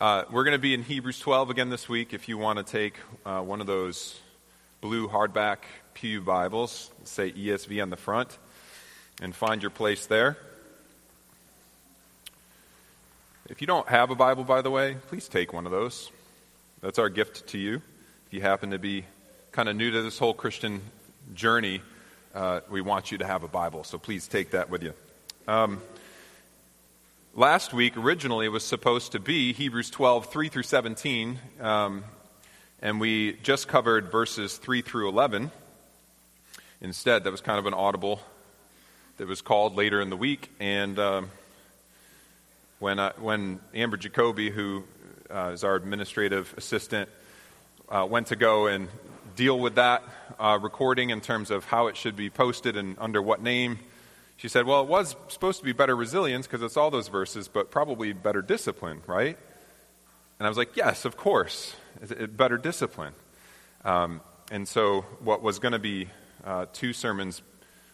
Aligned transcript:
Uh, 0.00 0.24
we're 0.30 0.44
going 0.44 0.52
to 0.52 0.58
be 0.58 0.72
in 0.72 0.82
Hebrews 0.82 1.18
12 1.18 1.50
again 1.50 1.68
this 1.68 1.86
week. 1.86 2.14
If 2.14 2.26
you 2.26 2.38
want 2.38 2.56
to 2.56 2.64
take 2.64 2.94
uh, 3.26 3.42
one 3.42 3.60
of 3.60 3.66
those 3.66 4.18
blue 4.80 5.06
hardback 5.06 5.58
Pew 5.92 6.22
Bibles, 6.22 6.90
say 7.04 7.30
ESV 7.32 7.82
on 7.82 7.90
the 7.90 7.98
front, 7.98 8.38
and 9.20 9.34
find 9.34 9.60
your 9.60 9.68
place 9.68 10.06
there. 10.06 10.38
If 13.50 13.60
you 13.60 13.66
don't 13.66 13.86
have 13.90 14.08
a 14.08 14.14
Bible, 14.14 14.42
by 14.42 14.62
the 14.62 14.70
way, 14.70 14.96
please 15.08 15.28
take 15.28 15.52
one 15.52 15.66
of 15.66 15.70
those. 15.70 16.10
That's 16.80 16.98
our 16.98 17.10
gift 17.10 17.48
to 17.48 17.58
you. 17.58 17.82
If 18.26 18.32
you 18.32 18.40
happen 18.40 18.70
to 18.70 18.78
be 18.78 19.04
kind 19.52 19.68
of 19.68 19.76
new 19.76 19.90
to 19.90 20.00
this 20.00 20.18
whole 20.18 20.32
Christian 20.32 20.80
journey, 21.34 21.82
uh, 22.34 22.60
we 22.70 22.80
want 22.80 23.12
you 23.12 23.18
to 23.18 23.26
have 23.26 23.42
a 23.42 23.48
Bible, 23.48 23.84
so 23.84 23.98
please 23.98 24.26
take 24.26 24.52
that 24.52 24.70
with 24.70 24.82
you. 24.82 24.94
Um, 25.46 25.82
last 27.40 27.72
week, 27.72 27.96
originally, 27.96 28.50
was 28.50 28.62
supposed 28.62 29.12
to 29.12 29.18
be 29.18 29.54
Hebrews 29.54 29.88
12, 29.88 30.26
3 30.26 30.48
through 30.50 30.62
17, 30.62 31.38
um, 31.62 32.04
and 32.82 33.00
we 33.00 33.32
just 33.42 33.66
covered 33.66 34.12
verses 34.12 34.58
3 34.58 34.82
through 34.82 35.08
11. 35.08 35.50
Instead, 36.82 37.24
that 37.24 37.30
was 37.30 37.40
kind 37.40 37.58
of 37.58 37.64
an 37.64 37.72
audible 37.72 38.20
that 39.16 39.26
was 39.26 39.40
called 39.40 39.74
later 39.74 40.02
in 40.02 40.10
the 40.10 40.18
week, 40.18 40.50
and 40.60 40.98
um, 40.98 41.30
when, 42.78 42.98
uh, 42.98 43.14
when 43.18 43.58
Amber 43.74 43.96
Jacoby, 43.96 44.50
who 44.50 44.84
uh, 45.34 45.52
is 45.54 45.64
our 45.64 45.76
administrative 45.76 46.52
assistant, 46.58 47.08
uh, 47.88 48.06
went 48.06 48.26
to 48.26 48.36
go 48.36 48.66
and 48.66 48.86
deal 49.34 49.58
with 49.58 49.76
that 49.76 50.02
uh, 50.38 50.58
recording 50.60 51.08
in 51.08 51.22
terms 51.22 51.50
of 51.50 51.64
how 51.64 51.86
it 51.86 51.96
should 51.96 52.16
be 52.16 52.28
posted 52.28 52.76
and 52.76 52.96
under 52.98 53.22
what 53.22 53.42
name. 53.42 53.78
She 54.40 54.48
said, 54.48 54.64
Well, 54.64 54.80
it 54.80 54.88
was 54.88 55.16
supposed 55.28 55.58
to 55.58 55.66
be 55.66 55.72
better 55.72 55.94
resilience 55.94 56.46
because 56.46 56.62
it's 56.62 56.78
all 56.78 56.90
those 56.90 57.08
verses, 57.08 57.46
but 57.46 57.70
probably 57.70 58.14
better 58.14 58.40
discipline, 58.40 59.02
right? 59.06 59.36
And 60.38 60.46
I 60.46 60.48
was 60.48 60.56
like, 60.56 60.78
Yes, 60.78 61.04
of 61.04 61.18
course, 61.18 61.76
it, 62.00 62.38
better 62.38 62.56
discipline. 62.56 63.12
Um, 63.84 64.22
and 64.50 64.66
so, 64.66 65.02
what 65.20 65.42
was 65.42 65.58
going 65.58 65.72
to 65.72 65.78
be 65.78 66.08
uh, 66.42 66.64
two 66.72 66.94
sermons, 66.94 67.42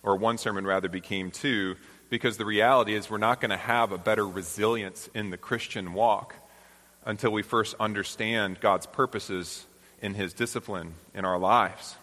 or 0.05 0.14
one 0.14 0.39
sermon 0.39 0.64
rather, 0.64 0.89
became 0.89 1.33
two, 1.33 1.74
because 2.11 2.36
the 2.36 2.44
reality 2.44 2.94
is 2.94 3.11
we're 3.11 3.19
not 3.19 3.41
going 3.41 3.50
to 3.50 3.56
have 3.56 3.91
a 3.91 3.98
better 3.98 4.24
resilience 4.24 5.11
in 5.14 5.30
the 5.30 5.36
Christian 5.36 5.94
walk 5.94 6.36
until 7.05 7.33
we 7.33 7.42
first 7.42 7.74
understand 7.80 8.61
God's 8.61 8.86
purposes 8.86 9.67
in 10.00 10.14
His 10.14 10.33
discipline 10.33 10.94
in 11.12 11.24
our 11.24 11.41
lives. 11.41 11.97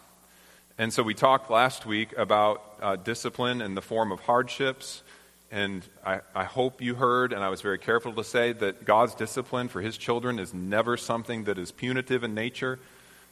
And 0.77 0.91
so 0.91 1.03
we 1.03 1.13
talked 1.13 1.51
last 1.51 1.85
week 1.85 2.17
about 2.17 2.63
uh, 2.81 2.95
discipline 2.95 3.61
in 3.61 3.75
the 3.75 3.81
form 3.81 4.11
of 4.11 4.21
hardships. 4.21 5.03
And 5.51 5.87
I, 6.03 6.21
I, 6.33 6.45
hope 6.45 6.81
you 6.81 6.95
heard, 6.95 7.31
and 7.31 7.43
I 7.43 7.49
was 7.49 7.61
very 7.61 7.77
careful 7.77 8.11
to 8.13 8.23
say, 8.23 8.53
that 8.53 8.83
God's 8.83 9.13
discipline 9.13 9.67
for 9.67 9.81
his 9.81 9.97
children 9.97 10.39
is 10.39 10.51
never 10.51 10.97
something 10.97 11.43
that 11.43 11.59
is 11.59 11.71
punitive 11.71 12.23
in 12.23 12.33
nature. 12.33 12.79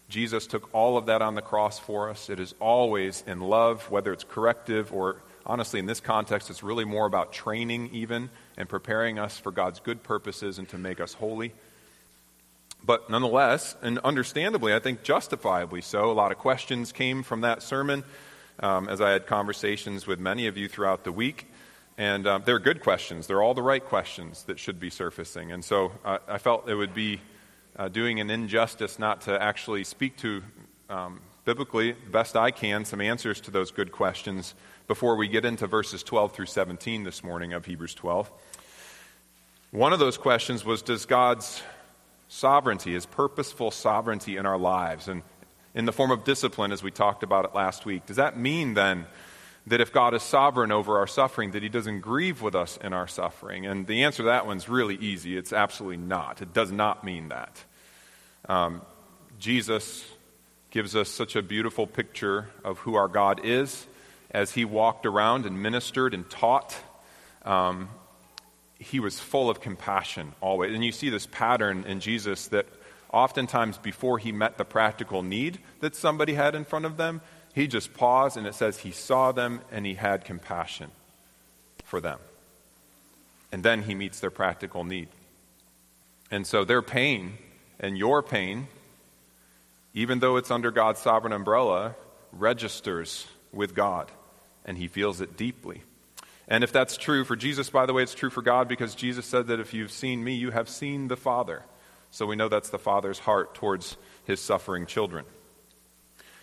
Jesus 0.08 0.46
took 0.46 0.70
all 0.72 0.98
of 0.98 1.08
that 1.08 1.24
on 1.24 1.34
the 1.34 1.42
cross 1.42 1.80
for 1.80 2.12
us. 2.12 2.30
It 2.30 2.40
is 2.40 2.54
always 2.60 3.24
in 3.26 3.40
love, 3.40 3.90
whether 3.90 4.14
it's 4.14 4.24
corrective 4.24 4.94
or, 4.94 5.16
honestly, 5.44 5.80
in 5.80 5.88
this 5.88 6.00
context, 6.00 6.52
it's 6.52 6.62
really 6.62 6.86
more 6.86 7.08
about 7.08 7.34
training, 7.34 7.90
even, 7.92 8.30
and 8.56 8.70
preparing 8.70 9.18
us 9.18 9.40
for 9.40 9.52
God's 9.52 9.80
good 9.80 10.04
purposes 10.04 10.60
and 10.60 10.70
to 10.70 10.78
make 10.78 11.00
us 11.00 11.14
holy. 11.14 11.54
But 12.84 13.10
nonetheless, 13.10 13.76
and 13.82 14.00
understandably, 14.00 14.74
I 14.74 14.80
think 14.80 15.04
justifiably 15.04 15.82
so, 15.82 16.10
a 16.10 16.14
lot 16.14 16.32
of 16.32 16.40
questions 16.40 16.92
came 16.92 17.22
from 17.22 17.42
that 17.42 17.62
sermon 17.62 18.04
um, 18.60 18.90
as 18.90 19.02
I 19.02 19.12
had 19.12 19.28
conversations 19.28 20.08
with 20.08 20.20
many 20.20 20.48
of 20.48 20.58
you 20.58 20.68
throughout 20.68 21.04
the 21.04 21.12
week. 21.12 21.48
And 21.98 22.26
um, 22.26 22.44
they're 22.46 22.60
good 22.60 22.82
questions. 22.82 23.28
They're 23.28 23.44
all 23.44 23.54
the 23.54 23.62
right 23.62 23.84
questions 23.84 24.44
that 24.46 24.58
should 24.58 24.80
be 24.80 24.90
surfacing. 24.90 25.52
And 25.52 25.64
so 25.64 25.92
uh, 26.04 26.18
I 26.28 26.38
felt 26.40 26.68
it 26.68 26.76
would 26.76 26.96
be 26.96 27.22
uh, 27.76 27.90
doing 27.90 28.20
an 28.20 28.30
injustice 28.30 28.98
not 28.98 29.22
to 29.22 29.42
actually 29.42 29.84
speak 29.84 30.18
to, 30.18 30.42
um, 30.90 31.22
biblically, 31.46 31.92
best 31.92 32.36
I 32.36 32.52
can, 32.52 32.86
some 32.86 33.02
answers 33.02 33.42
to 33.42 33.52
those 33.52 33.72
good 33.72 33.92
questions 33.92 34.56
before 34.88 35.16
we 35.16 35.28
get 35.28 35.46
into 35.46 35.68
verses 35.68 36.02
12 36.02 36.34
through 36.34 36.48
17 36.48 37.04
this 37.04 37.24
morning 37.24 37.54
of 37.54 37.66
Hebrews 37.66 37.94
12. 37.94 38.32
One 39.72 39.94
of 39.94 40.00
those 40.00 40.18
questions 40.18 40.66
was 40.66 40.82
Does 40.82 41.06
God's 41.06 41.62
sovereignty, 42.34 42.94
his 42.94 43.06
purposeful 43.06 43.72
sovereignty 43.72 44.38
in 44.38 44.46
our 44.46 44.58
lives, 44.58 45.10
and 45.10 45.22
in 45.76 45.84
the 45.84 45.92
form 45.92 46.12
of 46.12 46.24
discipline, 46.24 46.72
as 46.72 46.82
we 46.82 46.90
talked 46.90 47.24
about 47.24 47.44
it 47.44 47.54
last 47.54 47.86
week. 47.86 48.06
Does 48.06 48.16
that 48.16 48.38
mean 48.38 48.74
then 48.74 49.06
that 49.68 49.82
if 49.82 49.92
God 49.92 50.14
is 50.14 50.24
sovereign 50.24 50.72
over 50.72 50.98
our 50.98 51.08
suffering, 51.08 51.52
that 51.52 51.62
he 51.62 51.68
doesn't 51.68 52.00
grieve 52.00 52.42
with 52.42 52.56
us 52.56 52.78
in 52.78 52.94
our 52.94 53.06
suffering? 53.06 53.66
And 53.66 53.86
the 53.86 54.04
answer 54.06 54.24
to 54.24 54.28
that 54.28 54.48
one's 54.48 54.70
really 54.70 54.96
easy. 54.96 55.36
It's 55.36 55.52
absolutely 55.52 55.98
not. 55.98 56.42
It 56.42 56.54
does 56.54 56.72
not 56.72 57.04
mean 57.04 57.30
that. 57.30 57.64
Um, 58.48 58.82
Jesus 59.38 60.06
gives 60.70 60.96
us 60.96 61.10
such 61.10 61.36
a 61.36 61.42
beautiful 61.42 61.86
picture 61.86 62.50
of 62.64 62.80
who 62.80 62.96
our 62.96 63.10
God 63.10 63.42
is 63.44 63.86
as 64.32 64.52
he 64.52 64.64
walked 64.64 65.06
around 65.06 65.46
and 65.46 65.62
ministered 65.62 66.14
and 66.14 66.30
taught. 66.30 66.78
Um, 67.44 67.90
he 68.82 69.00
was 69.00 69.20
full 69.20 69.50
of 69.50 69.62
compassion 69.62 70.34
always. 70.42 70.74
And 70.74 70.84
you 70.84 70.92
see 70.92 71.10
this 71.10 71.28
pattern 71.28 71.86
in 71.88 72.00
Jesus 72.00 72.48
that 72.48 72.66
oftentimes 73.14 73.78
before 73.78 74.18
he 74.18 74.32
met 74.32 74.58
the 74.58 74.66
practical 74.66 75.22
need 75.22 75.60
that 75.82 75.96
somebody 75.96 76.34
had 76.34 76.56
in 76.56 76.66
front 76.66 76.86
of 76.86 76.98
them, 76.98 77.22
he 77.54 77.68
just 77.68 77.94
paused 77.94 78.38
and 78.38 78.48
it 78.48 78.56
says 78.56 78.80
he 78.80 78.92
saw 78.92 79.32
them 79.32 79.62
and 79.72 79.86
he 79.86 79.94
had 79.94 80.26
compassion 80.26 80.90
for 81.86 82.02
them. 82.02 82.18
And 83.52 83.62
then 83.62 83.84
he 83.84 83.94
meets 83.94 84.20
their 84.20 84.32
practical 84.32 84.84
need. 84.84 85.10
And 86.32 86.48
so 86.48 86.64
their 86.64 86.82
pain 86.82 87.38
and 87.80 87.98
your 87.98 88.24
pain, 88.24 88.68
even 89.94 90.20
though 90.20 90.38
it's 90.38 90.50
under 90.50 90.72
God's 90.72 91.02
sovereign 91.02 91.34
umbrella, 91.34 91.96
registers 92.32 93.28
with 93.52 93.76
God 93.76 94.10
and 94.66 94.78
he 94.78 94.88
feels 94.88 95.22
it 95.22 95.38
deeply. 95.38 95.84
And 96.52 96.66
if 96.66 96.74
that's 96.74 96.98
true 96.98 97.24
for 97.24 97.38
Jesus, 97.38 97.70
by 97.70 97.86
the 97.86 97.94
way, 97.94 98.04
it's 98.04 98.14
true 98.14 98.30
for 98.30 98.42
God 98.42 98.68
because 98.68 98.94
Jesus 98.94 99.26
said 99.26 99.48
that 99.48 99.62
if 99.62 99.74
you've 99.74 99.90
seen 99.90 100.22
me, 100.22 100.34
you 100.34 100.52
have 100.52 100.68
seen 100.68 101.08
the 101.08 101.16
Father. 101.16 101.64
So 102.12 102.26
we 102.26 102.36
know 102.36 102.50
that's 102.50 102.72
the 102.72 102.78
Father's 102.78 103.20
heart 103.20 103.56
towards 103.56 103.96
his 104.26 104.42
suffering 104.42 104.86
children. 104.86 105.24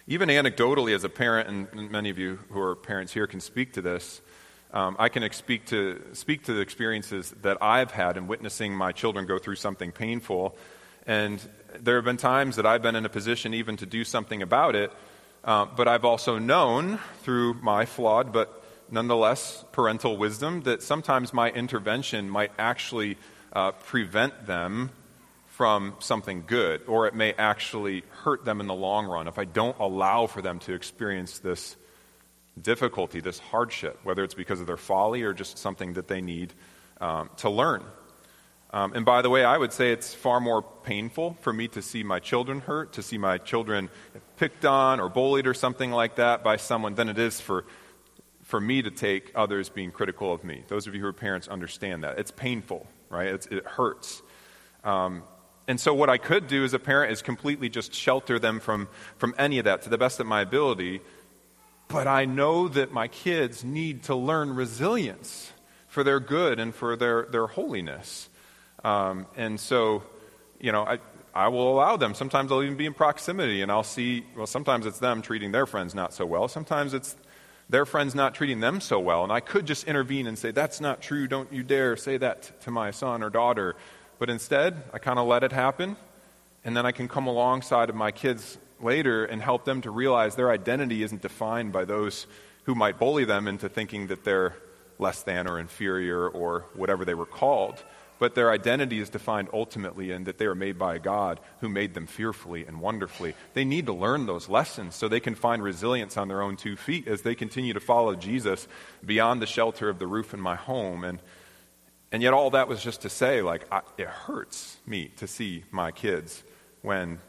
Even 0.06 0.30
anecdotally, 0.30 0.94
as 0.94 1.04
a 1.04 1.10
parent, 1.10 1.70
and 1.74 1.90
many 1.90 2.08
of 2.08 2.18
you 2.18 2.38
who 2.48 2.58
are 2.58 2.74
parents 2.74 3.12
here 3.12 3.26
can 3.26 3.40
speak 3.40 3.74
to 3.74 3.82
this, 3.82 4.22
um, 4.72 4.96
I 4.98 5.10
can 5.10 5.30
speak 5.30 5.66
to, 5.66 6.02
speak 6.14 6.44
to 6.44 6.54
the 6.54 6.60
experiences 6.60 7.34
that 7.42 7.62
I've 7.62 7.90
had 7.90 8.16
in 8.16 8.28
witnessing 8.28 8.74
my 8.74 8.92
children 8.92 9.26
go 9.26 9.38
through 9.38 9.56
something 9.56 9.92
painful. 9.92 10.56
And 11.06 11.38
there 11.80 11.96
have 11.96 12.06
been 12.06 12.16
times 12.16 12.56
that 12.56 12.64
I've 12.64 12.80
been 12.80 12.96
in 12.96 13.04
a 13.04 13.10
position 13.10 13.52
even 13.52 13.76
to 13.76 13.84
do 13.84 14.04
something 14.04 14.40
about 14.40 14.74
it, 14.74 14.90
uh, 15.44 15.66
but 15.66 15.86
I've 15.86 16.06
also 16.06 16.38
known 16.38 16.98
through 17.24 17.54
my 17.60 17.84
flawed 17.84 18.32
but 18.32 18.57
nonetheless 18.90 19.64
parental 19.72 20.16
wisdom 20.16 20.62
that 20.62 20.82
sometimes 20.82 21.32
my 21.32 21.50
intervention 21.50 22.28
might 22.28 22.52
actually 22.58 23.16
uh, 23.52 23.72
prevent 23.72 24.46
them 24.46 24.90
from 25.46 25.94
something 25.98 26.44
good, 26.46 26.82
or 26.86 27.08
it 27.08 27.14
may 27.14 27.32
actually 27.32 28.04
hurt 28.22 28.44
them 28.44 28.60
in 28.60 28.68
the 28.68 28.74
long 28.74 29.06
run 29.06 29.26
if 29.26 29.38
I 29.38 29.44
don't 29.44 29.76
allow 29.80 30.26
for 30.26 30.40
them 30.40 30.60
to 30.60 30.72
experience 30.72 31.40
this 31.40 31.76
difficulty, 32.60 33.20
this 33.20 33.38
hardship, 33.38 33.98
whether 34.04 34.22
it's 34.22 34.34
because 34.34 34.60
of 34.60 34.66
their 34.66 34.76
folly 34.76 35.22
or 35.22 35.32
just 35.32 35.58
something 35.58 35.94
that 35.94 36.06
they 36.06 36.20
need 36.20 36.52
um, 37.00 37.30
to 37.38 37.50
learn. 37.50 37.82
Um, 38.70 38.92
and 38.92 39.04
by 39.04 39.22
the 39.22 39.30
way, 39.30 39.44
I 39.44 39.56
would 39.56 39.72
say 39.72 39.92
it's 39.92 40.14
far 40.14 40.40
more 40.40 40.62
painful 40.62 41.36
for 41.40 41.52
me 41.52 41.68
to 41.68 41.82
see 41.82 42.02
my 42.02 42.20
children 42.20 42.60
hurt, 42.60 42.92
to 42.92 43.02
see 43.02 43.16
my 43.16 43.38
children 43.38 43.88
picked 44.36 44.64
on 44.64 45.00
or 45.00 45.08
bullied 45.08 45.46
or 45.46 45.54
something 45.54 45.90
like 45.90 46.16
that 46.16 46.44
by 46.44 46.56
someone, 46.56 46.94
than 46.94 47.08
it 47.08 47.18
is 47.18 47.40
for 47.40 47.64
for 48.48 48.62
me 48.62 48.80
to 48.80 48.90
take 48.90 49.30
others 49.34 49.68
being 49.68 49.90
critical 49.90 50.32
of 50.32 50.42
me. 50.42 50.64
Those 50.68 50.86
of 50.86 50.94
you 50.94 51.02
who 51.02 51.06
are 51.06 51.12
parents 51.12 51.48
understand 51.48 52.02
that. 52.02 52.18
It's 52.18 52.30
painful, 52.30 52.86
right? 53.10 53.26
It's, 53.26 53.44
it 53.48 53.66
hurts. 53.66 54.22
Um, 54.84 55.22
and 55.66 55.78
so, 55.78 55.92
what 55.92 56.08
I 56.08 56.16
could 56.16 56.46
do 56.46 56.64
as 56.64 56.72
a 56.72 56.78
parent 56.78 57.12
is 57.12 57.20
completely 57.20 57.68
just 57.68 57.92
shelter 57.92 58.38
them 58.38 58.58
from, 58.58 58.88
from 59.18 59.34
any 59.36 59.58
of 59.58 59.66
that 59.66 59.82
to 59.82 59.90
the 59.90 59.98
best 59.98 60.18
of 60.18 60.26
my 60.26 60.40
ability. 60.40 61.02
But 61.88 62.06
I 62.06 62.24
know 62.24 62.68
that 62.68 62.90
my 62.90 63.06
kids 63.06 63.64
need 63.64 64.04
to 64.04 64.14
learn 64.14 64.54
resilience 64.54 65.52
for 65.88 66.02
their 66.02 66.18
good 66.18 66.58
and 66.58 66.74
for 66.74 66.96
their, 66.96 67.26
their 67.26 67.48
holiness. 67.48 68.30
Um, 68.82 69.26
and 69.36 69.60
so, 69.60 70.04
you 70.58 70.72
know, 70.72 70.84
I, 70.84 71.00
I 71.34 71.48
will 71.48 71.70
allow 71.70 71.98
them. 71.98 72.14
Sometimes 72.14 72.50
I'll 72.50 72.62
even 72.62 72.78
be 72.78 72.86
in 72.86 72.94
proximity 72.94 73.60
and 73.60 73.70
I'll 73.70 73.82
see, 73.82 74.24
well, 74.34 74.46
sometimes 74.46 74.86
it's 74.86 75.00
them 75.00 75.20
treating 75.20 75.52
their 75.52 75.66
friends 75.66 75.94
not 75.94 76.14
so 76.14 76.24
well. 76.24 76.48
Sometimes 76.48 76.94
it's 76.94 77.14
their 77.70 77.84
friends 77.84 78.14
not 78.14 78.34
treating 78.34 78.60
them 78.60 78.80
so 78.80 78.98
well. 78.98 79.22
And 79.22 79.32
I 79.32 79.40
could 79.40 79.66
just 79.66 79.86
intervene 79.86 80.26
and 80.26 80.38
say, 80.38 80.50
That's 80.50 80.80
not 80.80 81.00
true. 81.00 81.26
Don't 81.26 81.52
you 81.52 81.62
dare 81.62 81.96
say 81.96 82.16
that 82.16 82.60
to 82.62 82.70
my 82.70 82.90
son 82.90 83.22
or 83.22 83.30
daughter. 83.30 83.76
But 84.18 84.30
instead, 84.30 84.82
I 84.92 84.98
kind 84.98 85.18
of 85.18 85.26
let 85.26 85.44
it 85.44 85.52
happen. 85.52 85.96
And 86.64 86.76
then 86.76 86.86
I 86.86 86.92
can 86.92 87.08
come 87.08 87.26
alongside 87.26 87.88
of 87.88 87.94
my 87.94 88.10
kids 88.10 88.58
later 88.80 89.24
and 89.24 89.40
help 89.40 89.64
them 89.64 89.80
to 89.82 89.90
realize 89.90 90.34
their 90.34 90.50
identity 90.50 91.02
isn't 91.02 91.22
defined 91.22 91.72
by 91.72 91.84
those 91.84 92.26
who 92.64 92.74
might 92.74 92.98
bully 92.98 93.24
them 93.24 93.48
into 93.48 93.68
thinking 93.68 94.08
that 94.08 94.24
they're 94.24 94.54
less 94.98 95.22
than 95.22 95.46
or 95.46 95.58
inferior 95.58 96.28
or 96.28 96.66
whatever 96.74 97.04
they 97.04 97.14
were 97.14 97.26
called. 97.26 97.82
But 98.18 98.34
their 98.34 98.50
identity 98.50 98.98
is 98.98 99.10
defined 99.10 99.48
ultimately 99.52 100.10
in 100.10 100.24
that 100.24 100.38
they 100.38 100.46
are 100.46 100.54
made 100.54 100.78
by 100.78 100.96
a 100.96 100.98
God 100.98 101.40
who 101.60 101.68
made 101.68 101.94
them 101.94 102.06
fearfully 102.06 102.66
and 102.66 102.80
wonderfully. 102.80 103.34
They 103.54 103.64
need 103.64 103.86
to 103.86 103.92
learn 103.92 104.26
those 104.26 104.48
lessons 104.48 104.94
so 104.94 105.08
they 105.08 105.20
can 105.20 105.34
find 105.34 105.62
resilience 105.62 106.16
on 106.16 106.28
their 106.28 106.42
own 106.42 106.56
two 106.56 106.76
feet 106.76 107.06
as 107.06 107.22
they 107.22 107.34
continue 107.34 107.74
to 107.74 107.80
follow 107.80 108.14
Jesus 108.14 108.66
beyond 109.04 109.40
the 109.40 109.46
shelter 109.46 109.88
of 109.88 109.98
the 109.98 110.06
roof 110.06 110.34
in 110.34 110.40
my 110.40 110.56
home. 110.56 111.04
And, 111.04 111.20
and 112.10 112.22
yet, 112.22 112.32
all 112.32 112.50
that 112.50 112.68
was 112.68 112.82
just 112.82 113.02
to 113.02 113.10
say, 113.10 113.42
like, 113.42 113.66
I, 113.70 113.82
it 113.96 114.08
hurts 114.08 114.76
me 114.86 115.12
to 115.18 115.26
see 115.26 115.64
my 115.70 115.92
kids 115.92 116.42
when 116.82 117.20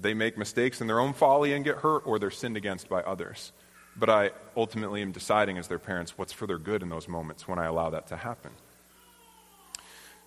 they 0.00 0.14
make 0.14 0.38
mistakes 0.38 0.80
in 0.80 0.86
their 0.86 0.98
own 0.98 1.12
folly 1.12 1.52
and 1.52 1.64
get 1.64 1.76
hurt 1.76 2.06
or 2.06 2.18
they're 2.18 2.30
sinned 2.30 2.56
against 2.56 2.88
by 2.88 3.02
others. 3.02 3.52
But 3.96 4.08
I 4.08 4.30
ultimately 4.56 5.02
am 5.02 5.12
deciding 5.12 5.58
as 5.58 5.68
their 5.68 5.78
parents 5.78 6.16
what's 6.16 6.32
for 6.32 6.46
their 6.46 6.58
good 6.58 6.82
in 6.82 6.88
those 6.88 7.06
moments 7.08 7.46
when 7.46 7.58
I 7.58 7.66
allow 7.66 7.90
that 7.90 8.06
to 8.08 8.16
happen. 8.16 8.52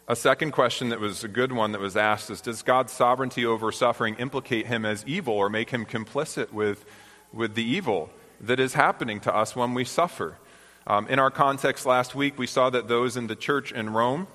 A 0.05 0.17
second 0.17 0.51
question 0.51 0.89
that 0.89 1.00
was 1.00 1.23
a 1.23 1.29
good 1.29 1.53
one 1.53 1.71
that 1.71 1.79
was 1.79 1.95
asked 1.95 2.29
is 2.29 2.41
Does 2.41 2.61
God's 2.61 2.91
sovereignty 2.91 3.45
over 3.45 3.71
suffering 3.71 4.15
implicate 4.15 4.67
him 4.67 4.83
as 4.83 5.05
evil 5.07 5.33
or 5.33 5.50
make 5.50 5.69
him 5.69 5.85
complicit 5.85 6.51
with, 6.51 6.83
with 7.31 7.55
the 7.55 7.63
evil 7.63 8.09
that 8.41 8.59
is 8.59 8.73
happening 8.73 9.21
to 9.21 9.33
us 9.33 9.55
when 9.55 9.73
we 9.73 9.85
suffer? 9.85 10.38
Um, 10.85 11.07
in 11.07 11.19
our 11.19 11.31
context 11.31 11.85
last 11.85 12.15
week, 12.15 12.38
we 12.38 12.47
saw 12.47 12.69
that 12.69 12.89
those 12.89 13.15
in 13.15 13.27
the 13.27 13.35
church 13.38 13.71
in 13.71 13.91
Rome, 13.91 14.27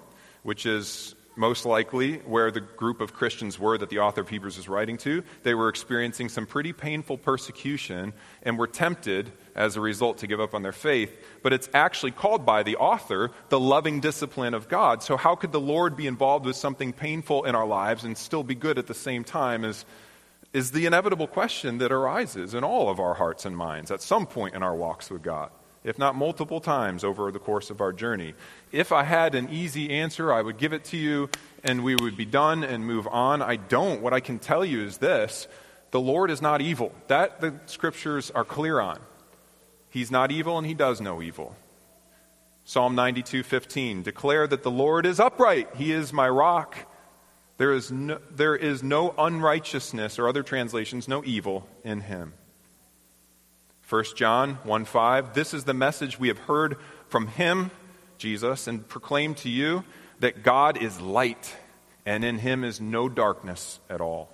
which 0.42 0.64
is 0.64 1.14
most 1.36 1.66
likely 1.66 2.16
where 2.20 2.50
the 2.50 2.62
group 2.62 3.02
of 3.02 3.12
Christians 3.12 3.58
were 3.58 3.76
that 3.76 3.90
the 3.90 3.98
author 3.98 4.22
of 4.22 4.30
Hebrews 4.30 4.56
is 4.56 4.70
writing 4.70 4.96
to. 4.98 5.22
They 5.42 5.54
were 5.54 5.68
experiencing 5.68 6.30
some 6.30 6.46
pretty 6.46 6.72
painful 6.72 7.18
persecution 7.18 8.14
and 8.42 8.58
were 8.58 8.66
tempted 8.66 9.30
as 9.58 9.76
a 9.76 9.80
result 9.80 10.18
to 10.18 10.26
give 10.26 10.40
up 10.40 10.54
on 10.54 10.62
their 10.62 10.72
faith. 10.72 11.14
But 11.42 11.52
it's 11.52 11.68
actually 11.74 12.12
called 12.12 12.46
by 12.46 12.62
the 12.62 12.76
author 12.76 13.32
the 13.50 13.60
loving 13.60 14.00
discipline 14.00 14.54
of 14.54 14.68
God. 14.68 15.02
So, 15.02 15.18
how 15.18 15.34
could 15.34 15.52
the 15.52 15.60
Lord 15.60 15.96
be 15.96 16.06
involved 16.06 16.46
with 16.46 16.56
something 16.56 16.92
painful 16.94 17.44
in 17.44 17.54
our 17.54 17.66
lives 17.66 18.04
and 18.04 18.16
still 18.16 18.44
be 18.44 18.54
good 18.54 18.78
at 18.78 18.86
the 18.86 18.94
same 18.94 19.24
time? 19.24 19.64
Is, 19.64 19.84
is 20.52 20.70
the 20.70 20.86
inevitable 20.86 21.26
question 21.26 21.78
that 21.78 21.92
arises 21.92 22.54
in 22.54 22.64
all 22.64 22.88
of 22.88 23.00
our 23.00 23.14
hearts 23.14 23.44
and 23.44 23.56
minds 23.56 23.90
at 23.90 24.00
some 24.00 24.26
point 24.26 24.54
in 24.54 24.62
our 24.62 24.74
walks 24.74 25.10
with 25.10 25.22
God 25.22 25.50
if 25.84 25.96
not 25.96 26.14
multiple 26.14 26.60
times 26.60 27.04
over 27.04 27.30
the 27.30 27.38
course 27.38 27.70
of 27.70 27.80
our 27.80 27.92
journey. 27.92 28.34
If 28.72 28.92
I 28.92 29.04
had 29.04 29.34
an 29.34 29.48
easy 29.48 29.90
answer, 29.90 30.32
I 30.32 30.42
would 30.42 30.58
give 30.58 30.72
it 30.72 30.84
to 30.86 30.96
you 30.96 31.30
and 31.64 31.82
we 31.82 31.94
would 31.94 32.16
be 32.16 32.24
done 32.24 32.64
and 32.64 32.84
move 32.84 33.06
on. 33.06 33.40
I 33.40 33.56
don't. 33.56 34.02
What 34.02 34.12
I 34.12 34.20
can 34.20 34.38
tell 34.38 34.64
you 34.64 34.82
is 34.82 34.98
this 34.98 35.46
the 35.90 36.00
Lord 36.00 36.30
is 36.30 36.42
not 36.42 36.60
evil. 36.60 36.92
That 37.06 37.40
the 37.40 37.54
scriptures 37.66 38.30
are 38.30 38.44
clear 38.44 38.80
on. 38.80 38.98
He's 39.90 40.10
not 40.10 40.30
evil 40.30 40.58
and 40.58 40.66
he 40.66 40.74
does 40.74 41.00
no 41.00 41.22
evil. 41.22 41.56
Psalm 42.64 42.94
92:15 42.94 44.02
declare 44.02 44.46
that 44.46 44.62
the 44.62 44.70
Lord 44.70 45.06
is 45.06 45.18
upright. 45.18 45.68
He 45.76 45.92
is 45.92 46.12
my 46.12 46.28
rock. 46.28 46.76
There 47.56 47.72
is 47.72 47.90
no, 47.90 48.20
there 48.30 48.54
is 48.54 48.82
no 48.82 49.14
unrighteousness 49.18 50.18
or 50.18 50.28
other 50.28 50.42
translations 50.42 51.08
no 51.08 51.24
evil 51.24 51.66
in 51.82 52.02
him. 52.02 52.34
1 53.88 54.04
John 54.16 54.58
1 54.64 54.84
5, 54.84 55.32
this 55.32 55.54
is 55.54 55.64
the 55.64 55.72
message 55.72 56.20
we 56.20 56.28
have 56.28 56.38
heard 56.40 56.76
from 57.08 57.26
him, 57.26 57.70
Jesus, 58.18 58.66
and 58.66 58.86
proclaimed 58.86 59.38
to 59.38 59.48
you 59.48 59.82
that 60.20 60.42
God 60.42 60.76
is 60.76 61.00
light, 61.00 61.56
and 62.04 62.22
in 62.22 62.38
him 62.38 62.64
is 62.64 62.82
no 62.82 63.08
darkness 63.08 63.80
at 63.88 64.02
all. 64.02 64.28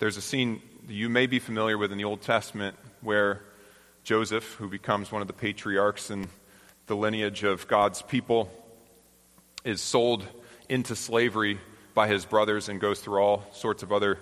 There's 0.00 0.16
a 0.16 0.22
scene 0.22 0.60
you 0.88 1.08
may 1.08 1.26
be 1.26 1.38
familiar 1.38 1.78
with 1.78 1.92
in 1.92 1.98
the 1.98 2.04
Old 2.04 2.22
Testament 2.22 2.76
where 3.02 3.42
Joseph, 4.04 4.54
who 4.54 4.68
becomes 4.68 5.12
one 5.12 5.22
of 5.22 5.28
the 5.28 5.34
patriarchs 5.34 6.10
in 6.10 6.28
the 6.86 6.96
lineage 6.96 7.44
of 7.44 7.68
God's 7.68 8.02
people, 8.02 8.50
is 9.64 9.80
sold 9.80 10.24
into 10.68 10.96
slavery 10.96 11.58
by 11.94 12.08
his 12.08 12.24
brothers 12.24 12.68
and 12.68 12.80
goes 12.80 13.00
through 13.00 13.18
all 13.18 13.44
sorts 13.52 13.82
of 13.82 13.92
other 13.92 14.18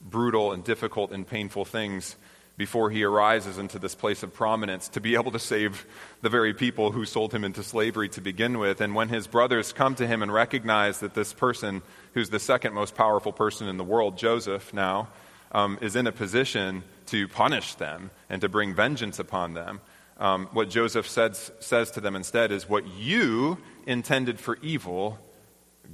brutal 0.00 0.52
and 0.52 0.64
difficult 0.64 1.12
and 1.12 1.26
painful 1.26 1.64
things 1.64 2.16
before 2.56 2.90
he 2.90 3.02
arises 3.02 3.58
into 3.58 3.78
this 3.78 3.94
place 3.94 4.22
of 4.22 4.32
prominence 4.32 4.88
to 4.88 5.00
be 5.00 5.14
able 5.18 5.32
to 5.32 5.38
save 5.38 5.86
the 6.20 6.28
very 6.28 6.54
people 6.54 6.92
who 6.92 7.04
sold 7.04 7.32
him 7.32 7.44
into 7.44 7.62
slavery 7.62 8.08
to 8.10 8.20
begin 8.20 8.58
with. 8.58 8.80
And 8.80 8.94
when 8.94 9.08
his 9.08 9.26
brothers 9.26 9.72
come 9.72 9.94
to 9.96 10.06
him 10.06 10.22
and 10.22 10.32
recognize 10.32 11.00
that 11.00 11.14
this 11.14 11.32
person, 11.32 11.82
who's 12.14 12.30
the 12.30 12.38
second 12.38 12.74
most 12.74 12.94
powerful 12.94 13.32
person 13.32 13.68
in 13.68 13.76
the 13.76 13.84
world, 13.84 14.16
Joseph 14.16 14.72
now, 14.72 15.08
um, 15.52 15.78
is 15.80 15.96
in 15.96 16.06
a 16.06 16.12
position 16.12 16.82
to 17.06 17.28
punish 17.28 17.74
them 17.74 18.10
and 18.28 18.40
to 18.40 18.48
bring 18.48 18.74
vengeance 18.74 19.18
upon 19.18 19.54
them, 19.54 19.80
um, 20.18 20.48
what 20.52 20.70
Joseph 20.70 21.08
says, 21.08 21.50
says 21.60 21.90
to 21.92 22.00
them 22.00 22.14
instead 22.14 22.52
is, 22.52 22.68
What 22.68 22.86
you 22.86 23.58
intended 23.86 24.38
for 24.38 24.58
evil, 24.62 25.18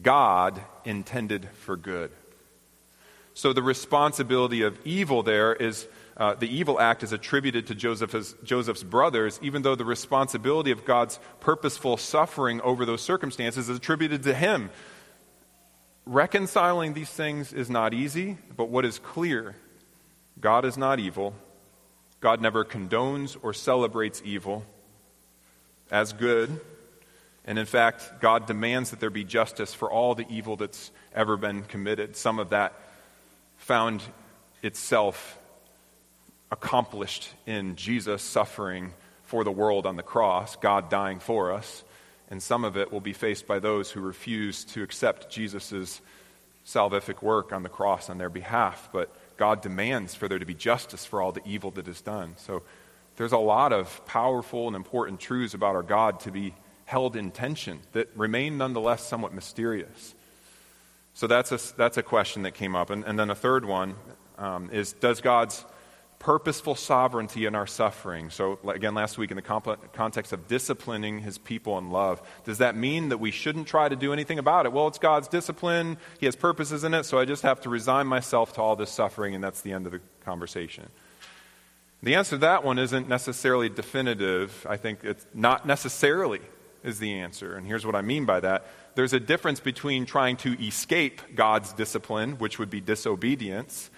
God 0.02 0.60
intended 0.84 1.48
for 1.60 1.76
good. 1.76 2.10
So 3.34 3.52
the 3.52 3.62
responsibility 3.62 4.62
of 4.62 4.78
evil 4.84 5.22
there 5.22 5.54
is 5.54 5.86
uh, 6.16 6.34
the 6.34 6.52
evil 6.52 6.80
act 6.80 7.04
is 7.04 7.12
attributed 7.12 7.68
to 7.68 7.74
Joseph's, 7.76 8.34
Joseph's 8.42 8.82
brothers, 8.82 9.38
even 9.40 9.62
though 9.62 9.76
the 9.76 9.84
responsibility 9.84 10.72
of 10.72 10.84
God's 10.84 11.20
purposeful 11.38 11.96
suffering 11.96 12.60
over 12.62 12.84
those 12.84 13.00
circumstances 13.00 13.68
is 13.68 13.76
attributed 13.76 14.24
to 14.24 14.34
him. 14.34 14.70
Reconciling 16.04 16.94
these 16.94 17.10
things 17.10 17.52
is 17.52 17.70
not 17.70 17.94
easy, 17.94 18.38
but 18.56 18.68
what 18.68 18.84
is 18.84 18.98
clear 18.98 19.54
God 20.40 20.64
is 20.64 20.76
not 20.76 21.00
evil. 21.00 21.34
God 22.20 22.40
never 22.40 22.64
condones 22.64 23.36
or 23.42 23.52
celebrates 23.52 24.22
evil 24.24 24.64
as 25.90 26.12
good. 26.12 26.60
And 27.44 27.58
in 27.58 27.66
fact, 27.66 28.20
God 28.20 28.46
demands 28.46 28.90
that 28.90 29.00
there 29.00 29.10
be 29.10 29.24
justice 29.24 29.72
for 29.72 29.90
all 29.90 30.14
the 30.14 30.26
evil 30.28 30.56
that's 30.56 30.90
ever 31.14 31.36
been 31.36 31.62
committed. 31.62 32.16
Some 32.16 32.38
of 32.38 32.50
that 32.50 32.74
found 33.56 34.02
itself 34.62 35.38
accomplished 36.50 37.28
in 37.46 37.76
Jesus 37.76 38.22
suffering 38.22 38.92
for 39.24 39.44
the 39.44 39.52
world 39.52 39.86
on 39.86 39.96
the 39.96 40.02
cross, 40.02 40.56
God 40.56 40.90
dying 40.90 41.20
for 41.20 41.52
us. 41.52 41.84
And 42.30 42.42
some 42.42 42.64
of 42.64 42.76
it 42.76 42.92
will 42.92 43.00
be 43.00 43.12
faced 43.12 43.46
by 43.46 43.58
those 43.58 43.90
who 43.90 44.00
refuse 44.00 44.64
to 44.66 44.82
accept 44.82 45.30
Jesus' 45.30 46.00
salvific 46.66 47.22
work 47.22 47.52
on 47.52 47.62
the 47.62 47.68
cross 47.68 48.10
on 48.10 48.18
their 48.18 48.28
behalf. 48.28 48.90
But 48.92 49.14
God 49.38 49.62
demands 49.62 50.14
for 50.14 50.28
there 50.28 50.38
to 50.38 50.44
be 50.44 50.54
justice 50.54 51.06
for 51.06 51.22
all 51.22 51.32
the 51.32 51.40
evil 51.46 51.70
that 51.72 51.88
is 51.88 52.00
done. 52.00 52.34
So 52.36 52.62
there's 53.16 53.32
a 53.32 53.38
lot 53.38 53.72
of 53.72 54.04
powerful 54.04 54.66
and 54.66 54.76
important 54.76 55.20
truths 55.20 55.54
about 55.54 55.74
our 55.74 55.82
God 55.82 56.20
to 56.20 56.30
be 56.30 56.54
held 56.84 57.16
in 57.16 57.30
tension 57.30 57.80
that 57.92 58.08
remain 58.16 58.58
nonetheless 58.58 59.06
somewhat 59.06 59.32
mysterious. 59.32 60.14
So 61.14 61.26
that's 61.26 61.52
a, 61.52 61.76
that's 61.76 61.96
a 61.96 62.02
question 62.02 62.42
that 62.42 62.54
came 62.54 62.76
up. 62.76 62.90
And, 62.90 63.04
and 63.04 63.18
then 63.18 63.30
a 63.30 63.34
third 63.34 63.64
one 63.64 63.94
um, 64.38 64.70
is 64.70 64.92
Does 64.92 65.20
God's 65.20 65.64
purposeful 66.18 66.74
sovereignty 66.74 67.46
in 67.46 67.54
our 67.54 67.66
suffering, 67.66 68.30
so 68.30 68.58
again, 68.68 68.94
last 68.94 69.18
week 69.18 69.30
in 69.30 69.36
the 69.36 69.42
comp- 69.42 69.92
context 69.92 70.32
of 70.32 70.48
disciplining 70.48 71.20
his 71.20 71.38
people 71.38 71.78
in 71.78 71.90
love, 71.90 72.20
does 72.44 72.58
that 72.58 72.76
mean 72.76 73.10
that 73.10 73.18
we 73.18 73.30
shouldn't 73.30 73.68
try 73.68 73.88
to 73.88 73.96
do 73.96 74.12
anything 74.12 74.38
about 74.38 74.66
it? 74.66 74.72
Well, 74.72 74.88
it's 74.88 74.98
God's 74.98 75.28
discipline, 75.28 75.96
He 76.18 76.26
has 76.26 76.34
purposes 76.34 76.84
in 76.84 76.94
it, 76.94 77.04
so 77.04 77.18
I 77.18 77.24
just 77.24 77.42
have 77.42 77.60
to 77.62 77.68
resign 77.68 78.06
myself 78.06 78.54
to 78.54 78.62
all 78.62 78.76
this 78.76 78.90
suffering, 78.90 79.34
and 79.34 79.42
that's 79.42 79.60
the 79.60 79.72
end 79.72 79.86
of 79.86 79.92
the 79.92 80.00
conversation. 80.24 80.88
The 82.02 82.14
answer 82.14 82.30
to 82.30 82.38
that 82.38 82.64
one 82.64 82.78
isn't 82.78 83.08
necessarily 83.08 83.68
definitive. 83.68 84.66
I 84.68 84.76
think 84.76 85.04
it's 85.04 85.26
not 85.34 85.66
necessarily 85.66 86.40
is 86.84 86.98
the 86.98 87.14
answer. 87.14 87.56
And 87.56 87.66
here's 87.66 87.84
what 87.84 87.94
I 87.94 88.02
mean 88.02 88.24
by 88.24 88.40
that 88.40 88.66
there's 88.94 89.12
a 89.12 89.20
difference 89.20 89.60
between 89.60 90.06
trying 90.06 90.36
to 90.38 90.60
escape 90.64 91.20
God's 91.36 91.72
discipline, 91.72 92.38
which 92.38 92.58
would 92.58 92.70
be 92.70 92.80
disobedience, 92.80 93.90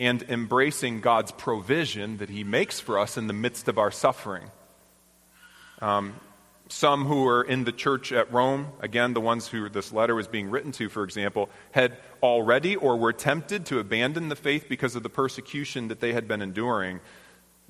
and 0.00 0.22
embracing 0.24 1.00
God's 1.00 1.32
provision 1.32 2.18
that 2.18 2.30
He 2.30 2.44
makes 2.44 2.80
for 2.80 2.98
us 2.98 3.16
in 3.16 3.26
the 3.26 3.32
midst 3.32 3.68
of 3.68 3.78
our 3.78 3.90
suffering. 3.90 4.50
Um, 5.80 6.14
some 6.68 7.06
who 7.06 7.22
were 7.22 7.42
in 7.42 7.64
the 7.64 7.72
church 7.72 8.12
at 8.12 8.32
Rome, 8.32 8.68
again, 8.80 9.14
the 9.14 9.20
ones 9.20 9.48
who 9.48 9.68
this 9.68 9.92
letter 9.92 10.14
was 10.14 10.28
being 10.28 10.50
written 10.50 10.70
to, 10.72 10.88
for 10.88 11.02
example, 11.02 11.48
had 11.70 11.96
already 12.22 12.76
or 12.76 12.96
were 12.96 13.12
tempted 13.12 13.66
to 13.66 13.78
abandon 13.78 14.28
the 14.28 14.36
faith 14.36 14.66
because 14.68 14.94
of 14.94 15.02
the 15.02 15.08
persecution 15.08 15.88
that 15.88 16.00
they 16.00 16.12
had 16.12 16.28
been 16.28 16.42
enduring. 16.42 17.00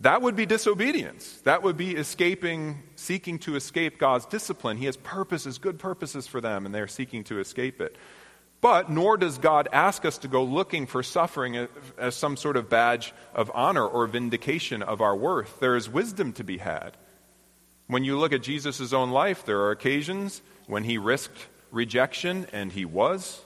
That 0.01 0.23
would 0.23 0.37
be 0.37 0.47
disobedience. 0.47 1.41
That 1.45 1.63
would 1.63 1.77
be 1.77 1.97
escaping, 1.97 2.83
seeking 2.97 3.39
to 3.41 3.57
escape 3.57 3.99
God's 3.99 4.27
discipline. 4.27 4.77
He 4.77 4.87
has 4.87 4.97
purposes, 4.97 5.59
good 5.59 5.79
purposes 5.79 6.27
for 6.27 6.41
them, 6.41 6.67
and 6.67 6.75
they're 6.75 6.89
seeking 6.89 7.25
to 7.25 7.41
escape 7.41 7.81
it. 7.81 7.97
But 8.61 8.91
nor 8.91 9.17
does 9.17 9.39
God 9.39 9.69
ask 9.73 10.05
us 10.05 10.19
to 10.19 10.29
go 10.29 10.43
looking 10.43 10.87
for 10.87 11.03
suffering 11.03 11.69
as 11.97 12.17
some 12.17 12.37
sort 12.37 12.57
of 12.57 12.69
badge 12.69 13.15
of 13.35 13.53
honor 13.55 13.87
or 13.87 14.07
vindication 14.07 14.83
of 14.83 15.01
our 15.01 15.15
worth. 15.15 15.61
There 15.61 15.77
is 15.77 15.89
wisdom 15.89 16.33
to 16.35 16.45
be 16.45 16.59
had. 16.59 16.97
When 17.87 18.05
you 18.05 18.19
look 18.19 18.33
at 18.33 18.43
Jesus' 18.43 18.93
own 18.93 19.11
life, 19.11 19.45
there 19.45 19.61
are 19.61 19.71
occasions 19.71 20.43
when 20.67 20.85
he 20.85 20.99
risked 20.99 21.47
rejection, 21.71 22.47
and 22.53 22.73
he 22.73 22.85
was, 22.85 23.43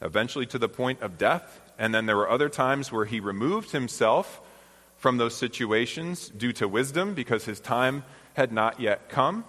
eventually 0.00 0.46
to 0.46 0.58
the 0.58 0.68
point 0.68 1.00
of 1.02 1.18
death. 1.18 1.60
And 1.78 1.94
then 1.94 2.06
there 2.06 2.16
were 2.16 2.28
other 2.28 2.48
times 2.48 2.90
where 2.90 3.04
he 3.04 3.20
removed 3.20 3.70
himself 3.70 4.40
from 4.98 5.16
those 5.18 5.34
situations 5.36 6.28
due 6.28 6.52
to 6.54 6.68
wisdom 6.68 7.14
because 7.14 7.44
his 7.44 7.60
time 7.60 8.04
had 8.34 8.52
not 8.52 8.80
yet 8.80 9.08
come. 9.08 9.44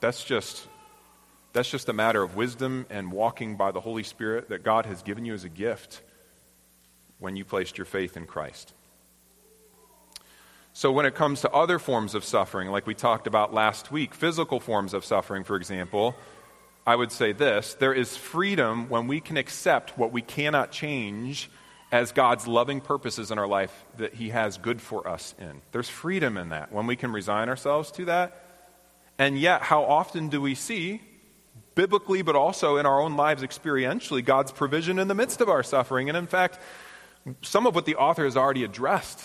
That's 0.00 0.24
just 0.24 0.66
that's 1.56 1.70
just 1.70 1.88
a 1.88 1.92
matter 1.92 2.22
of 2.22 2.36
wisdom 2.36 2.86
and 2.90 3.10
walking 3.10 3.56
by 3.56 3.72
the 3.72 3.80
Holy 3.80 4.02
Spirit 4.02 4.50
that 4.50 4.62
God 4.62 4.86
has 4.86 5.02
given 5.02 5.24
you 5.24 5.32
as 5.32 5.44
a 5.44 5.48
gift 5.48 6.02
when 7.18 7.34
you 7.34 7.44
placed 7.44 7.78
your 7.78 7.84
faith 7.86 8.16
in 8.16 8.26
Christ. 8.26 8.74
So, 10.74 10.92
when 10.92 11.06
it 11.06 11.14
comes 11.14 11.40
to 11.40 11.50
other 11.50 11.78
forms 11.78 12.14
of 12.14 12.22
suffering, 12.22 12.68
like 12.68 12.86
we 12.86 12.94
talked 12.94 13.26
about 13.26 13.54
last 13.54 13.90
week, 13.90 14.14
physical 14.14 14.60
forms 14.60 14.92
of 14.92 15.06
suffering, 15.06 15.42
for 15.42 15.56
example, 15.56 16.14
I 16.86 16.94
would 16.94 17.10
say 17.10 17.32
this 17.32 17.72
there 17.74 17.94
is 17.94 18.16
freedom 18.16 18.90
when 18.90 19.06
we 19.06 19.20
can 19.20 19.38
accept 19.38 19.96
what 19.96 20.12
we 20.12 20.20
cannot 20.20 20.70
change 20.70 21.50
as 21.90 22.12
God's 22.12 22.46
loving 22.46 22.82
purposes 22.82 23.30
in 23.30 23.38
our 23.38 23.46
life 23.46 23.86
that 23.96 24.12
He 24.12 24.28
has 24.28 24.58
good 24.58 24.82
for 24.82 25.08
us 25.08 25.34
in. 25.38 25.62
There's 25.72 25.88
freedom 25.88 26.36
in 26.36 26.50
that 26.50 26.70
when 26.70 26.86
we 26.86 26.96
can 26.96 27.12
resign 27.12 27.48
ourselves 27.48 27.90
to 27.92 28.04
that. 28.04 28.42
And 29.18 29.38
yet, 29.38 29.62
how 29.62 29.84
often 29.84 30.28
do 30.28 30.42
we 30.42 30.54
see, 30.54 31.00
biblically, 31.76 32.22
but 32.22 32.34
also 32.34 32.76
in 32.76 32.86
our 32.86 33.00
own 33.00 33.16
lives 33.16 33.44
experientially, 33.44 34.24
God's 34.24 34.50
provision 34.50 34.98
in 34.98 35.06
the 35.06 35.14
midst 35.14 35.40
of 35.40 35.48
our 35.48 35.62
suffering? 35.62 36.08
And 36.08 36.18
in 36.18 36.26
fact, 36.26 36.58
some 37.42 37.66
of 37.66 37.76
what 37.76 37.86
the 37.86 37.94
author 37.94 38.24
has 38.24 38.36
already 38.36 38.64
addressed 38.64 39.20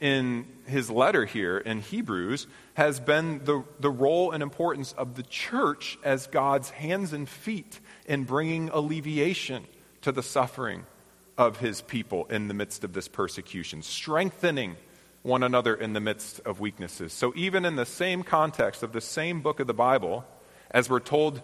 in 0.00 0.46
his 0.66 0.90
letter 0.90 1.24
here 1.24 1.56
in 1.56 1.80
Hebrews 1.80 2.46
has 2.74 3.00
been 3.00 3.42
the, 3.44 3.64
the 3.80 3.90
role 3.90 4.32
and 4.32 4.42
importance 4.42 4.92
of 4.92 5.14
the 5.14 5.22
church 5.22 5.96
as 6.04 6.26
God's 6.26 6.68
hands 6.68 7.14
and 7.14 7.26
feet 7.26 7.80
in 8.06 8.24
bringing 8.24 8.68
alleviation 8.68 9.64
to 10.02 10.12
the 10.12 10.22
suffering 10.22 10.84
of 11.38 11.58
his 11.58 11.80
people 11.80 12.26
in 12.26 12.48
the 12.48 12.54
midst 12.54 12.84
of 12.84 12.92
this 12.92 13.08
persecution, 13.08 13.82
strengthening 13.82 14.76
one 15.22 15.42
another 15.42 15.74
in 15.74 15.94
the 15.94 16.00
midst 16.00 16.40
of 16.40 16.60
weaknesses. 16.60 17.12
So, 17.12 17.32
even 17.34 17.64
in 17.64 17.76
the 17.76 17.86
same 17.86 18.22
context 18.22 18.82
of 18.82 18.92
the 18.92 19.00
same 19.00 19.40
book 19.40 19.58
of 19.58 19.66
the 19.66 19.74
Bible, 19.74 20.24
as 20.70 20.90
we're 20.90 21.00
told 21.00 21.40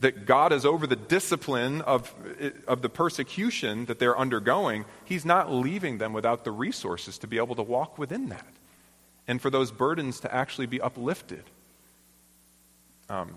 that 0.00 0.26
God 0.26 0.52
is 0.52 0.64
over 0.64 0.86
the 0.86 0.96
discipline 0.96 1.80
of, 1.82 2.14
of 2.66 2.82
the 2.82 2.88
persecution 2.88 3.86
that 3.86 3.98
they're 3.98 4.18
undergoing, 4.18 4.84
He's 5.04 5.24
not 5.24 5.52
leaving 5.52 5.98
them 5.98 6.12
without 6.12 6.44
the 6.44 6.52
resources 6.52 7.18
to 7.18 7.26
be 7.26 7.38
able 7.38 7.56
to 7.56 7.62
walk 7.62 7.98
within 7.98 8.28
that 8.28 8.46
and 9.26 9.42
for 9.42 9.50
those 9.50 9.70
burdens 9.70 10.20
to 10.20 10.34
actually 10.34 10.66
be 10.66 10.80
uplifted. 10.80 11.44
Um, 13.10 13.34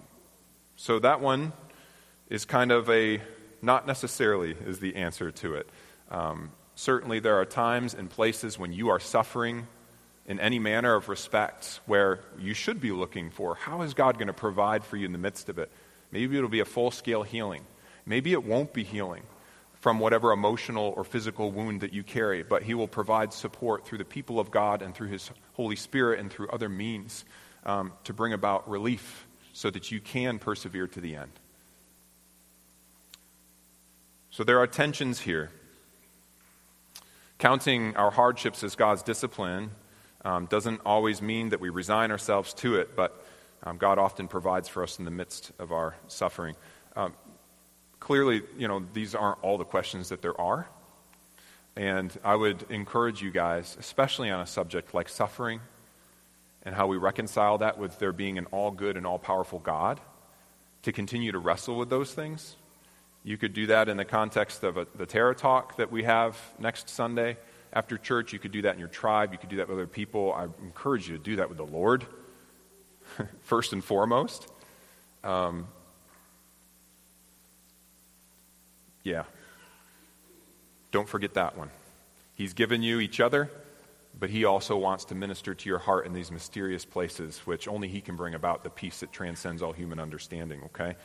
so 0.78 1.00
that 1.00 1.22
one 1.22 1.54
is 2.30 2.46
kind 2.46 2.72
of 2.72 2.90
a 2.90 3.22
not 3.62 3.86
necessarily 3.86 4.56
is 4.66 4.80
the 4.80 4.96
answer 4.96 5.32
to 5.32 5.56
it. 5.56 5.70
Um, 6.10 6.52
certainly, 6.76 7.20
there 7.20 7.40
are 7.40 7.46
times 7.46 7.94
and 7.94 8.10
places 8.10 8.58
when 8.58 8.74
you 8.74 8.90
are 8.90 9.00
suffering 9.00 9.68
in 10.26 10.40
any 10.40 10.60
manner 10.60 10.96
of 10.96 11.10
respect 11.10 11.80
where 11.86 12.22
you 12.40 12.54
should 12.54 12.80
be 12.80 12.92
looking 12.92 13.30
for 13.30 13.56
how 13.56 13.82
is 13.82 13.94
God 13.94 14.16
going 14.16 14.28
to 14.28 14.34
provide 14.34 14.84
for 14.84 14.98
you 14.98 15.06
in 15.06 15.12
the 15.12 15.18
midst 15.18 15.50
of 15.50 15.60
it? 15.60 15.72
Maybe 16.12 16.38
it'll 16.38 16.50
be 16.50 16.60
a 16.60 16.66
full 16.66 16.92
scale 16.92 17.24
healing. 17.24 17.66
Maybe 18.06 18.34
it 18.34 18.44
won't 18.44 18.74
be 18.74 18.84
healing 18.84 19.24
from 19.82 20.00
whatever 20.00 20.32
emotional 20.32 20.94
or 20.96 21.04
physical 21.04 21.52
wound 21.52 21.82
that 21.82 21.92
you 21.92 22.04
carry, 22.04 22.44
but 22.44 22.64
He 22.64 22.74
will 22.74 22.88
provide 22.88 23.34
support 23.34 23.86
through 23.86 23.98
the 23.98 24.06
people 24.06 24.40
of 24.40 24.52
God 24.52 24.82
and 24.82 24.94
through 24.94 25.08
His 25.08 25.32
Holy 25.54 25.76
Spirit 25.76 26.20
and 26.20 26.32
through 26.32 26.50
other 26.50 26.70
means 26.70 27.26
um, 27.66 27.92
to 28.04 28.14
bring 28.14 28.34
about 28.34 28.70
relief 28.70 29.28
so 29.54 29.70
that 29.70 29.92
you 29.92 30.00
can 30.00 30.40
persevere 30.40 30.88
to 30.88 31.02
the 31.02 31.16
end. 31.16 31.32
So 34.30 34.44
there 34.44 34.60
are 34.60 34.68
tensions 34.68 35.20
here. 35.20 35.50
Counting 37.38 37.96
our 37.96 38.12
hardships 38.12 38.64
as 38.64 38.76
God's 38.76 39.02
discipline 39.02 39.72
um, 40.24 40.46
doesn't 40.46 40.82
always 40.86 41.22
mean 41.22 41.50
that 41.50 41.60
we 41.60 41.70
resign 41.70 42.12
ourselves 42.12 42.54
to 42.56 42.76
it, 42.76 42.96
but 42.96 43.26
um, 43.64 43.78
God 43.78 44.00
often 44.00 44.28
provides 44.28 44.68
for 44.68 44.84
us 44.84 45.00
in 45.00 45.06
the 45.06 45.12
midst 45.12 45.52
of 45.60 45.72
our 45.72 45.96
suffering. 46.08 46.56
Um, 46.96 47.14
clearly, 48.00 48.42
you 48.58 48.68
know, 48.68 48.84
these 48.94 49.16
aren't 49.16 49.44
all 49.44 49.58
the 49.58 49.66
questions 49.66 50.10
that 50.10 50.22
there 50.22 50.40
are. 50.40 50.68
And 51.76 52.18
I 52.24 52.36
would 52.36 52.66
encourage 52.70 53.22
you 53.22 53.32
guys, 53.32 53.78
especially 53.80 54.30
on 54.30 54.42
a 54.42 54.46
subject 54.46 54.94
like 54.94 55.08
suffering 55.08 55.62
and 56.64 56.76
how 56.76 56.88
we 56.88 56.98
reconcile 56.98 57.60
that 57.60 57.78
with 57.78 57.98
there 58.00 58.12
being 58.12 58.38
an 58.38 58.46
all 58.48 58.72
good 58.72 58.98
and 58.98 59.06
all 59.06 59.18
powerful 59.18 59.60
God, 59.60 60.00
to 60.84 60.92
continue 60.92 61.32
to 61.32 61.40
wrestle 61.40 61.78
with 61.78 61.90
those 61.90 62.14
things. 62.14 62.56
You 63.24 63.38
could 63.38 63.54
do 63.54 63.68
that 63.68 63.88
in 63.88 63.98
the 63.98 64.06
context 64.06 64.64
of 64.64 64.78
a, 64.78 64.88
the 64.96 65.06
Terra 65.06 65.36
Talk 65.36 65.78
that 65.78 65.92
we 65.92 66.04
have 66.04 66.38
next 66.60 66.90
Sunday 66.90 67.38
after 67.72 67.98
church. 67.98 68.34
You 68.34 68.40
could 68.40 68.52
do 68.52 68.64
that 68.64 68.74
in 68.74 68.80
your 68.80 68.90
tribe. 68.90 69.32
You 69.32 69.38
could 69.38 69.50
do 69.50 69.58
that 69.58 69.68
with 69.68 69.78
other 69.78 69.88
people. 69.88 70.34
I 70.34 70.46
encourage 70.64 71.08
you 71.08 71.18
to 71.18 71.24
do 71.24 71.36
that 71.38 71.48
with 71.48 71.58
the 71.58 71.66
Lord, 71.66 72.06
first 73.42 73.74
and 73.74 73.84
foremost. 73.84 74.48
Um, 75.24 75.68
yeah. 79.04 79.24
Don't 80.92 81.08
forget 81.08 81.34
that 81.36 81.58
one. 81.58 81.70
He's 82.36 82.54
given 82.54 82.82
you 82.82 83.00
each 83.00 83.20
other, 83.20 83.50
but 84.20 84.30
He 84.30 84.46
also 84.46 84.78
wants 84.78 85.06
to 85.06 85.16
minister 85.16 85.54
to 85.54 85.70
your 85.70 85.80
heart 85.80 86.06
in 86.06 86.14
these 86.14 86.32
mysterious 86.32 86.86
places, 86.86 87.40
which 87.46 87.68
only 87.68 87.88
He 87.88 88.02
can 88.02 88.16
bring 88.16 88.34
about 88.34 88.64
the 88.64 88.70
peace 88.70 89.00
that 89.00 89.12
transcends 89.12 89.62
all 89.62 89.72
human 89.72 90.00
understanding, 90.00 90.62
okay? 90.66 90.96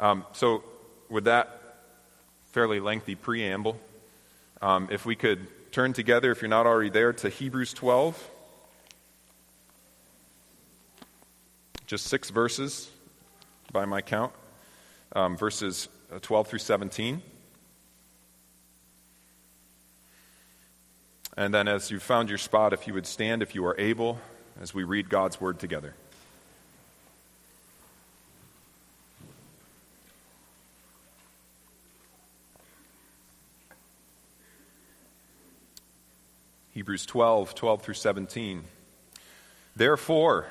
Um, 0.00 0.24
so, 0.32 0.62
with 1.08 1.24
that 1.24 1.60
fairly 2.52 2.80
lengthy 2.80 3.14
preamble, 3.14 3.78
um, 4.62 4.88
if 4.90 5.04
we 5.04 5.14
could 5.14 5.46
turn 5.72 5.92
together, 5.92 6.30
if 6.30 6.42
you're 6.42 6.48
not 6.48 6.66
already 6.66 6.90
there, 6.90 7.12
to 7.12 7.28
Hebrews 7.28 7.72
12. 7.74 8.30
Just 11.88 12.08
six 12.08 12.28
verses 12.28 12.90
by 13.72 13.86
my 13.86 14.02
count, 14.02 14.34
um, 15.16 15.38
verses 15.38 15.88
uh, 16.14 16.18
12 16.20 16.48
through 16.48 16.58
17. 16.58 17.22
And 21.38 21.54
then, 21.54 21.66
as 21.66 21.90
you've 21.90 22.02
found 22.02 22.28
your 22.28 22.36
spot, 22.36 22.74
if 22.74 22.86
you 22.86 22.92
would 22.92 23.06
stand, 23.06 23.40
if 23.42 23.54
you 23.54 23.64
are 23.64 23.74
able, 23.80 24.18
as 24.60 24.74
we 24.74 24.84
read 24.84 25.08
God's 25.08 25.40
word 25.40 25.58
together. 25.58 25.94
Hebrews 36.74 37.06
12, 37.06 37.54
12 37.54 37.80
through 37.82 37.94
17. 37.94 38.64
Therefore, 39.74 40.48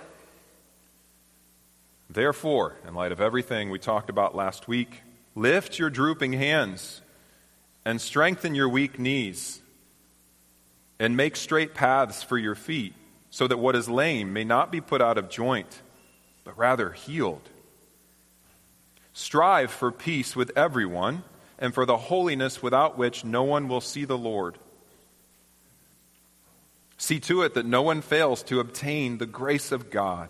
therefore, 2.18 2.76
in 2.88 2.96
light 2.96 3.12
of 3.12 3.22
everything 3.22 3.70
we 3.70 3.78
talked 3.78 4.10
about 4.10 4.36
last 4.36 4.68
week, 4.68 5.04
lift 5.36 5.78
your 5.78 5.92
drooping 5.92 6.34
hands 6.34 7.02
and 7.86 8.02
strengthen 8.02 8.56
your 8.56 8.68
weak 8.68 8.98
knees, 8.98 9.62
and 11.00 11.16
make 11.16 11.36
straight 11.36 11.76
paths 11.76 12.24
for 12.24 12.38
your 12.38 12.56
feet, 12.56 12.94
so 13.30 13.48
that 13.48 13.60
what 13.60 13.76
is 13.76 13.88
lame 13.88 14.34
may 14.34 14.44
not 14.44 14.72
be 14.72 14.82
put 14.82 15.00
out 15.00 15.20
of 15.20 15.30
joint, 15.30 15.84
but 16.44 16.58
rather 16.58 16.90
healed. 16.90 17.50
Strive 19.14 19.70
for 19.70 19.92
peace 19.92 20.36
with 20.36 20.52
everyone, 20.58 21.24
and 21.60 21.74
for 21.74 21.86
the 21.86 21.98
holiness 21.98 22.64
without 22.64 22.98
which 22.98 23.24
no 23.24 23.44
one 23.44 23.68
will 23.68 23.80
see 23.80 24.06
the 24.06 24.18
Lord. 24.18 24.58
See 26.98 27.20
to 27.22 27.44
it 27.44 27.54
that 27.54 27.66
no 27.66 27.84
one 27.84 28.02
fails 28.02 28.42
to 28.44 28.60
obtain 28.60 29.20
the 29.20 29.28
grace 29.28 29.72
of 29.72 29.92
God, 29.92 30.30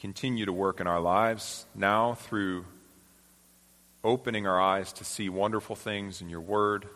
continue 0.00 0.46
to 0.46 0.52
work 0.52 0.80
in 0.80 0.86
our 0.86 1.00
lives 1.00 1.66
now 1.74 2.14
through 2.14 2.64
opening 4.02 4.46
our 4.46 4.58
eyes 4.58 4.94
to 4.94 5.04
see 5.04 5.28
wonderful 5.28 5.76
things 5.76 6.22
in 6.22 6.30
your 6.30 6.40
word, 6.40 6.88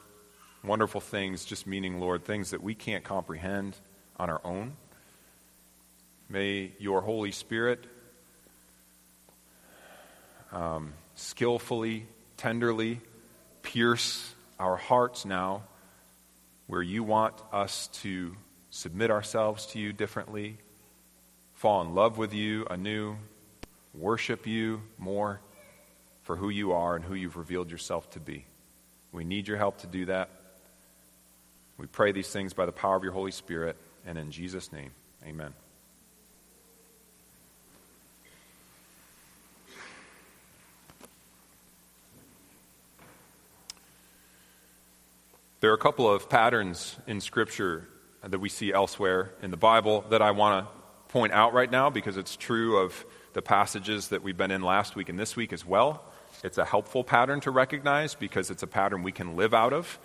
wonderful 0.64 1.02
things, 1.02 1.44
just 1.44 1.66
meaning, 1.66 2.00
Lord, 2.00 2.24
things 2.24 2.50
that 2.50 2.62
we 2.62 2.74
can't 2.74 3.04
comprehend 3.04 3.76
on 4.16 4.30
our 4.30 4.40
own. 4.42 4.72
May 6.30 6.72
your 6.78 7.02
Holy 7.02 7.30
Spirit 7.30 7.84
um, 10.50 10.94
skillfully, 11.14 12.06
tenderly 12.38 13.00
pierce 13.62 14.32
our 14.58 14.76
hearts 14.76 15.26
now 15.26 15.64
where 16.68 16.82
you 16.82 17.02
want 17.02 17.34
us 17.52 17.88
to 17.88 18.34
submit 18.70 19.10
ourselves 19.10 19.66
to 19.66 19.78
you 19.78 19.92
differently, 19.92 20.56
fall 21.64 21.80
in 21.80 21.94
love 21.94 22.18
with 22.18 22.34
you 22.34 22.66
anew, 22.68 23.16
worship 23.94 24.46
you 24.46 24.82
more 24.98 25.40
for 26.22 26.36
who 26.36 26.50
you 26.50 26.72
are 26.72 26.94
and 26.94 27.02
who 27.02 27.14
you've 27.14 27.38
revealed 27.38 27.70
yourself 27.70 28.10
to 28.10 28.20
be. 28.20 28.44
We 29.12 29.24
need 29.24 29.48
your 29.48 29.56
help 29.56 29.78
to 29.78 29.86
do 29.86 30.04
that. 30.04 30.28
We 31.78 31.86
pray 31.86 32.12
these 32.12 32.28
things 32.28 32.52
by 32.52 32.66
the 32.66 32.72
power 32.72 32.96
of 32.96 33.02
your 33.02 33.14
Holy 33.14 33.30
Spirit, 33.30 33.78
and 34.04 34.18
in 34.18 34.30
Jesus' 34.30 34.72
name, 34.72 34.90
amen. 35.26 35.54
There 45.60 45.70
are 45.70 45.74
a 45.74 45.78
couple 45.78 46.12
of 46.12 46.28
patterns 46.28 46.96
in 47.06 47.22
Scripture 47.22 47.88
that 48.22 48.38
we 48.38 48.50
see 48.50 48.70
elsewhere 48.70 49.32
in 49.40 49.50
the 49.50 49.56
Bible 49.56 50.04
that 50.10 50.20
I 50.20 50.32
want 50.32 50.66
to 50.66 50.83
point 51.14 51.32
out 51.32 51.54
right 51.54 51.70
now 51.70 51.90
because 51.90 52.16
it's 52.16 52.34
true 52.34 52.76
of 52.76 53.06
the 53.34 53.40
passages 53.40 54.08
that 54.08 54.24
we've 54.24 54.36
been 54.36 54.50
in 54.50 54.62
last 54.62 54.96
week 54.96 55.08
and 55.08 55.16
this 55.16 55.36
week 55.36 55.52
as 55.52 55.64
well. 55.64 56.02
It's 56.42 56.58
a 56.58 56.64
helpful 56.64 57.04
pattern 57.04 57.38
to 57.42 57.52
recognize 57.52 58.16
because 58.16 58.50
it's 58.50 58.64
a 58.64 58.66
pattern 58.66 59.04
we 59.04 59.12
can 59.12 59.36
live 59.36 59.54
out 59.54 59.72
of 59.72 60.00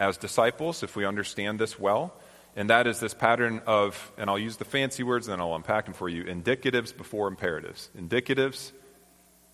as 0.00 0.16
disciples 0.16 0.82
if 0.82 0.96
we 0.96 1.04
understand 1.04 1.60
this 1.60 1.78
well. 1.78 2.12
And 2.56 2.70
that 2.70 2.88
is 2.88 2.98
this 2.98 3.14
pattern 3.14 3.62
of, 3.66 4.10
and 4.18 4.28
I'll 4.28 4.36
use 4.36 4.56
the 4.56 4.64
fancy 4.64 5.04
words 5.04 5.28
and 5.28 5.34
then 5.34 5.40
I'll 5.40 5.54
unpack 5.54 5.84
them 5.84 5.94
for 5.94 6.08
you 6.08 6.24
indicatives 6.24 6.96
before 6.96 7.28
imperatives. 7.28 7.88
Indicatives 7.96 8.72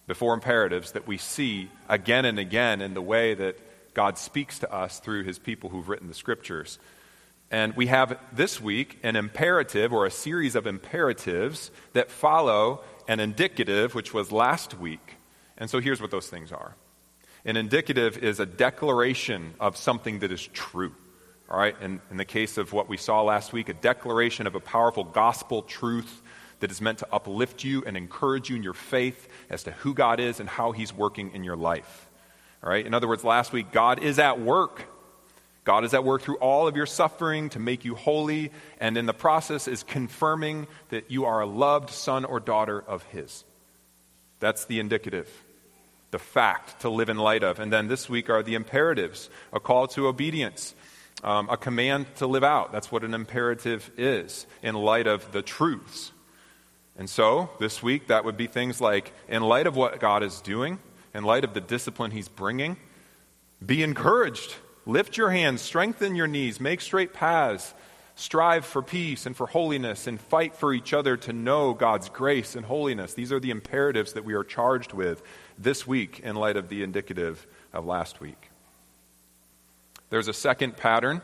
before 0.07 0.33
imperatives 0.33 0.93
that 0.93 1.07
we 1.07 1.19
see 1.19 1.69
again 1.87 2.25
and 2.25 2.39
again 2.39 2.81
in 2.81 2.95
the 2.95 3.03
way 3.03 3.35
that 3.35 3.59
God 3.93 4.17
speaks 4.17 4.61
to 4.61 4.73
us 4.73 5.01
through 5.01 5.25
his 5.25 5.39
people 5.39 5.69
who've 5.69 5.87
written 5.87 6.09
the 6.09 6.15
scriptures. 6.15 6.79
And 7.55 7.77
we 7.77 7.87
have 7.87 8.19
this 8.33 8.61
week 8.61 8.99
an 9.05 9.15
imperative 9.15 9.93
or 9.93 10.07
a 10.07 10.11
series 10.11 10.57
of 10.57 10.67
imperatives 10.67 11.71
that 11.93 12.11
follow 12.11 12.83
an 13.07 13.21
indicative, 13.21 13.95
which 13.95 14.13
was 14.13 14.33
last 14.33 14.77
week. 14.77 15.19
And 15.57 15.71
so 15.71 15.79
here's 15.79 16.03
what 16.03 16.11
those 16.11 16.27
things 16.27 16.51
are 16.51 16.75
an 17.45 17.57
indicative 17.57 18.19
is 18.19 18.41
a 18.41 18.47
declaration 18.47 19.55
of 19.61 19.77
something 19.77 20.19
that 20.19 20.33
is 20.33 20.45
true. 20.49 20.97
All 21.49 21.57
right? 21.57 21.77
And 21.81 22.01
in 22.11 22.17
the 22.17 22.25
case 22.25 22.59
of 22.59 22.73
what 22.73 22.89
we 22.89 22.97
saw 22.97 23.23
last 23.23 23.53
week, 23.53 23.69
a 23.69 23.75
declaration 23.75 24.49
of 24.49 24.57
a 24.57 24.61
powerful 24.61 25.05
gospel 25.05 25.63
truth 25.63 26.23
that 26.59 26.73
is 26.73 26.81
meant 26.81 26.99
to 26.99 27.09
uplift 27.13 27.63
you 27.63 27.85
and 27.87 27.97
encourage 27.97 28.51
you 28.51 28.57
in 28.57 28.65
your 28.65 28.75
faith 28.75 29.29
as 29.49 29.63
to 29.63 29.71
who 29.71 29.95
God 29.95 30.19
is 30.19 30.41
and 30.41 30.49
how 30.49 30.73
He's 30.73 30.93
working 30.93 31.31
in 31.31 31.45
your 31.45 31.57
life. 31.57 32.11
All 32.65 32.71
right? 32.71 32.85
In 32.85 32.95
other 32.95 33.07
words, 33.07 33.23
last 33.23 33.53
week, 33.53 33.71
God 33.71 34.03
is 34.03 34.19
at 34.19 34.41
work. 34.41 34.87
God 35.65 35.85
is 35.85 35.95
at 35.95 36.05
work 36.05 36.21
through 36.21 36.37
all 36.37 36.69
of 36.69 36.77
your 36.77 36.87
suffering 36.87 37.49
to 37.51 37.59
make 37.59 37.85
you 37.85 37.95
holy, 37.95 38.53
and 38.79 38.99
in 38.99 39.07
the 39.07 39.15
process 39.15 39.67
is 39.67 39.83
confirming 39.83 40.67
that 40.91 41.11
you 41.11 41.25
are 41.25 41.41
a 41.41 41.47
loved 41.47 41.91
son 41.91 42.27
or 42.27 42.39
daughter 42.39 42.85
of 42.87 43.03
His. 43.05 43.45
That's 44.41 44.67
the 44.67 44.79
indicative, 44.79 45.31
the 46.11 46.19
fact 46.19 46.81
to 46.83 46.91
live 46.91 47.09
in 47.09 47.17
light 47.17 47.43
of. 47.43 47.61
And 47.61 47.73
then 47.73 47.89
this 47.89 48.11
week 48.11 48.29
are 48.29 48.43
the 48.43 48.55
imperatives 48.55 49.31
a 49.55 49.61
call 49.61 49.89
to 49.89 50.07
obedience, 50.07 50.75
um, 51.23 51.49
a 51.49 51.57
command 51.57 52.15
to 52.17 52.27
live 52.27 52.45
out. 52.45 52.71
That's 52.71 52.93
what 52.93 53.03
an 53.03 53.15
imperative 53.15 53.91
is 53.97 54.47
in 54.63 54.75
light 54.75 55.07
of 55.07 55.33
the 55.33 55.41
truths. 55.41 56.13
And 56.99 57.09
so 57.09 57.49
this 57.59 57.83
week, 57.83 58.09
that 58.09 58.27
would 58.27 58.37
be 58.37 58.47
things 58.47 58.83
like 58.83 59.13
in 59.29 59.43
light 59.43 59.67
of 59.67 59.77
what 59.77 59.99
God 59.99 60.23
is 60.23 60.43
doing, 60.43 60.79
in 61.15 61.25
light 61.25 61.45
of 61.45 61.55
the 61.55 61.61
discipline 61.61 62.11
he's 62.11 62.29
bringing, 62.29 62.77
be 63.65 63.83
encouraged. 63.83 64.55
Lift 64.87 65.17
your 65.17 65.31
hands, 65.31 65.63
strengthen 65.63 66.15
your 66.15 66.27
knees, 66.27 66.61
make 66.61 66.81
straight 66.81 67.13
paths, 67.15 67.73
strive 68.17 68.65
for 68.67 68.83
peace 68.83 69.27
and 69.27 69.37
for 69.37 69.47
holiness, 69.47 70.07
and 70.07 70.21
fight 70.21 70.55
for 70.55 70.73
each 70.73 70.93
other 70.93 71.17
to 71.17 71.33
know 71.33 71.73
God's 71.73 72.09
grace 72.09 72.55
and 72.55 72.67
holiness. 72.67 73.15
These 73.15 73.33
are 73.33 73.41
the 73.41 73.51
imperatives 73.51 74.13
that 74.13 74.25
we 74.25 74.35
are 74.35 74.45
charged 74.45 74.93
with 74.93 75.23
this 75.59 75.87
week 75.87 76.21
in 76.21 76.37
light 76.37 76.57
of 76.57 76.69
the 76.69 76.83
indicative 76.83 77.47
of 77.73 77.87
last 77.87 78.21
week. 78.21 78.51
There's 80.11 80.29
a 80.29 80.35
second 80.35 80.77
pattern 80.77 81.23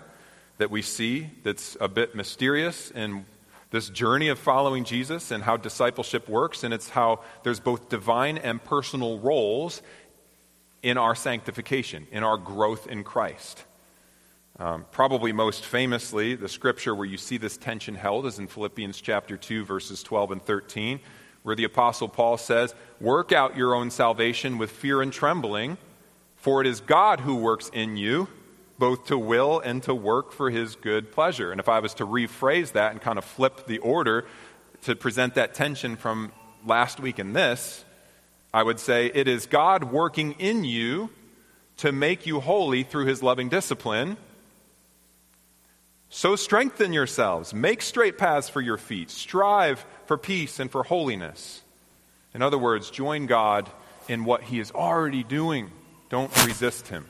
that 0.59 0.71
we 0.71 0.83
see 0.83 1.31
that's 1.43 1.77
a 1.81 1.89
bit 1.89 2.15
mysterious 2.15 2.91
in 2.91 3.25
this 3.71 3.89
journey 3.89 4.29
of 4.29 4.39
following 4.39 4.85
Jesus 4.85 5.31
and 5.31 5.45
how 5.45 5.57
discipleship 5.57 6.29
works, 6.29 6.65
and 6.65 6.75
it's 6.75 6.89
how 6.89 7.21
there's 7.45 7.61
both 7.61 7.89
divine 7.89 8.37
and 8.37 8.63
personal 8.63 9.19
roles 9.21 9.81
in 10.83 10.99
our 10.99 11.15
sanctification, 11.15 12.07
in 12.11 12.23
our 12.23 12.37
growth 12.37 12.87
in 12.87 13.05
Christ. 13.05 13.65
Um, 14.59 14.85
probably 14.91 15.33
most 15.33 15.65
famously, 15.65 16.35
the 16.35 16.49
scripture 16.49 16.95
where 16.95 17.07
you 17.07 17.17
see 17.17 17.39
this 17.39 17.57
tension 17.57 17.95
held 17.95 18.27
is 18.27 18.39
in 18.39 18.47
Philippians 18.47 19.01
chapter 19.01 19.37
2, 19.37 19.65
verses 19.65 20.03
12 20.03 20.33
and 20.33 20.43
13, 20.43 21.01
where 21.43 21.57
the 21.57 21.65
Apostle 21.65 22.09
Paul 22.09 22.37
says, 22.37 22.75
Work 23.01 23.33
out 23.33 23.57
your 23.57 23.75
own 23.75 23.91
salvation 23.91 24.59
with 24.59 24.71
fear 24.71 25.01
and 25.01 25.13
trembling, 25.13 25.79
for 26.37 26.61
it 26.61 26.67
is 26.67 26.81
God 26.81 27.21
who 27.21 27.37
works 27.37 27.71
in 27.73 27.97
you 27.97 28.29
both 28.81 29.07
to 29.07 29.19
will 29.19 29.61
and 29.61 29.83
to 29.85 29.95
work 29.95 30.33
for 30.33 30.51
his 30.51 30.75
good 30.75 31.13
pleasure. 31.13 31.53
And 31.53 31.61
if 31.61 31.69
I 31.69 31.79
was 31.79 31.95
to 31.95 32.07
rephrase 32.07 32.73
that 32.73 32.91
and 32.91 33.01
kind 33.01 33.19
of 33.19 33.25
flip 33.25 33.67
the 33.67 33.79
order 33.79 34.27
to 34.83 34.97
present 34.97 35.35
that 35.35 35.55
tension 35.55 35.95
from 35.97 36.33
last 36.67 36.99
week 36.99 37.19
and 37.21 37.37
this, 37.37 37.85
I 38.53 38.63
would 38.63 38.81
say 38.81 39.07
it 39.07 39.29
is 39.29 39.47
God 39.47 39.85
working 39.85 40.33
in 40.33 40.65
you 40.65 41.11
to 41.79 41.93
make 41.93 42.27
you 42.27 42.41
holy 42.41 42.83
through 42.83 43.07
his 43.07 43.23
loving 43.23 43.49
discipline. 43.49 44.17
So 46.09 46.35
strengthen 46.35 46.93
yourselves, 46.93 47.55
make 47.55 47.83
straight 47.83 48.19
paths 48.19 48.49
for 48.49 48.61
your 48.61 48.77
feet, 48.77 49.11
strive 49.11 49.85
for 50.07 50.19
peace 50.19 50.59
and 50.59 50.71
for 50.71 50.83
holiness. 50.83 51.63
In 52.35 52.43
other 52.43 52.59
words, 52.59 52.91
join 52.91 53.27
God 53.27 53.71
in 54.09 54.25
what 54.25 54.43
he 54.43 54.59
is 54.59 54.73
already 54.73 55.23
doing. 55.23 55.71
Don't 56.09 56.31
resist 56.45 56.89
him. 56.89 57.07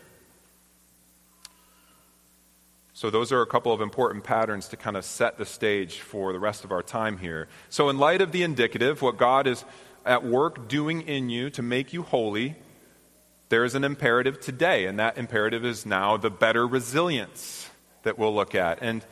So, 2.92 3.08
those 3.08 3.32
are 3.32 3.40
a 3.40 3.46
couple 3.46 3.72
of 3.72 3.80
important 3.80 4.24
patterns 4.24 4.68
to 4.68 4.76
kind 4.76 4.94
of 4.94 5.06
set 5.06 5.38
the 5.38 5.46
stage 5.46 6.00
for 6.00 6.34
the 6.34 6.38
rest 6.38 6.64
of 6.64 6.70
our 6.70 6.82
time 6.82 7.16
here. 7.16 7.48
So, 7.70 7.88
in 7.88 7.96
light 7.96 8.20
of 8.20 8.30
the 8.30 8.42
indicative, 8.42 9.00
what 9.00 9.16
God 9.16 9.46
is 9.46 9.64
at 10.04 10.24
work 10.24 10.68
doing 10.68 11.02
in 11.02 11.30
you 11.30 11.50
to 11.50 11.62
make 11.62 11.92
you 11.92 12.02
holy, 12.02 12.56
there 13.48 13.64
is 13.64 13.74
an 13.74 13.84
imperative 13.84 14.40
today, 14.40 14.86
and 14.86 14.98
that 14.98 15.18
imperative 15.18 15.64
is 15.64 15.84
now 15.84 16.16
the 16.16 16.30
better 16.30 16.66
resilience 16.66 17.68
that 18.02 18.18
we'll 18.18 18.34
look 18.34 18.54
at, 18.54 18.78
and, 18.80 19.04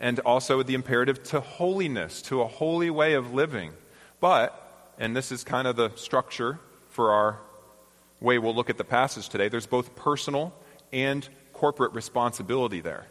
and 0.00 0.18
also 0.20 0.62
the 0.62 0.74
imperative 0.74 1.22
to 1.22 1.40
holiness, 1.40 2.22
to 2.22 2.40
a 2.40 2.46
holy 2.46 2.90
way 2.90 3.14
of 3.14 3.34
living. 3.34 3.72
But, 4.20 4.94
and 4.98 5.14
this 5.14 5.30
is 5.30 5.44
kind 5.44 5.68
of 5.68 5.76
the 5.76 5.90
structure 5.96 6.58
for 6.88 7.12
our 7.12 7.38
way 8.20 8.38
we'll 8.38 8.54
look 8.54 8.70
at 8.70 8.78
the 8.78 8.84
passage 8.84 9.28
today, 9.28 9.48
there's 9.48 9.66
both 9.66 9.94
personal 9.96 10.54
and 10.92 11.28
corporate 11.52 11.92
responsibility 11.92 12.80
there 12.80 13.06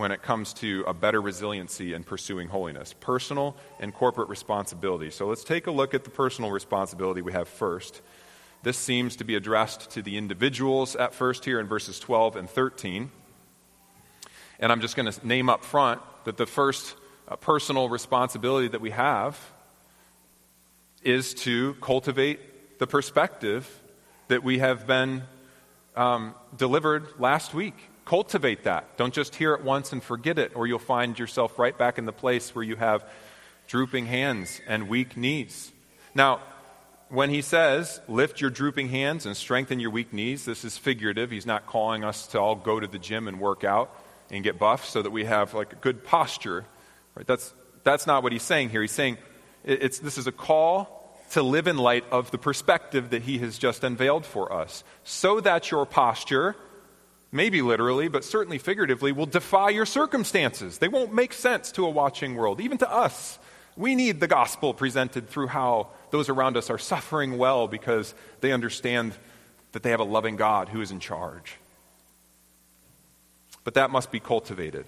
when 0.00 0.12
it 0.12 0.22
comes 0.22 0.54
to 0.54 0.82
a 0.86 0.94
better 0.94 1.20
resiliency 1.20 1.92
in 1.92 2.02
pursuing 2.02 2.48
holiness 2.48 2.94
personal 3.00 3.54
and 3.80 3.92
corporate 3.92 4.30
responsibility. 4.30 5.10
So 5.10 5.26
let's 5.26 5.44
take 5.44 5.66
a 5.66 5.70
look 5.70 5.92
at 5.92 6.04
the 6.04 6.10
personal 6.10 6.50
responsibility 6.50 7.20
we 7.20 7.32
have 7.32 7.48
first. 7.48 8.00
This 8.62 8.78
seems 8.78 9.16
to 9.16 9.24
be 9.24 9.34
addressed 9.34 9.90
to 9.90 10.02
the 10.02 10.16
individuals 10.16 10.96
at 10.96 11.12
first 11.12 11.44
here 11.44 11.60
in 11.60 11.66
verses 11.66 12.00
12 12.00 12.36
and 12.36 12.48
13. 12.48 13.10
And 14.58 14.72
I'm 14.72 14.80
just 14.80 14.96
going 14.96 15.12
to 15.12 15.26
name 15.26 15.50
up 15.50 15.66
front 15.66 16.00
that 16.24 16.38
the 16.38 16.46
first 16.46 16.96
uh, 17.28 17.36
personal 17.36 17.90
responsibility 17.90 18.68
that 18.68 18.80
we 18.80 18.90
have 18.92 19.38
is 21.02 21.34
to 21.34 21.74
cultivate 21.82 22.78
the 22.78 22.86
perspective 22.86 23.82
that 24.28 24.42
we 24.42 24.60
have 24.60 24.86
been 24.86 25.24
um, 25.94 26.34
delivered 26.56 27.06
last 27.18 27.52
week. 27.52 27.89
Cultivate 28.10 28.64
that. 28.64 28.96
Don't 28.96 29.14
just 29.14 29.36
hear 29.36 29.54
it 29.54 29.62
once 29.62 29.92
and 29.92 30.02
forget 30.02 30.36
it, 30.36 30.50
or 30.56 30.66
you'll 30.66 30.80
find 30.80 31.16
yourself 31.16 31.60
right 31.60 31.78
back 31.78 31.96
in 31.96 32.06
the 32.06 32.12
place 32.12 32.52
where 32.56 32.64
you 32.64 32.74
have 32.74 33.08
drooping 33.68 34.06
hands 34.06 34.60
and 34.66 34.88
weak 34.88 35.16
knees. 35.16 35.70
Now, 36.12 36.40
when 37.08 37.30
he 37.30 37.40
says, 37.40 38.00
lift 38.08 38.40
your 38.40 38.50
drooping 38.50 38.88
hands 38.88 39.26
and 39.26 39.36
strengthen 39.36 39.78
your 39.78 39.92
weak 39.92 40.12
knees, 40.12 40.44
this 40.44 40.64
is 40.64 40.76
figurative. 40.76 41.30
He's 41.30 41.46
not 41.46 41.66
calling 41.66 42.02
us 42.02 42.26
to 42.32 42.40
all 42.40 42.56
go 42.56 42.80
to 42.80 42.88
the 42.88 42.98
gym 42.98 43.28
and 43.28 43.38
work 43.38 43.62
out 43.62 43.96
and 44.28 44.42
get 44.42 44.58
buff 44.58 44.86
so 44.86 45.02
that 45.02 45.12
we 45.12 45.24
have 45.26 45.54
like 45.54 45.72
a 45.72 45.76
good 45.76 46.02
posture. 46.02 46.64
Right? 47.14 47.28
That's, 47.28 47.54
that's 47.84 48.08
not 48.08 48.24
what 48.24 48.32
he's 48.32 48.42
saying 48.42 48.70
here. 48.70 48.80
He's 48.80 48.90
saying 48.90 49.18
it's, 49.62 50.00
this 50.00 50.18
is 50.18 50.26
a 50.26 50.32
call 50.32 51.16
to 51.30 51.44
live 51.44 51.68
in 51.68 51.78
light 51.78 52.06
of 52.10 52.32
the 52.32 52.38
perspective 52.38 53.10
that 53.10 53.22
he 53.22 53.38
has 53.38 53.56
just 53.56 53.84
unveiled 53.84 54.26
for 54.26 54.52
us, 54.52 54.82
so 55.04 55.38
that 55.38 55.70
your 55.70 55.86
posture 55.86 56.56
maybe 57.32 57.62
literally, 57.62 58.08
but 58.08 58.24
certainly 58.24 58.58
figuratively, 58.58 59.12
will 59.12 59.26
defy 59.26 59.70
your 59.70 59.86
circumstances. 59.86 60.78
They 60.78 60.88
won't 60.88 61.14
make 61.14 61.32
sense 61.32 61.72
to 61.72 61.86
a 61.86 61.90
watching 61.90 62.34
world, 62.34 62.60
even 62.60 62.78
to 62.78 62.90
us. 62.90 63.38
We 63.76 63.94
need 63.94 64.20
the 64.20 64.26
gospel 64.26 64.74
presented 64.74 65.28
through 65.28 65.48
how 65.48 65.88
those 66.10 66.28
around 66.28 66.56
us 66.56 66.70
are 66.70 66.78
suffering 66.78 67.38
well 67.38 67.68
because 67.68 68.14
they 68.40 68.52
understand 68.52 69.14
that 69.72 69.82
they 69.82 69.90
have 69.90 70.00
a 70.00 70.04
loving 70.04 70.36
God 70.36 70.68
who 70.68 70.80
is 70.80 70.90
in 70.90 71.00
charge. 71.00 71.56
But 73.62 73.74
that 73.74 73.90
must 73.90 74.10
be 74.10 74.20
cultivated. 74.20 74.86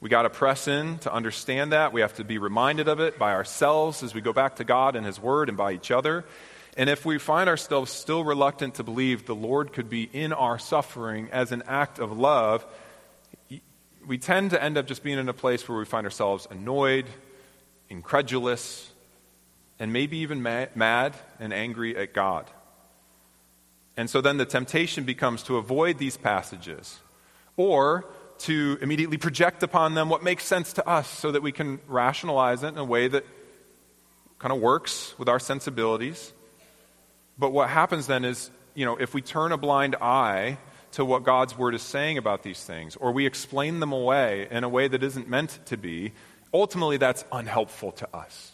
We 0.00 0.10
got 0.10 0.22
to 0.22 0.30
press 0.30 0.68
in 0.68 0.98
to 0.98 1.12
understand 1.12 1.72
that. 1.72 1.92
We 1.92 2.02
have 2.02 2.14
to 2.16 2.24
be 2.24 2.38
reminded 2.38 2.88
of 2.88 3.00
it 3.00 3.18
by 3.18 3.32
ourselves 3.32 4.02
as 4.02 4.14
we 4.14 4.20
go 4.20 4.32
back 4.32 4.56
to 4.56 4.64
God 4.64 4.96
and 4.96 5.06
His 5.06 5.18
Word 5.18 5.48
and 5.48 5.56
by 5.56 5.72
each 5.72 5.90
other. 5.90 6.24
And 6.76 6.90
if 6.90 7.04
we 7.04 7.18
find 7.18 7.48
ourselves 7.48 7.92
still 7.92 8.24
reluctant 8.24 8.74
to 8.74 8.82
believe 8.82 9.26
the 9.26 9.34
Lord 9.34 9.72
could 9.72 9.88
be 9.88 10.08
in 10.12 10.32
our 10.32 10.58
suffering 10.58 11.28
as 11.30 11.52
an 11.52 11.62
act 11.68 11.98
of 12.00 12.18
love, 12.18 12.66
we 14.06 14.18
tend 14.18 14.50
to 14.50 14.62
end 14.62 14.76
up 14.76 14.86
just 14.86 15.02
being 15.02 15.18
in 15.18 15.28
a 15.28 15.34
place 15.34 15.68
where 15.68 15.78
we 15.78 15.84
find 15.84 16.04
ourselves 16.04 16.48
annoyed, 16.50 17.06
incredulous, 17.88 18.90
and 19.78 19.92
maybe 19.92 20.18
even 20.18 20.42
mad 20.42 21.14
and 21.38 21.52
angry 21.52 21.96
at 21.96 22.12
God. 22.12 22.50
And 23.96 24.10
so 24.10 24.20
then 24.20 24.36
the 24.36 24.44
temptation 24.44 25.04
becomes 25.04 25.44
to 25.44 25.56
avoid 25.56 25.98
these 25.98 26.16
passages 26.16 26.98
or 27.56 28.04
to 28.38 28.78
immediately 28.82 29.16
project 29.16 29.62
upon 29.62 29.94
them 29.94 30.08
what 30.08 30.24
makes 30.24 30.44
sense 30.44 30.72
to 30.72 30.88
us 30.88 31.08
so 31.08 31.30
that 31.30 31.42
we 31.42 31.52
can 31.52 31.78
rationalize 31.86 32.64
it 32.64 32.68
in 32.68 32.78
a 32.78 32.84
way 32.84 33.06
that 33.06 33.24
kind 34.40 34.52
of 34.52 34.60
works 34.60 35.14
with 35.18 35.28
our 35.28 35.38
sensibilities. 35.38 36.32
But 37.38 37.50
what 37.50 37.68
happens 37.68 38.06
then 38.06 38.24
is, 38.24 38.50
you 38.74 38.84
know, 38.84 38.96
if 38.96 39.14
we 39.14 39.22
turn 39.22 39.52
a 39.52 39.56
blind 39.56 39.96
eye 39.96 40.58
to 40.92 41.04
what 41.04 41.24
God's 41.24 41.58
word 41.58 41.74
is 41.74 41.82
saying 41.82 42.18
about 42.18 42.42
these 42.42 42.62
things, 42.62 42.96
or 42.96 43.12
we 43.12 43.26
explain 43.26 43.80
them 43.80 43.92
away 43.92 44.46
in 44.50 44.62
a 44.62 44.68
way 44.68 44.86
that 44.86 45.02
isn't 45.02 45.28
meant 45.28 45.58
to 45.66 45.76
be, 45.76 46.12
ultimately 46.52 46.96
that's 46.96 47.24
unhelpful 47.32 47.92
to 47.92 48.16
us. 48.16 48.52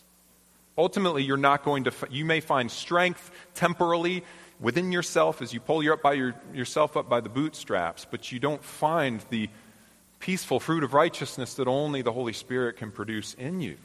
Ultimately, 0.78 1.22
you're 1.22 1.36
not 1.36 1.62
going 1.62 1.84
to, 1.84 1.92
you 2.10 2.24
may 2.24 2.40
find 2.40 2.70
strength 2.70 3.30
temporally 3.54 4.24
within 4.60 4.92
yourself 4.92 5.42
as 5.42 5.52
you 5.52 5.60
pull 5.60 5.82
your 5.82 5.94
up 5.94 6.02
by 6.02 6.14
your, 6.14 6.34
yourself 6.54 6.96
up 6.96 7.08
by 7.08 7.20
the 7.20 7.28
bootstraps, 7.28 8.06
but 8.10 8.32
you 8.32 8.38
don't 8.38 8.64
find 8.64 9.22
the 9.28 9.50
peaceful 10.20 10.60
fruit 10.60 10.84
of 10.84 10.94
righteousness 10.94 11.54
that 11.54 11.68
only 11.68 12.00
the 12.00 12.12
Holy 12.12 12.32
Spirit 12.32 12.76
can 12.76 12.90
produce 12.90 13.34
in 13.34 13.60
you. 13.60 13.76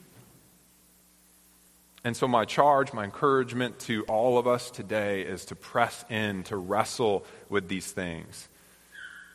And 2.05 2.15
so, 2.15 2.27
my 2.27 2.45
charge, 2.45 2.93
my 2.93 3.03
encouragement 3.03 3.79
to 3.79 4.03
all 4.03 4.37
of 4.37 4.45
us 4.45 4.69
today 4.69 5.23
is 5.23 5.43
to 5.45 5.55
press 5.55 6.05
in, 6.07 6.43
to 6.43 6.55
wrestle 6.55 7.25
with 7.49 7.67
these 7.67 7.91
things. 7.91 8.47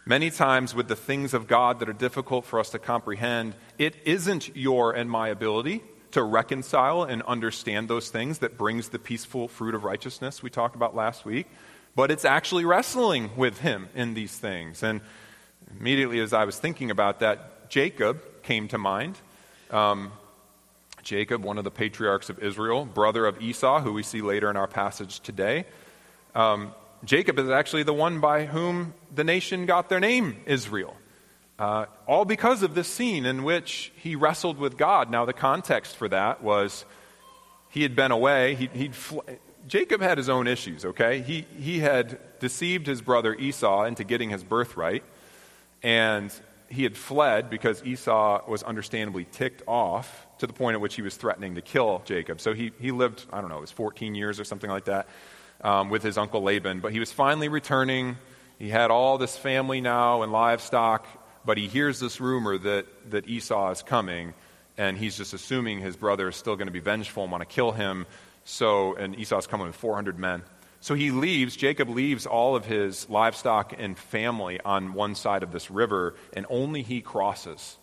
Many 0.06 0.30
times, 0.30 0.72
with 0.72 0.86
the 0.86 0.94
things 0.94 1.34
of 1.34 1.48
God 1.48 1.80
that 1.80 1.88
are 1.88 1.92
difficult 1.92 2.44
for 2.44 2.60
us 2.60 2.70
to 2.70 2.78
comprehend, 2.78 3.54
it 3.76 3.96
isn't 4.04 4.56
your 4.56 4.92
and 4.92 5.10
my 5.10 5.30
ability 5.30 5.82
to 6.12 6.22
reconcile 6.22 7.02
and 7.02 7.22
understand 7.22 7.88
those 7.88 8.08
things 8.08 8.38
that 8.38 8.56
brings 8.56 8.90
the 8.90 9.00
peaceful 9.00 9.48
fruit 9.48 9.74
of 9.74 9.82
righteousness 9.82 10.40
we 10.40 10.48
talked 10.48 10.76
about 10.76 10.94
last 10.94 11.24
week, 11.24 11.48
but 11.96 12.12
it's 12.12 12.24
actually 12.24 12.64
wrestling 12.64 13.30
with 13.36 13.58
Him 13.58 13.88
in 13.96 14.14
these 14.14 14.36
things. 14.36 14.84
And 14.84 15.00
immediately 15.80 16.20
as 16.20 16.32
I 16.32 16.44
was 16.44 16.56
thinking 16.56 16.92
about 16.92 17.18
that, 17.18 17.68
Jacob 17.68 18.44
came 18.44 18.68
to 18.68 18.78
mind. 18.78 19.18
Um, 19.72 20.12
Jacob, 21.02 21.44
one 21.44 21.58
of 21.58 21.64
the 21.64 21.70
patriarchs 21.70 22.30
of 22.30 22.38
Israel, 22.38 22.84
brother 22.84 23.26
of 23.26 23.40
Esau, 23.40 23.80
who 23.80 23.92
we 23.92 24.02
see 24.02 24.22
later 24.22 24.50
in 24.50 24.56
our 24.56 24.66
passage 24.66 25.20
today. 25.20 25.64
Um, 26.34 26.74
Jacob 27.04 27.38
is 27.38 27.48
actually 27.48 27.82
the 27.82 27.94
one 27.94 28.20
by 28.20 28.44
whom 28.44 28.94
the 29.14 29.24
nation 29.24 29.66
got 29.66 29.88
their 29.88 30.00
name, 30.00 30.40
Israel. 30.46 30.96
Uh, 31.58 31.86
all 32.06 32.24
because 32.24 32.62
of 32.62 32.74
this 32.74 32.88
scene 32.88 33.26
in 33.26 33.42
which 33.42 33.92
he 33.96 34.16
wrestled 34.16 34.58
with 34.58 34.76
God. 34.76 35.10
Now, 35.10 35.24
the 35.24 35.32
context 35.32 35.96
for 35.96 36.08
that 36.08 36.42
was 36.42 36.84
he 37.68 37.82
had 37.82 37.94
been 37.94 38.10
away. 38.10 38.54
He, 38.54 38.68
would 38.84 38.94
fl- 38.94 39.20
Jacob 39.66 40.00
had 40.00 40.18
his 40.18 40.28
own 40.28 40.46
issues, 40.46 40.84
okay? 40.84 41.20
He, 41.20 41.46
he 41.58 41.80
had 41.80 42.18
deceived 42.40 42.86
his 42.86 43.02
brother 43.02 43.34
Esau 43.34 43.84
into 43.84 44.04
getting 44.04 44.30
his 44.30 44.42
birthright, 44.42 45.04
and 45.82 46.32
he 46.68 46.82
had 46.82 46.96
fled 46.96 47.50
because 47.50 47.84
Esau 47.84 48.48
was 48.48 48.62
understandably 48.62 49.26
ticked 49.30 49.62
off 49.66 50.26
to 50.40 50.46
the 50.46 50.52
point 50.52 50.74
at 50.74 50.80
which 50.80 50.94
he 50.94 51.02
was 51.02 51.16
threatening 51.16 51.54
to 51.54 51.62
kill 51.62 52.02
Jacob. 52.04 52.40
So 52.40 52.52
he, 52.52 52.72
he 52.78 52.90
lived, 52.90 53.24
I 53.32 53.40
don't 53.40 53.48
know, 53.48 53.58
it 53.58 53.62
was 53.62 53.70
14 53.70 54.14
years 54.14 54.38
or 54.38 54.44
something 54.44 54.68
like 54.68 54.84
that 54.84 55.08
um, 55.62 55.88
with 55.88 56.02
his 56.02 56.18
uncle 56.18 56.42
Laban. 56.42 56.80
But 56.80 56.92
he 56.92 57.00
was 57.00 57.12
finally 57.12 57.48
returning. 57.48 58.18
He 58.58 58.68
had 58.68 58.90
all 58.90 59.16
this 59.16 59.36
family 59.36 59.80
now 59.80 60.22
and 60.22 60.32
livestock 60.32 61.06
but 61.44 61.56
he 61.58 61.68
hears 61.68 62.00
this 62.00 62.20
rumor 62.20 62.58
that, 62.58 62.86
that 63.10 63.28
Esau 63.28 63.70
is 63.70 63.82
coming, 63.82 64.34
and 64.76 64.96
he's 64.96 65.16
just 65.16 65.32
assuming 65.32 65.80
his 65.80 65.96
brother 65.96 66.28
is 66.28 66.36
still 66.36 66.56
going 66.56 66.66
to 66.66 66.72
be 66.72 66.80
vengeful 66.80 67.22
and 67.22 67.32
want 67.32 67.42
to 67.42 67.54
kill 67.54 67.72
him. 67.72 68.06
So, 68.44 68.94
and 68.94 69.18
Esau's 69.18 69.46
coming 69.46 69.66
with 69.66 69.76
400 69.76 70.18
men. 70.18 70.42
So 70.80 70.94
he 70.94 71.10
leaves, 71.10 71.56
Jacob 71.56 71.90
leaves 71.90 72.26
all 72.26 72.56
of 72.56 72.64
his 72.64 73.08
livestock 73.08 73.74
and 73.76 73.98
family 73.98 74.60
on 74.60 74.94
one 74.94 75.14
side 75.14 75.42
of 75.42 75.52
this 75.52 75.70
river, 75.70 76.14
and 76.32 76.46
only 76.48 76.82
he 76.82 77.00
crosses, 77.00 77.76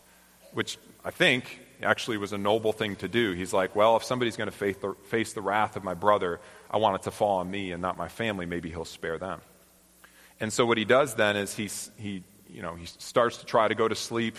which 0.54 0.78
I 1.06 1.12
think 1.12 1.62
actually 1.83 2.17
was 2.17 2.33
a 2.33 2.37
noble 2.37 2.73
thing 2.73 2.95
to 2.97 3.07
do. 3.07 3.33
He's 3.33 3.53
like, 3.53 3.75
well, 3.75 3.97
if 3.97 4.03
somebody's 4.03 4.35
going 4.35 4.49
to 4.51 4.95
face 5.03 5.33
the, 5.33 5.41
wrath 5.41 5.75
of 5.75 5.83
my 5.83 5.93
brother, 5.93 6.39
I 6.69 6.77
want 6.77 6.95
it 6.95 7.03
to 7.03 7.11
fall 7.11 7.39
on 7.39 7.49
me 7.49 7.71
and 7.71 7.81
not 7.81 7.97
my 7.97 8.07
family. 8.07 8.45
Maybe 8.45 8.69
he'll 8.69 8.85
spare 8.85 9.17
them. 9.17 9.41
And 10.39 10.51
so 10.51 10.65
what 10.65 10.77
he 10.77 10.85
does 10.85 11.15
then 11.15 11.35
is 11.35 11.55
he, 11.55 11.69
he 11.97 12.23
you 12.49 12.61
know, 12.61 12.75
he 12.75 12.85
starts 12.85 13.37
to 13.37 13.45
try 13.45 13.67
to 13.67 13.75
go 13.75 13.87
to 13.87 13.95
sleep, 13.95 14.37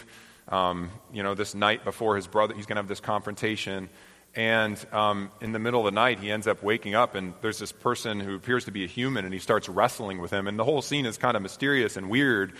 um, 0.49 0.91
you 1.13 1.23
know, 1.23 1.35
this 1.35 1.55
night 1.55 1.85
before 1.85 2.17
his 2.17 2.27
brother, 2.27 2.55
he's 2.55 2.67
going 2.67 2.77
to 2.77 2.83
have 2.83 2.89
this 2.89 3.01
confrontation. 3.01 3.89
And 4.35 4.79
um, 4.93 5.31
in 5.41 5.53
the 5.53 5.59
middle 5.59 5.81
of 5.81 5.87
the 5.87 5.99
night, 5.99 6.21
he 6.21 6.31
ends 6.31 6.47
up 6.47 6.63
waking 6.63 6.95
up, 6.95 7.15
and 7.15 7.35
there's 7.41 7.59
this 7.59 7.73
person 7.73 8.21
who 8.21 8.35
appears 8.35 8.67
to 8.67 8.71
be 8.71 8.85
a 8.85 8.87
human, 8.87 9.25
and 9.25 9.35
he 9.35 9.41
starts 9.41 9.69
wrestling 9.69 10.21
with 10.21 10.31
him. 10.31 10.47
And 10.47 10.59
the 10.59 10.65
whole 10.65 10.83
scene 10.83 11.07
is 11.07 11.19
kind 11.19 11.37
of 11.37 11.43
mysterious 11.43 11.97
and 11.97 12.09
weird. 12.09 12.53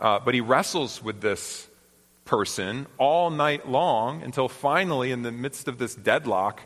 Uh, 0.00 0.18
but 0.18 0.34
he 0.34 0.40
wrestles 0.40 1.02
with 1.02 1.20
this 1.20 1.68
person 2.26 2.86
all 2.98 3.30
night 3.30 3.68
long 3.68 4.22
until 4.22 4.48
finally, 4.48 5.10
in 5.10 5.22
the 5.22 5.32
midst 5.32 5.68
of 5.68 5.78
this 5.78 5.94
deadlock, 5.94 6.60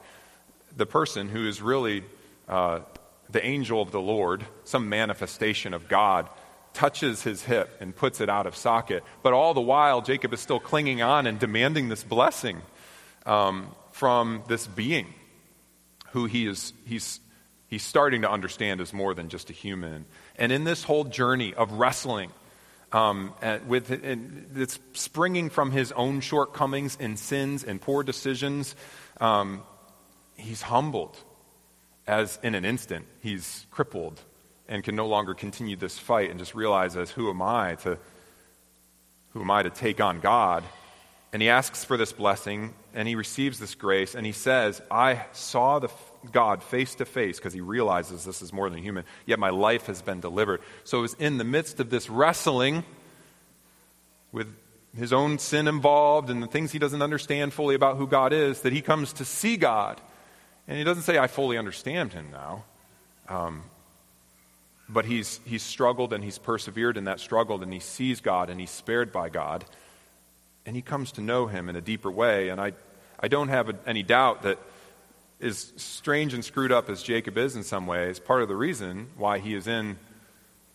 the 0.77 0.87
person 0.87 1.29
who 1.29 1.47
is 1.47 1.63
really 1.63 2.03
uh, 2.49 2.81
the 3.31 3.45
angel 3.45 3.81
of 3.81 3.93
the 3.93 4.01
Lord, 4.01 4.45
some 4.65 4.89
manifestation 4.89 5.73
of 5.73 5.87
God, 5.87 6.29
touches 6.73 7.23
his 7.23 7.43
hip 7.43 7.77
and 7.81 7.95
puts 7.95 8.21
it 8.21 8.29
out 8.29 8.47
of 8.47 8.57
socket. 8.57 9.05
But 9.23 9.33
all 9.33 9.55
the 9.55 9.61
while, 9.61 10.03
Jacob 10.03 10.33
is 10.33 10.41
still 10.41 10.61
clinging 10.61 11.03
on 11.03 11.27
and 11.27 11.39
demanding 11.39 11.89
this 11.89 12.03
blessing 12.03 12.63
um, 13.27 13.69
from 13.93 14.43
this 14.49 14.67
being 14.67 15.13
who 16.13 16.27
he 16.27 16.47
is, 16.47 16.73
he's, 16.87 17.21
he's 17.69 17.83
starting 17.83 18.23
to 18.23 18.31
understand 18.31 18.81
is 18.81 18.93
more 18.93 19.15
than 19.15 19.29
just 19.29 19.51
a 19.51 19.53
human. 19.53 20.05
And 20.37 20.53
in 20.53 20.65
this 20.65 20.83
whole 20.83 21.05
journey 21.05 21.55
of 21.55 21.73
wrestling, 21.73 22.31
um, 22.93 23.35
with 23.67 23.91
it's 23.91 24.79
springing 24.95 25.51
from 25.51 25.71
his 25.71 25.93
own 25.93 26.21
shortcomings 26.21 26.97
and 27.01 27.19
sins 27.19 27.65
and 27.65 27.81
poor 27.81 28.03
decisions, 28.03 28.75
um, 29.21 29.63
he's 30.37 30.63
humbled 30.63 31.17
as 32.07 32.39
in 32.43 32.55
an 32.55 32.65
instant 32.65 33.07
he's 33.23 33.67
crippled 33.71 34.21
and 34.69 34.83
can 34.83 34.97
no 34.97 35.07
longer 35.07 35.35
continue 35.35 35.77
this 35.77 35.99
fight 35.99 36.31
and 36.31 36.39
just 36.39 36.55
realizes, 36.55 37.11
who 37.11 37.29
am 37.31 37.43
I 37.43 37.75
to 37.77 37.99
who 39.33 39.41
am 39.43 39.51
I 39.51 39.63
to 39.63 39.71
take 39.71 40.01
on 40.01 40.19
God? 40.21 40.65
And 41.33 41.41
he 41.41 41.49
asks 41.49 41.85
for 41.85 41.97
this 41.97 42.13
blessing 42.13 42.75
and 42.93 43.07
he 43.07 43.15
receives 43.15 43.59
this 43.59 43.75
grace 43.75 44.15
and 44.15 44.27
he 44.27 44.33
says, 44.33 44.83
I 44.91 45.25
saw 45.33 45.79
the 45.79 45.91
God 46.33 46.63
face 46.63 46.97
to 46.97 47.05
face 47.05 47.39
because 47.39 47.53
he 47.53 47.61
realizes 47.61 48.25
this 48.25 48.43
is 48.43 48.53
more 48.53 48.69
than 48.69 48.83
human, 48.83 49.05
yet 49.27 49.39
my 49.39 49.51
life 49.51 49.87
has 49.87 50.03
been 50.03 50.21
delivered. 50.21 50.61
So 50.85 50.99
it 50.99 51.03
was 51.03 51.15
in 51.15 51.39
the 51.39 51.45
midst 51.45 51.79
of 51.79 51.89
this 51.89 52.11
wrestling 52.11 52.85
with 54.33 54.53
his 54.97 55.13
own 55.13 55.39
sin 55.39 55.69
involved 55.69 56.31
and 56.31 56.43
the 56.43 56.49
things 56.49 56.73
he 56.73 56.81
doesn't 56.81 57.03
understand 57.03 57.53
fully 57.53 57.77
about 57.77 57.97
who 57.97 58.09
God 58.09 58.33
is 58.33 58.63
that 58.63 58.73
he 58.73 58.83
comes 58.83 59.13
to 59.15 59.25
see 59.25 59.57
God. 59.57 60.01
And 60.67 60.79
he 60.79 60.85
doesn't 60.85 61.05
say, 61.05 61.17
I 61.19 61.29
fully 61.29 61.59
understand 61.59 62.13
him 62.13 62.31
now. 62.33 62.65
Um, 63.29 63.63
but 64.89 65.05
he's, 65.05 65.41
he's 65.45 65.63
struggled 65.63 66.13
and 66.13 66.25
he's 66.25 66.39
persevered 66.39 66.97
in 66.97 67.05
that 67.05 67.21
struggle 67.21 67.63
and 67.63 67.73
he 67.73 67.79
sees 67.79 68.21
God 68.21 68.51
and 68.51 68.59
he's 68.59 68.71
spared 68.71 69.13
by 69.13 69.29
God. 69.29 69.65
And 70.67 70.77
he 70.77 70.83
comes 70.83 71.13
to 71.13 71.21
know 71.21 71.47
him 71.47 71.69
in 71.69 71.77
a 71.77 71.81
deeper 71.81 72.11
way. 72.11 72.49
And 72.49 72.61
I, 72.61 72.73
I 73.19 73.29
don't 73.29 73.49
have 73.49 73.75
any 73.87 74.03
doubt 74.03 74.43
that, 74.43 74.59
as 75.41 75.73
strange 75.77 76.35
and 76.35 76.45
screwed 76.45 76.71
up 76.71 76.91
as 76.91 77.03
Jacob 77.03 77.39
is 77.39 77.57
in 77.57 77.63
some 77.63 77.87
ways, 77.87 78.19
part 78.19 78.43
of 78.43 78.49
the 78.49 78.57
reason 78.57 79.09
why 79.17 79.39
he 79.39 79.55
is 79.55 79.67
in 79.67 79.99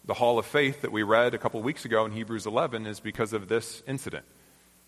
the 0.05 0.15
hall 0.15 0.39
of 0.39 0.45
faith 0.45 0.81
that 0.81 0.91
we 0.91 1.03
read 1.03 1.33
a 1.33 1.37
couple 1.37 1.59
of 1.59 1.65
weeks 1.65 1.85
ago 1.85 2.05
in 2.05 2.11
Hebrews 2.11 2.45
11 2.45 2.85
is 2.85 2.99
because 2.99 3.33
of 3.33 3.47
this 3.47 3.83
incident 3.87 4.25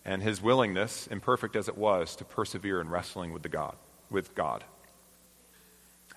and 0.04 0.22
his 0.22 0.40
willingness, 0.40 1.06
imperfect 1.08 1.56
as 1.56 1.68
it 1.68 1.76
was, 1.76 2.16
to 2.16 2.24
persevere 2.24 2.80
in 2.80 2.88
wrestling 2.88 3.32
with, 3.32 3.42
the 3.42 3.48
God, 3.48 3.76
with 4.10 4.34
God. 4.34 4.64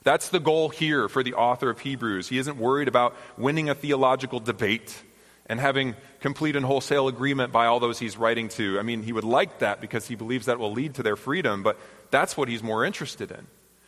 That's 0.04 0.30
the 0.30 0.40
goal 0.40 0.70
here 0.70 1.08
for 1.10 1.24
the 1.24 1.34
author 1.34 1.70
of 1.70 1.80
Hebrews. 1.80 2.30
He 2.30 2.38
isn't 2.38 2.58
worried 2.58 2.88
about 2.88 3.16
winning 3.38 3.70
a 3.70 3.76
theological 3.76 4.40
debate 4.40 5.04
and 5.52 5.60
having 5.60 5.98
complete 6.22 6.56
and 6.56 6.66
wholesale 6.66 7.10
agreement 7.10 7.52
by 7.52 7.66
all 7.66 7.82
those 7.82 8.00
he's 8.00 8.16
writing 8.16 8.48
to. 8.48 8.80
I 8.80 8.84
mean, 8.84 9.04
he 9.04 9.12
would 9.12 9.26
like 9.26 9.60
that 9.60 9.82
because 9.82 10.08
he 10.08 10.16
believes 10.16 10.46
that 10.46 10.60
will 10.60 10.72
lead 10.72 10.96
to 10.96 11.04
their 11.04 11.18
freedom, 11.18 11.62
but 11.62 11.78
that's 12.10 12.38
what 12.38 12.48
he's 12.48 12.64
more 12.64 12.86
interested 12.86 13.32
in. 13.32 13.48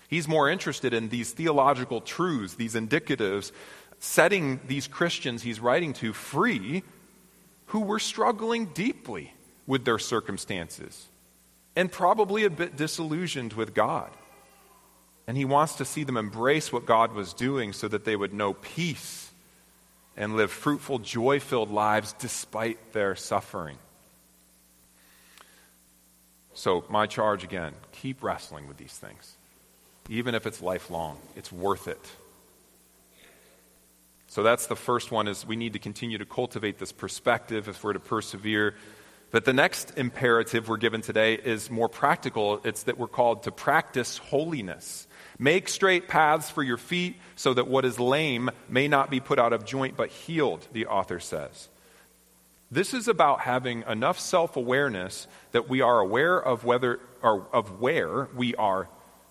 He's 0.10 0.28
more 0.28 0.49
interested 0.49 0.93
in 0.93 1.08
these 1.08 1.32
theological 1.32 2.02
truths, 2.02 2.56
these 2.56 2.76
indicatives, 2.76 3.54
setting 3.97 4.60
these 4.67 4.89
Christians 4.89 5.41
he's 5.41 5.62
writing 5.62 5.93
to 5.93 6.12
free 6.12 6.84
who 7.67 7.80
were 7.80 7.99
struggling 7.99 8.65
deeply 8.65 9.34
with 9.65 9.86
their 9.86 9.99
circumstances 9.99 11.08
and 11.78 11.89
probably 11.89 12.43
a 12.43 12.49
bit 12.49 12.76
disillusioned 12.76 13.54
with 13.54 13.73
God. 13.73 14.12
And 15.28 15.38
he 15.38 15.45
wants 15.45 15.76
to 15.76 15.86
see 15.86 16.04
them 16.04 16.17
embrace 16.17 16.73
what 16.73 16.86
God 16.86 17.13
was 17.13 17.34
doing 17.34 17.71
so 17.71 17.88
that 17.88 18.04
they 18.04 18.17
would 18.17 18.34
know 18.34 18.52
peace 18.52 19.22
and 20.15 20.36
live 20.36 20.52
fruitful, 20.52 20.99
joy 20.99 21.39
filled 21.39 21.71
lives 21.71 22.13
despite 22.13 22.93
their 22.93 23.15
suffering. 23.15 23.78
So, 26.54 26.86
my 26.89 27.08
charge 27.08 27.43
again 27.43 27.73
keep 27.91 28.21
wrestling 28.21 28.67
with 28.67 28.78
these 28.78 28.93
things. 28.93 29.36
Even 30.10 30.36
if 30.36 30.45
it's 30.45 30.62
lifelong, 30.62 31.17
it's 31.36 31.52
worth 31.52 31.88
it. 31.88 32.06
So 34.34 34.41
that's 34.41 34.65
the 34.65 34.76
first 34.76 35.12
one 35.12 35.28
is 35.28 35.45
we 35.45 35.56
need 35.56 35.73
to 35.73 35.80
continue 35.80 36.17
to 36.17 36.26
cultivate 36.26 36.80
this 36.80 36.91
perspective 36.91 37.67
if 37.67 37.84
we're 37.84 37.93
to 37.93 37.99
persevere. 37.99 38.73
But 39.34 39.46
the 39.46 39.54
next 39.54 39.98
imperative 39.98 40.69
we're 40.69 40.78
given 40.78 41.02
today 41.02 41.34
is 41.34 41.72
more 41.72 41.89
practical. 41.89 42.62
It's 42.63 42.84
that 42.84 43.00
we're 43.00 43.08
called 43.08 43.43
to 43.43 43.52
practice 43.52 44.19
holiness. 44.19 45.08
Make 45.39 45.69
straight 45.69 46.08
paths 46.08 46.52
for 46.52 46.62
your 46.62 46.78
feet 46.78 47.15
so 47.36 47.52
that 47.56 47.67
what 47.67 47.84
is 47.84 48.00
lame 48.00 48.52
may 48.69 48.88
not 48.88 49.10
be 49.10 49.19
put 49.19 49.39
out 49.39 49.52
of 49.52 49.65
joint 49.65 49.98
but 49.98 50.12
healed, 50.12 50.67
the 50.72 50.86
author 50.86 51.19
says. 51.19 51.69
This 52.69 52.93
is 52.93 53.08
about 53.08 53.39
having 53.39 53.84
enough 53.88 54.19
self 54.19 54.56
awareness 54.56 55.28
that 55.52 55.67
we 55.67 55.82
are 55.82 56.00
aware 56.00 56.38
of 56.38 56.63
whether 56.63 57.00
or 57.24 57.48
of 57.52 57.82
where 57.82 58.30
we 58.36 58.54
are 58.54 58.88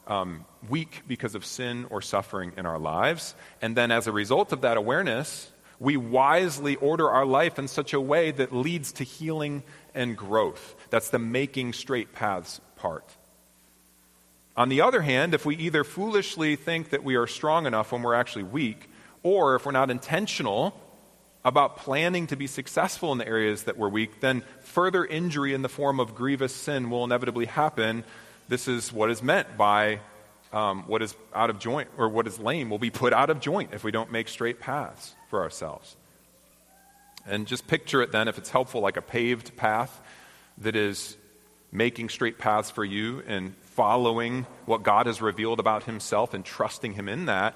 um, 0.08 0.44
weak 0.68 1.02
because 1.06 1.36
of 1.36 1.44
sin 1.44 1.86
or 1.90 2.02
suffering 2.02 2.54
in 2.56 2.66
our 2.66 2.80
lives. 2.80 3.36
And 3.60 3.76
then, 3.76 3.92
as 3.92 4.08
a 4.08 4.12
result 4.12 4.52
of 4.52 4.62
that 4.62 4.76
awareness, 4.76 5.52
we 5.82 5.96
wisely 5.96 6.76
order 6.76 7.10
our 7.10 7.26
life 7.26 7.58
in 7.58 7.66
such 7.66 7.92
a 7.92 8.00
way 8.00 8.30
that 8.30 8.54
leads 8.54 8.92
to 8.92 9.04
healing 9.04 9.64
and 9.94 10.16
growth. 10.16 10.74
That's 10.90 11.10
the 11.10 11.18
making 11.18 11.72
straight 11.72 12.12
paths 12.12 12.60
part. 12.76 13.08
On 14.56 14.68
the 14.68 14.82
other 14.82 15.00
hand, 15.00 15.34
if 15.34 15.46
we 15.46 15.56
either 15.56 15.82
foolishly 15.82 16.56
think 16.56 16.90
that 16.90 17.02
we 17.02 17.14
are 17.14 17.26
strong 17.26 17.66
enough 17.66 17.92
when 17.92 18.02
we're 18.02 18.14
actually 18.14 18.42
weak, 18.42 18.88
or 19.22 19.54
if 19.54 19.64
we're 19.64 19.72
not 19.72 19.90
intentional 19.90 20.74
about 21.44 21.78
planning 21.78 22.26
to 22.28 22.36
be 22.36 22.46
successful 22.46 23.12
in 23.12 23.18
the 23.18 23.26
areas 23.26 23.64
that 23.64 23.76
we're 23.78 23.88
weak, 23.88 24.20
then 24.20 24.42
further 24.60 25.04
injury 25.04 25.54
in 25.54 25.62
the 25.62 25.68
form 25.68 25.98
of 26.00 26.14
grievous 26.14 26.54
sin 26.54 26.90
will 26.90 27.04
inevitably 27.04 27.46
happen. 27.46 28.04
This 28.48 28.68
is 28.68 28.92
what 28.92 29.10
is 29.10 29.22
meant 29.22 29.56
by 29.56 30.00
um, 30.52 30.84
what 30.86 31.02
is 31.02 31.16
out 31.34 31.50
of 31.50 31.58
joint 31.58 31.88
or 31.96 32.08
what 32.08 32.26
is 32.26 32.38
lame 32.38 32.68
will 32.68 32.78
be 32.78 32.90
put 32.90 33.12
out 33.12 33.30
of 33.30 33.40
joint 33.40 33.70
if 33.72 33.82
we 33.82 33.90
don't 33.90 34.12
make 34.12 34.28
straight 34.28 34.60
paths 34.60 35.14
for 35.30 35.40
ourselves. 35.40 35.96
And 37.26 37.46
just 37.46 37.66
picture 37.66 38.02
it 38.02 38.12
then, 38.12 38.28
if 38.28 38.38
it's 38.38 38.50
helpful, 38.50 38.80
like 38.80 38.96
a 38.96 39.02
paved 39.02 39.56
path 39.56 40.00
that 40.58 40.76
is 40.76 41.16
making 41.70 42.08
straight 42.08 42.38
paths 42.38 42.70
for 42.70 42.84
you 42.84 43.22
and 43.26 43.56
following 43.56 44.46
what 44.66 44.82
God 44.82 45.06
has 45.06 45.22
revealed 45.22 45.60
about 45.60 45.84
Himself 45.84 46.34
and 46.34 46.44
trusting 46.44 46.92
Him 46.92 47.08
in 47.08 47.26
that. 47.26 47.54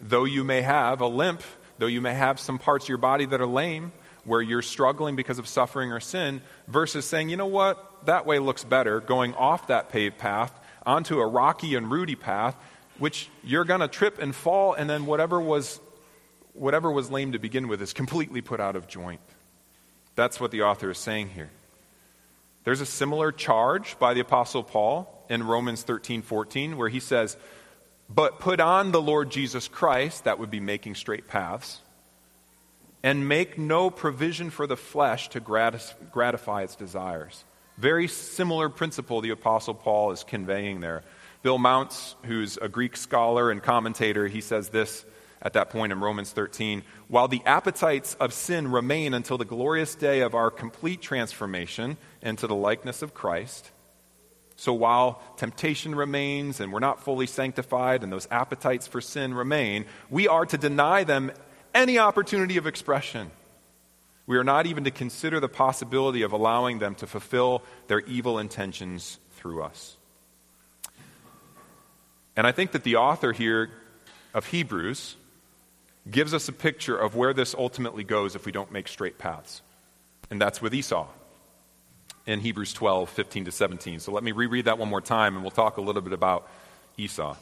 Though 0.00 0.24
you 0.24 0.44
may 0.44 0.62
have 0.62 1.00
a 1.00 1.06
limp, 1.06 1.42
though 1.78 1.86
you 1.86 2.00
may 2.00 2.14
have 2.14 2.40
some 2.40 2.58
parts 2.58 2.86
of 2.86 2.88
your 2.88 2.98
body 2.98 3.26
that 3.26 3.40
are 3.40 3.46
lame, 3.46 3.92
where 4.24 4.42
you're 4.42 4.62
struggling 4.62 5.14
because 5.14 5.38
of 5.38 5.46
suffering 5.46 5.92
or 5.92 6.00
sin, 6.00 6.42
versus 6.66 7.04
saying, 7.04 7.28
you 7.28 7.36
know 7.36 7.46
what, 7.46 8.06
that 8.06 8.26
way 8.26 8.40
looks 8.40 8.64
better, 8.64 9.00
going 9.00 9.34
off 9.34 9.68
that 9.68 9.88
paved 9.88 10.18
path 10.18 10.52
onto 10.84 11.20
a 11.20 11.26
rocky 11.26 11.76
and 11.76 11.90
rooty 11.90 12.16
path, 12.16 12.56
which 12.98 13.28
you're 13.44 13.64
going 13.64 13.80
to 13.80 13.88
trip 13.88 14.18
and 14.20 14.34
fall, 14.34 14.72
and 14.72 14.90
then 14.90 15.06
whatever 15.06 15.40
was, 15.40 15.80
whatever 16.56 16.90
was 16.90 17.10
lame 17.10 17.32
to 17.32 17.38
begin 17.38 17.68
with 17.68 17.82
is 17.82 17.92
completely 17.92 18.40
put 18.40 18.60
out 18.60 18.76
of 18.76 18.88
joint. 18.88 19.20
That's 20.14 20.40
what 20.40 20.50
the 20.50 20.62
author 20.62 20.90
is 20.90 20.98
saying 20.98 21.30
here. 21.30 21.50
There's 22.64 22.80
a 22.80 22.86
similar 22.86 23.30
charge 23.30 23.98
by 23.98 24.14
the 24.14 24.20
Apostle 24.20 24.64
Paul 24.64 25.24
in 25.28 25.42
Romans 25.42 25.82
13 25.82 26.22
14, 26.22 26.76
where 26.76 26.88
he 26.88 27.00
says, 27.00 27.36
But 28.08 28.40
put 28.40 28.58
on 28.60 28.90
the 28.90 29.00
Lord 29.00 29.30
Jesus 29.30 29.68
Christ, 29.68 30.24
that 30.24 30.38
would 30.38 30.50
be 30.50 30.60
making 30.60 30.96
straight 30.96 31.28
paths, 31.28 31.80
and 33.02 33.28
make 33.28 33.56
no 33.56 33.88
provision 33.90 34.50
for 34.50 34.66
the 34.66 34.76
flesh 34.76 35.28
to 35.28 35.40
gratify 35.40 36.62
its 36.62 36.74
desires. 36.74 37.44
Very 37.78 38.08
similar 38.08 38.68
principle 38.68 39.20
the 39.20 39.30
Apostle 39.30 39.74
Paul 39.74 40.10
is 40.10 40.24
conveying 40.24 40.80
there. 40.80 41.04
Bill 41.42 41.58
Mounce, 41.58 42.16
who's 42.24 42.56
a 42.56 42.68
Greek 42.68 42.96
scholar 42.96 43.50
and 43.50 43.62
commentator, 43.62 44.26
he 44.26 44.40
says 44.40 44.70
this 44.70 45.04
at 45.42 45.52
that 45.52 45.70
point 45.70 45.92
in 45.92 46.00
Romans 46.00 46.32
13 46.32 46.82
While 47.08 47.28
the 47.28 47.42
appetites 47.44 48.14
of 48.14 48.32
sin 48.32 48.70
remain 48.70 49.14
until 49.14 49.38
the 49.38 49.44
glorious 49.44 49.94
day 49.94 50.20
of 50.20 50.34
our 50.34 50.50
complete 50.50 51.00
transformation 51.00 51.96
into 52.22 52.46
the 52.46 52.54
likeness 52.54 53.02
of 53.02 53.14
Christ, 53.14 53.70
so 54.56 54.72
while 54.72 55.20
temptation 55.36 55.94
remains 55.94 56.60
and 56.60 56.72
we're 56.72 56.80
not 56.80 57.04
fully 57.04 57.26
sanctified 57.26 58.02
and 58.02 58.10
those 58.10 58.26
appetites 58.30 58.86
for 58.86 59.00
sin 59.00 59.34
remain, 59.34 59.84
we 60.08 60.28
are 60.28 60.46
to 60.46 60.56
deny 60.56 61.04
them 61.04 61.30
any 61.74 61.98
opportunity 61.98 62.56
of 62.56 62.66
expression. 62.66 63.30
We 64.26 64.38
are 64.38 64.44
not 64.44 64.66
even 64.66 64.84
to 64.84 64.90
consider 64.90 65.40
the 65.40 65.48
possibility 65.48 66.22
of 66.22 66.32
allowing 66.32 66.78
them 66.78 66.94
to 66.96 67.06
fulfill 67.06 67.62
their 67.86 68.00
evil 68.00 68.38
intentions 68.38 69.18
through 69.32 69.62
us. 69.62 69.96
And 72.34 72.46
I 72.46 72.52
think 72.52 72.72
that 72.72 72.82
the 72.82 72.96
author 72.96 73.32
here 73.32 73.70
of 74.34 74.46
Hebrews 74.46 75.16
gives 76.10 76.32
us 76.34 76.48
a 76.48 76.52
picture 76.52 76.96
of 76.96 77.16
where 77.16 77.32
this 77.32 77.54
ultimately 77.54 78.04
goes 78.04 78.34
if 78.34 78.46
we 78.46 78.52
don't 78.52 78.72
make 78.72 78.88
straight 78.88 79.18
paths. 79.18 79.62
And 80.30 80.40
that's 80.40 80.60
with 80.60 80.74
Esau 80.74 81.06
in 82.26 82.40
Hebrews 82.40 82.72
12, 82.72 83.08
15 83.08 83.44
to 83.46 83.52
17. 83.52 84.00
So 84.00 84.12
let 84.12 84.24
me 84.24 84.32
reread 84.32 84.66
that 84.66 84.78
one 84.78 84.88
more 84.88 85.00
time 85.00 85.34
and 85.34 85.42
we'll 85.42 85.50
talk 85.50 85.76
a 85.76 85.80
little 85.80 86.02
bit 86.02 86.12
about 86.12 86.48
Esau. 86.96 87.36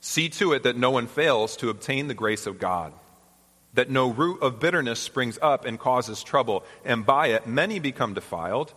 See 0.00 0.28
to 0.30 0.52
it 0.52 0.64
that 0.64 0.76
no 0.76 0.90
one 0.90 1.06
fails 1.06 1.56
to 1.58 1.70
obtain 1.70 2.08
the 2.08 2.14
grace 2.14 2.46
of 2.46 2.58
God, 2.58 2.92
that 3.74 3.88
no 3.88 4.10
root 4.10 4.42
of 4.42 4.58
bitterness 4.58 4.98
springs 4.98 5.38
up 5.40 5.64
and 5.64 5.78
causes 5.78 6.22
trouble, 6.22 6.64
and 6.84 7.06
by 7.06 7.28
it 7.28 7.46
many 7.46 7.78
become 7.78 8.12
defiled, 8.12 8.74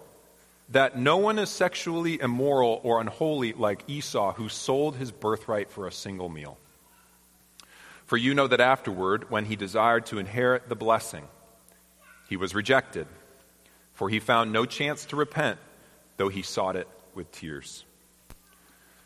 that 0.70 0.98
no 0.98 1.18
one 1.18 1.38
is 1.38 1.50
sexually 1.50 2.20
immoral 2.20 2.82
or 2.84 3.00
unholy 3.00 3.54
like 3.54 3.84
Esau, 3.88 4.34
who 4.34 4.50
sold 4.50 4.96
his 4.96 5.12
birthright 5.12 5.70
for 5.70 5.88
a 5.88 5.92
single 5.92 6.30
meal. 6.30 6.58
For 8.06 8.18
you 8.18 8.34
know 8.34 8.48
that 8.48 8.62
afterward, 8.62 9.30
when 9.30 9.46
he 9.46 9.56
desired 9.56 10.06
to 10.08 10.20
inherit 10.20 10.70
the 10.70 10.76
blessing, 10.76 11.28
he 12.30 12.38
was 12.38 12.56
rejected, 12.56 13.08
for 13.94 14.10
he 14.10 14.20
found 14.20 14.52
no 14.52 14.66
chance 14.66 15.06
to 15.06 15.16
repent, 15.16 15.60
though 16.18 16.30
he 16.30 16.42
sought 16.42 16.76
it 16.76 16.88
with 17.14 17.32
tears. 17.32 17.84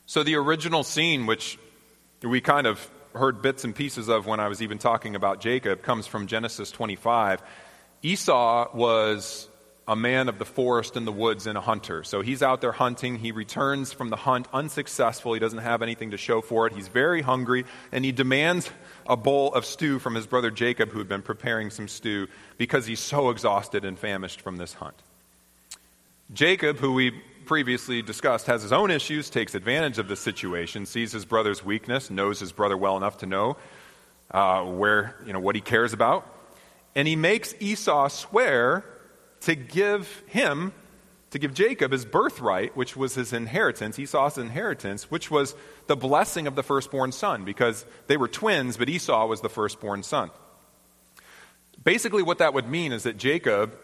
So, 0.06 0.24
the 0.24 0.36
original 0.36 0.84
scene, 0.84 1.26
which 1.26 1.60
we 2.24 2.42
kind 2.42 2.68
of 2.68 2.90
heard 3.14 3.42
bits 3.42 3.64
and 3.64 3.76
pieces 3.76 4.08
of 4.08 4.26
when 4.26 4.40
I 4.40 4.48
was 4.48 4.62
even 4.62 4.78
talking 4.78 5.16
about 5.16 5.42
Jacob, 5.42 5.82
comes 5.82 6.08
from 6.08 6.28
Genesis 6.28 6.72
25. 6.72 7.42
Esau 8.02 8.70
was 8.74 9.49
a 9.90 9.96
man 9.96 10.30
of 10.30 10.38
the 10.38 10.46
forest 10.46 10.96
and 10.96 11.08
the 11.08 11.12
woods 11.12 11.48
and 11.48 11.58
a 11.58 11.62
hunter. 11.62 12.04
So 12.04 12.22
he's 12.22 12.44
out 12.44 12.62
there 12.62 12.72
hunting. 12.72 13.16
He 13.18 13.32
returns 13.32 13.92
from 13.92 14.12
the 14.12 14.16
hunt 14.16 14.48
unsuccessful. 14.54 15.34
He 15.34 15.40
doesn't 15.40 15.60
have 15.60 15.82
anything 15.82 16.12
to 16.12 16.18
show 16.18 16.42
for 16.42 16.68
it. 16.68 16.74
He's 16.74 16.88
very 16.88 17.24
hungry, 17.24 17.66
and 17.92 18.06
he 18.06 18.12
demands 18.12 18.70
a 19.08 19.18
bowl 19.18 19.52
of 19.52 19.66
stew 19.66 19.98
from 19.98 20.14
his 20.14 20.28
brother 20.28 20.52
Jacob, 20.52 20.92
who 20.92 21.00
had 21.00 21.10
been 21.10 21.24
preparing 21.24 21.72
some 21.72 21.88
stew, 21.88 22.28
because 22.60 22.86
he's 22.86 23.00
so 23.00 23.32
exhausted 23.32 23.84
and 23.84 23.98
famished 23.98 24.42
from 24.42 24.58
this 24.58 24.76
hunt. 24.76 24.94
Jacob, 26.32 26.78
who 26.78 26.94
we 26.94 27.10
previously 27.48 28.04
discussed, 28.04 28.46
has 28.46 28.62
his 28.62 28.72
own 28.72 28.92
issues, 28.92 29.32
takes 29.32 29.56
advantage 29.56 29.98
of 29.98 30.08
the 30.08 30.16
situation, 30.16 30.86
sees 30.86 31.12
his 31.12 31.26
brother's 31.26 31.66
weakness, 31.66 32.12
knows 32.12 32.40
his 32.40 32.52
brother 32.52 32.78
well 32.78 32.96
enough 32.96 33.18
to 33.18 33.26
know 33.26 33.58
uh, 34.30 34.64
where, 34.64 35.16
you 35.26 35.34
know, 35.34 35.40
what 35.40 35.56
he 35.56 35.62
cares 35.62 35.94
about. 35.94 36.32
And 36.94 37.08
he 37.08 37.16
makes 37.16 37.56
Esau 37.60 38.10
swear 38.10 38.86
to 39.42 39.56
give 39.56 40.24
him, 40.28 40.74
to 41.32 41.40
give 41.40 41.54
Jacob 41.54 41.92
his 41.92 42.06
birthright, 42.06 42.76
which 42.76 42.96
was 42.96 43.16
his 43.16 43.34
inheritance, 43.34 44.00
Esau's 44.00 44.38
inheritance, 44.38 45.12
which 45.12 45.30
was 45.30 45.56
the 45.88 45.96
blessing 45.96 46.48
of 46.48 46.56
the 46.56 46.64
firstborn 46.64 47.12
son, 47.12 47.46
because 47.46 47.86
they 48.08 48.18
were 48.18 48.28
twins, 48.28 48.78
but 48.78 48.90
Esau 48.90 49.28
was 49.28 49.42
the 49.42 49.50
firstborn 49.50 50.04
son. 50.04 50.32
Basically, 51.84 52.24
what 52.24 52.40
that 52.40 52.54
would 52.54 52.68
mean 52.68 52.92
is 52.92 53.04
that 53.04 53.18
Jacob, 53.18 53.78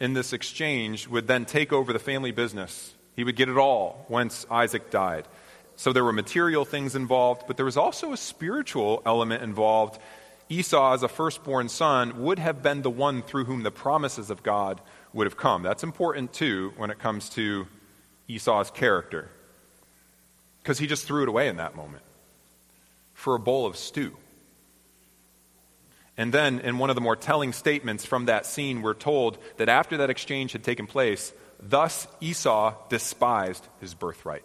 in 0.00 0.14
this 0.14 0.32
exchange, 0.32 1.08
would 1.08 1.26
then 1.26 1.44
take 1.44 1.72
over 1.72 1.92
the 1.92 1.98
family 1.98 2.32
business. 2.32 2.94
He 3.14 3.24
would 3.24 3.36
get 3.36 3.48
it 3.48 3.58
all 3.58 4.06
once 4.08 4.46
Isaac 4.50 4.90
died. 4.90 5.28
So 5.76 5.92
there 5.92 6.04
were 6.04 6.12
material 6.12 6.64
things 6.64 6.94
involved, 6.94 7.44
but 7.46 7.56
there 7.56 7.66
was 7.66 7.76
also 7.76 8.12
a 8.12 8.16
spiritual 8.16 9.02
element 9.04 9.42
involved. 9.42 10.00
Esau, 10.48 10.94
as 10.94 11.02
a 11.02 11.08
firstborn 11.08 11.68
son, 11.68 12.22
would 12.22 12.38
have 12.38 12.62
been 12.62 12.82
the 12.82 12.90
one 12.90 13.22
through 13.22 13.44
whom 13.44 13.62
the 13.62 13.70
promises 13.70 14.30
of 14.30 14.42
God 14.42 14.80
would 15.12 15.26
have 15.26 15.36
come. 15.36 15.62
That's 15.62 15.82
important 15.82 16.32
too 16.32 16.72
when 16.76 16.90
it 16.90 16.98
comes 16.98 17.28
to 17.30 17.66
Esau's 18.28 18.70
character. 18.70 19.30
Because 20.62 20.78
he 20.78 20.86
just 20.86 21.04
threw 21.04 21.22
it 21.22 21.28
away 21.28 21.48
in 21.48 21.56
that 21.56 21.76
moment 21.76 22.02
for 23.14 23.34
a 23.34 23.38
bowl 23.38 23.66
of 23.66 23.76
stew. 23.76 24.16
And 26.16 26.32
then, 26.32 26.60
in 26.60 26.78
one 26.78 26.90
of 26.90 26.94
the 26.94 27.00
more 27.00 27.16
telling 27.16 27.52
statements 27.52 28.04
from 28.04 28.26
that 28.26 28.44
scene, 28.44 28.82
we're 28.82 28.94
told 28.94 29.38
that 29.56 29.68
after 29.68 29.96
that 29.98 30.10
exchange 30.10 30.52
had 30.52 30.62
taken 30.62 30.86
place, 30.86 31.32
thus 31.58 32.06
Esau 32.20 32.74
despised 32.90 33.66
his 33.80 33.94
birthright. 33.94 34.44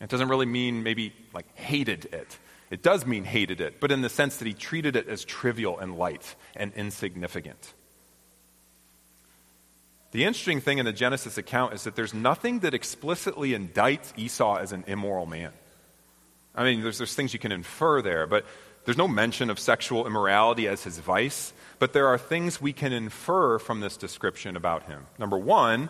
It 0.00 0.08
doesn't 0.08 0.28
really 0.28 0.46
mean 0.46 0.82
maybe 0.82 1.12
like 1.34 1.46
hated 1.56 2.06
it. 2.06 2.38
It 2.70 2.82
does 2.82 3.04
mean 3.04 3.24
hated 3.24 3.60
it, 3.60 3.78
but 3.80 3.92
in 3.92 4.00
the 4.00 4.08
sense 4.08 4.38
that 4.38 4.46
he 4.46 4.54
treated 4.54 4.96
it 4.96 5.06
as 5.06 5.24
trivial 5.24 5.78
and 5.78 5.98
light 5.98 6.34
and 6.56 6.72
insignificant. 6.74 7.74
The 10.12 10.24
interesting 10.24 10.60
thing 10.60 10.78
in 10.78 10.84
the 10.84 10.92
Genesis 10.92 11.38
account 11.38 11.74
is 11.74 11.84
that 11.84 11.96
there's 11.96 12.14
nothing 12.14 12.60
that 12.60 12.74
explicitly 12.74 13.50
indicts 13.52 14.12
Esau 14.16 14.56
as 14.56 14.72
an 14.72 14.84
immoral 14.86 15.26
man. 15.26 15.52
I 16.54 16.64
mean, 16.64 16.82
there's, 16.82 16.98
there's 16.98 17.14
things 17.14 17.32
you 17.32 17.38
can 17.38 17.52
infer 17.52 18.02
there, 18.02 18.26
but 18.26 18.44
there's 18.84 18.98
no 18.98 19.08
mention 19.08 19.48
of 19.48 19.58
sexual 19.58 20.06
immorality 20.06 20.68
as 20.68 20.84
his 20.84 20.98
vice. 20.98 21.54
But 21.78 21.94
there 21.94 22.08
are 22.08 22.18
things 22.18 22.60
we 22.60 22.74
can 22.74 22.92
infer 22.92 23.58
from 23.58 23.80
this 23.80 23.96
description 23.96 24.54
about 24.54 24.84
him. 24.84 25.06
Number 25.18 25.38
one, 25.38 25.88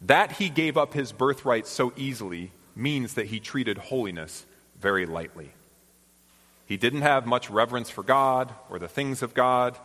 that 0.00 0.32
he 0.32 0.48
gave 0.48 0.76
up 0.76 0.92
his 0.92 1.12
birthright 1.12 1.66
so 1.66 1.92
easily 1.96 2.50
means 2.74 3.14
that 3.14 3.26
he 3.26 3.38
treated 3.38 3.78
holiness 3.78 4.44
very 4.80 5.06
lightly. 5.06 5.52
He 6.66 6.76
didn't 6.76 7.02
have 7.02 7.26
much 7.26 7.48
reverence 7.48 7.90
for 7.90 8.02
God 8.02 8.52
or 8.70 8.78
the 8.78 8.88
things 8.88 9.22
of 9.22 9.34
God. 9.34 9.78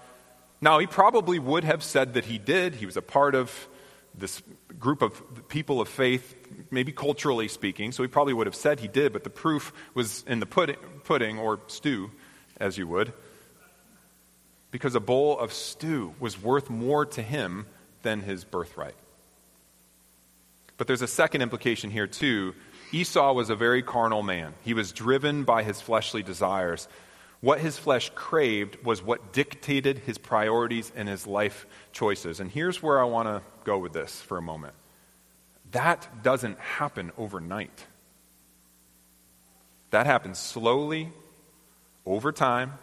Now, 0.61 0.79
he 0.79 0.87
probably 0.87 1.39
would 1.39 1.63
have 1.63 1.83
said 1.83 2.13
that 2.15 2.25
he 2.25 2.37
did. 2.37 2.75
He 2.75 2.85
was 2.85 2.97
a 2.97 3.01
part 3.01 3.33
of 3.35 3.67
this 4.13 4.41
group 4.77 5.01
of 5.01 5.47
people 5.47 5.79
of 5.79 5.87
faith, 5.87 6.35
maybe 6.71 6.91
culturally 6.91 7.47
speaking, 7.47 7.91
so 7.91 8.03
he 8.03 8.07
probably 8.07 8.33
would 8.33 8.47
have 8.47 8.55
said 8.55 8.79
he 8.79 8.87
did, 8.87 9.13
but 9.13 9.23
the 9.23 9.29
proof 9.29 9.71
was 9.93 10.23
in 10.27 10.39
the 10.39 10.45
pudding, 10.45 10.77
pudding 11.03 11.39
or 11.39 11.59
stew, 11.67 12.11
as 12.59 12.77
you 12.77 12.87
would, 12.87 13.13
because 14.71 14.95
a 14.95 14.99
bowl 14.99 15.39
of 15.39 15.53
stew 15.53 16.13
was 16.19 16.41
worth 16.41 16.69
more 16.69 17.05
to 17.05 17.21
him 17.21 17.65
than 18.01 18.21
his 18.21 18.43
birthright. 18.43 18.95
But 20.77 20.87
there's 20.87 21.01
a 21.01 21.07
second 21.07 21.41
implication 21.41 21.89
here, 21.89 22.07
too, 22.07 22.55
Esau 22.91 23.33
was 23.33 23.49
a 23.49 23.55
very 23.55 23.83
carnal 23.83 24.23
man. 24.23 24.53
He 24.63 24.73
was 24.73 24.91
driven 24.91 25.43
by 25.43 25.63
his 25.63 25.79
fleshly 25.79 26.23
desires. 26.23 26.87
What 27.41 27.59
his 27.59 27.77
flesh 27.77 28.11
craved 28.15 28.83
was 28.83 29.01
what 29.01 29.31
dictated 29.31 29.99
his 29.99 30.17
priorities 30.17 30.91
and 30.95 31.07
his 31.07 31.25
life 31.25 31.65
choices. 31.93 32.39
And 32.39 32.51
here's 32.51 32.83
where 32.83 32.99
I 32.99 33.05
want 33.05 33.27
to 33.27 33.41
go 33.63 33.77
with 33.77 33.93
this 33.93 34.21
for 34.21 34.37
a 34.37 34.41
moment. 34.41 34.73
That 35.71 36.23
doesn't 36.23 36.59
happen 36.59 37.11
overnight. 37.17 37.85
That 39.91 40.05
happens 40.05 40.37
slowly, 40.37 41.11
over 42.05 42.31
time, 42.31 42.73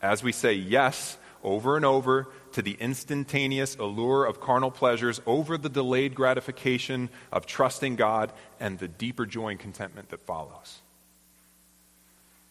as 0.00 0.22
we 0.22 0.32
say 0.32 0.52
yes 0.52 1.18
over 1.42 1.76
and 1.76 1.84
over 1.84 2.28
to 2.52 2.62
the 2.62 2.76
instantaneous 2.80 3.76
allure 3.76 4.24
of 4.24 4.40
carnal 4.40 4.70
pleasures 4.70 5.20
over 5.26 5.56
the 5.56 5.68
delayed 5.68 6.14
gratification 6.14 7.10
of 7.30 7.46
trusting 7.46 7.96
God 7.96 8.32
and 8.58 8.78
the 8.78 8.88
deeper 8.88 9.26
joy 9.26 9.48
and 9.50 9.60
contentment 9.60 10.08
that 10.10 10.20
follows. 10.20 10.80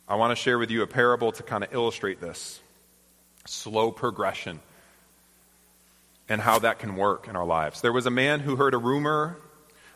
I 0.10 0.16
want 0.16 0.32
to 0.32 0.42
share 0.42 0.58
with 0.58 0.72
you 0.72 0.84
a 0.84 0.88
parable 0.88 1.34
to 1.34 1.44
kind 1.44 1.66
of 1.66 1.74
illustrate 1.74 2.22
this 2.22 2.62
slow 3.46 3.92
progression 3.92 4.62
and 6.30 6.40
how 6.40 6.60
that 6.60 6.80
can 6.80 6.96
work 6.96 7.28
in 7.28 7.36
our 7.36 7.46
lives. 7.46 7.82
There 7.82 7.92
was 7.92 8.06
a 8.06 8.12
man 8.12 8.40
who 8.40 8.56
heard 8.56 8.74
a 8.74 8.78
rumor 8.78 9.38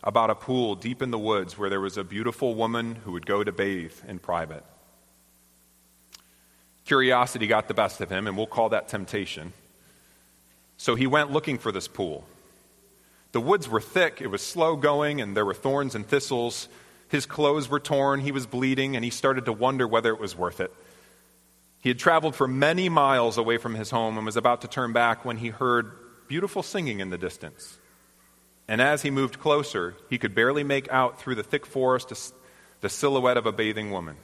about 0.03 0.29
a 0.29 0.35
pool 0.35 0.75
deep 0.75 1.01
in 1.01 1.11
the 1.11 1.17
woods 1.17 1.57
where 1.57 1.69
there 1.69 1.79
was 1.79 1.97
a 1.97 2.03
beautiful 2.03 2.55
woman 2.55 2.95
who 3.05 3.13
would 3.13 3.25
go 3.25 3.41
to 3.41 3.53
bathe 3.53 3.93
in 4.05 4.19
private. 4.19 4.65
Curiosity 6.83 7.47
got 7.47 7.69
the 7.69 7.73
best 7.73 8.01
of 8.01 8.09
him, 8.09 8.27
and 8.27 8.35
we'll 8.35 8.47
call 8.47 8.69
that 8.69 8.89
temptation. 8.89 9.53
So 10.75 10.95
he 10.95 11.07
went 11.07 11.31
looking 11.31 11.57
for 11.57 11.71
this 11.71 11.87
pool. 11.87 12.25
The 13.31 13.39
woods 13.39 13.69
were 13.69 13.79
thick, 13.79 14.19
it 14.19 14.27
was 14.27 14.41
slow 14.41 14.75
going, 14.75 15.21
and 15.21 15.37
there 15.37 15.45
were 15.45 15.53
thorns 15.53 15.95
and 15.95 16.05
thistles. 16.05 16.67
His 17.11 17.25
clothes 17.25 17.67
were 17.67 17.81
torn, 17.81 18.21
he 18.21 18.31
was 18.31 18.47
bleeding, 18.47 18.95
and 18.95 19.03
he 19.03 19.11
started 19.11 19.43
to 19.43 19.51
wonder 19.51 19.85
whether 19.85 20.13
it 20.13 20.19
was 20.19 20.33
worth 20.33 20.61
it. 20.61 20.73
He 21.81 21.89
had 21.89 21.99
traveled 21.99 22.37
for 22.37 22.47
many 22.47 22.87
miles 22.87 23.37
away 23.37 23.57
from 23.57 23.75
his 23.75 23.89
home 23.89 24.15
and 24.15 24.25
was 24.25 24.37
about 24.37 24.61
to 24.61 24.69
turn 24.69 24.93
back 24.93 25.25
when 25.25 25.35
he 25.35 25.49
heard 25.49 25.91
beautiful 26.29 26.63
singing 26.63 27.01
in 27.01 27.09
the 27.09 27.17
distance. 27.17 27.77
And 28.65 28.81
as 28.81 29.01
he 29.01 29.11
moved 29.11 29.41
closer, 29.41 29.97
he 30.09 30.17
could 30.17 30.33
barely 30.33 30.63
make 30.63 30.89
out 30.89 31.19
through 31.19 31.35
the 31.35 31.43
thick 31.43 31.65
forest 31.65 32.33
the 32.79 32.87
silhouette 32.87 33.35
of 33.35 33.45
a 33.45 33.51
bathing 33.51 33.91
woman. 33.91 34.15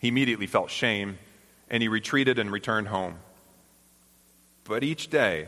He 0.00 0.08
immediately 0.08 0.48
felt 0.48 0.72
shame, 0.72 1.20
and 1.68 1.84
he 1.84 1.88
retreated 1.88 2.40
and 2.40 2.50
returned 2.50 2.88
home. 2.88 3.20
But 4.64 4.82
each 4.82 5.08
day, 5.08 5.46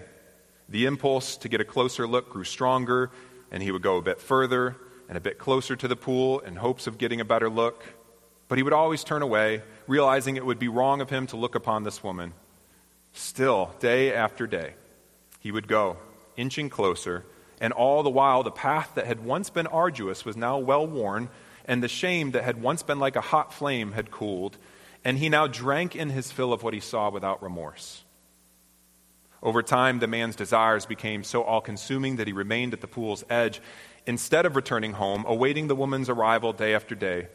the 0.68 0.87
impulse 0.87 1.37
to 1.38 1.48
get 1.48 1.61
a 1.61 1.64
closer 1.64 2.06
look 2.06 2.30
grew 2.30 2.44
stronger, 2.44 3.11
and 3.50 3.61
he 3.61 3.72
would 3.72 3.82
go 3.82 3.96
a 3.96 4.02
bit 4.02 4.20
further 4.20 4.76
and 5.12 5.18
a 5.18 5.20
bit 5.20 5.37
closer 5.37 5.77
to 5.77 5.87
the 5.87 5.94
pool 5.94 6.38
in 6.38 6.57
hopes 6.57 6.87
of 6.87 6.96
getting 6.96 7.20
a 7.20 7.25
better 7.27 7.51
look. 7.51 7.85
But 8.48 8.57
he 8.57 8.62
would 8.62 8.72
always 8.72 9.05
turn 9.05 9.20
away, 9.20 9.61
realizing 9.87 10.37
it 10.37 10.46
would 10.46 10.59
be 10.59 10.68
wrong 10.68 11.03
of 11.03 11.11
him 11.11 11.27
to 11.27 11.37
look 11.37 11.55
upon 11.55 11.83
this 11.83 12.03
woman. 12.03 12.33
Still, 13.12 13.75
day 13.79 14.14
after 14.14 14.46
day, 14.46 14.72
he 15.38 15.53
would 15.53 15.68
go, 15.68 15.98
inching 16.38 16.70
closer, 16.70 17.27
and 17.61 17.75
all 17.75 18.03
the 18.03 18.09
while 18.09 18.42
the 18.42 18.51
path 18.51 18.92
that 18.94 19.07
had 19.07 19.22
once 19.22 19.51
been 19.51 19.66
arduous 19.66 20.25
was 20.25 20.35
now 20.35 20.57
well 20.57 20.87
worn, 20.87 21.29
and 21.66 21.83
the 21.83 21.88
shame 21.88 22.31
that 22.31 22.44
had 22.44 22.62
once 22.62 22.83
been 22.83 22.98
like 22.98 23.14
a 23.14 23.20
hot 23.20 23.53
flame 23.53 23.92
had 23.92 24.11
cooled, 24.11 24.57
and 25.05 25.18
he 25.18 25.29
now 25.29 25.46
drank 25.46 25.94
in 25.94 26.09
his 26.09 26.33
fill 26.33 26.55
of 26.55 26.62
what 26.62 26.72
he 26.72 26.81
saw 26.81 27.11
without 27.11 27.42
remorse. 27.42 28.03
Over 29.42 29.62
time, 29.62 29.98
the 29.98 30.07
man's 30.07 30.37
desires 30.37 30.87
became 30.87 31.22
so 31.22 31.42
all 31.42 31.61
consuming 31.61 32.16
that 32.16 32.29
he 32.29 32.33
remained 32.33 32.72
at 32.72 32.81
the 32.81 32.87
pool's 32.87 33.25
edge 33.29 33.61
instead 34.06 34.46
of 34.46 34.56
returning 34.56 34.92
home, 34.92 35.24
awaiting 35.26 35.68
the 35.68 35.76
woman's 35.76 36.08
arrival 36.08 36.52
day 36.52 36.74
after 36.74 36.94
day, 36.94 37.28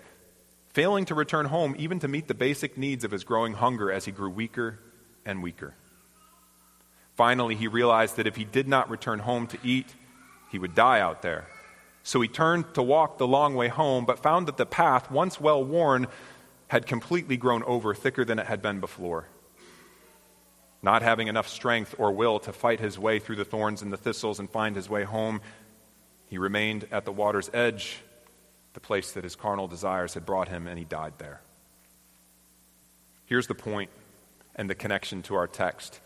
failing 0.69 1.06
to 1.06 1.15
return 1.15 1.45
home 1.45 1.75
even 1.77 1.99
to 1.99 2.08
meet 2.08 2.27
the 2.27 2.34
basic 2.34 2.77
needs 2.77 3.03
of 3.03 3.12
his 3.12 3.23
growing 3.23 3.53
hunger 3.53 3.91
as 3.91 4.06
he 4.06 4.12
grew 4.12 4.30
weaker 4.30 4.80
and 5.25 5.41
weaker. 5.41 5.73
Finally, 7.15 7.56
he 7.56 7.67
realized 7.67 8.17
that 8.17 8.27
if 8.27 8.36
he 8.36 8.43
did 8.43 8.67
not 8.67 8.89
return 8.89 9.19
home 9.19 9.47
to 9.47 9.58
eat, 9.63 9.95
he 10.51 10.60
would 10.60 10.75
die 10.75 10.99
out 10.99 11.21
there. 11.21 11.47
So 12.03 12.21
he 12.21 12.27
turned 12.27 12.73
to 12.75 12.84
walk 12.84 13.17
the 13.17 13.27
long 13.27 13.56
way 13.56 13.67
home, 13.67 14.06
but 14.06 14.19
found 14.19 14.47
that 14.47 14.58
the 14.58 14.65
path, 14.65 15.10
once 15.10 15.41
well 15.41 15.63
worn, 15.63 16.08
had 16.67 16.86
completely 16.86 17.38
grown 17.38 17.63
over, 17.63 17.93
thicker 17.93 18.23
than 18.23 18.39
it 18.39 18.45
had 18.45 18.62
been 18.62 18.80
before. 18.80 19.27
Not 20.82 21.01
having 21.01 21.27
enough 21.27 21.47
strength 21.47 21.95
or 21.97 22.12
will 22.12 22.39
to 22.41 22.53
fight 22.53 22.80
his 22.80 22.99
way 22.99 23.19
through 23.19 23.38
the 23.38 23.45
thorns 23.45 23.82
and 23.82 23.91
the 23.91 23.97
thistles 23.97 24.39
and 24.39 24.49
find 24.49 24.75
his 24.75 24.89
way 24.89 25.03
home, 25.03 25.41
he 26.28 26.38
remained 26.38 26.88
at 26.92 27.06
the 27.06 27.12
water's 27.12 27.50
edge, 27.54 27.98
the 28.74 28.80
place 28.80 29.12
that 29.13 29.24
his 29.24 29.36
carnal 29.36 29.68
desires 29.68 30.13
had 30.13 30.26
brought 30.26 30.48
him, 30.48 30.68
and 30.68 30.78
he 30.78 30.86
died 30.86 31.13
there. 31.18 31.42
Here's 33.26 33.48
the 33.48 33.56
point 33.56 33.90
and 34.56 34.70
the 34.70 34.76
connection 34.76 35.22
to 35.24 35.36
our 35.36 35.48
text 35.48 36.00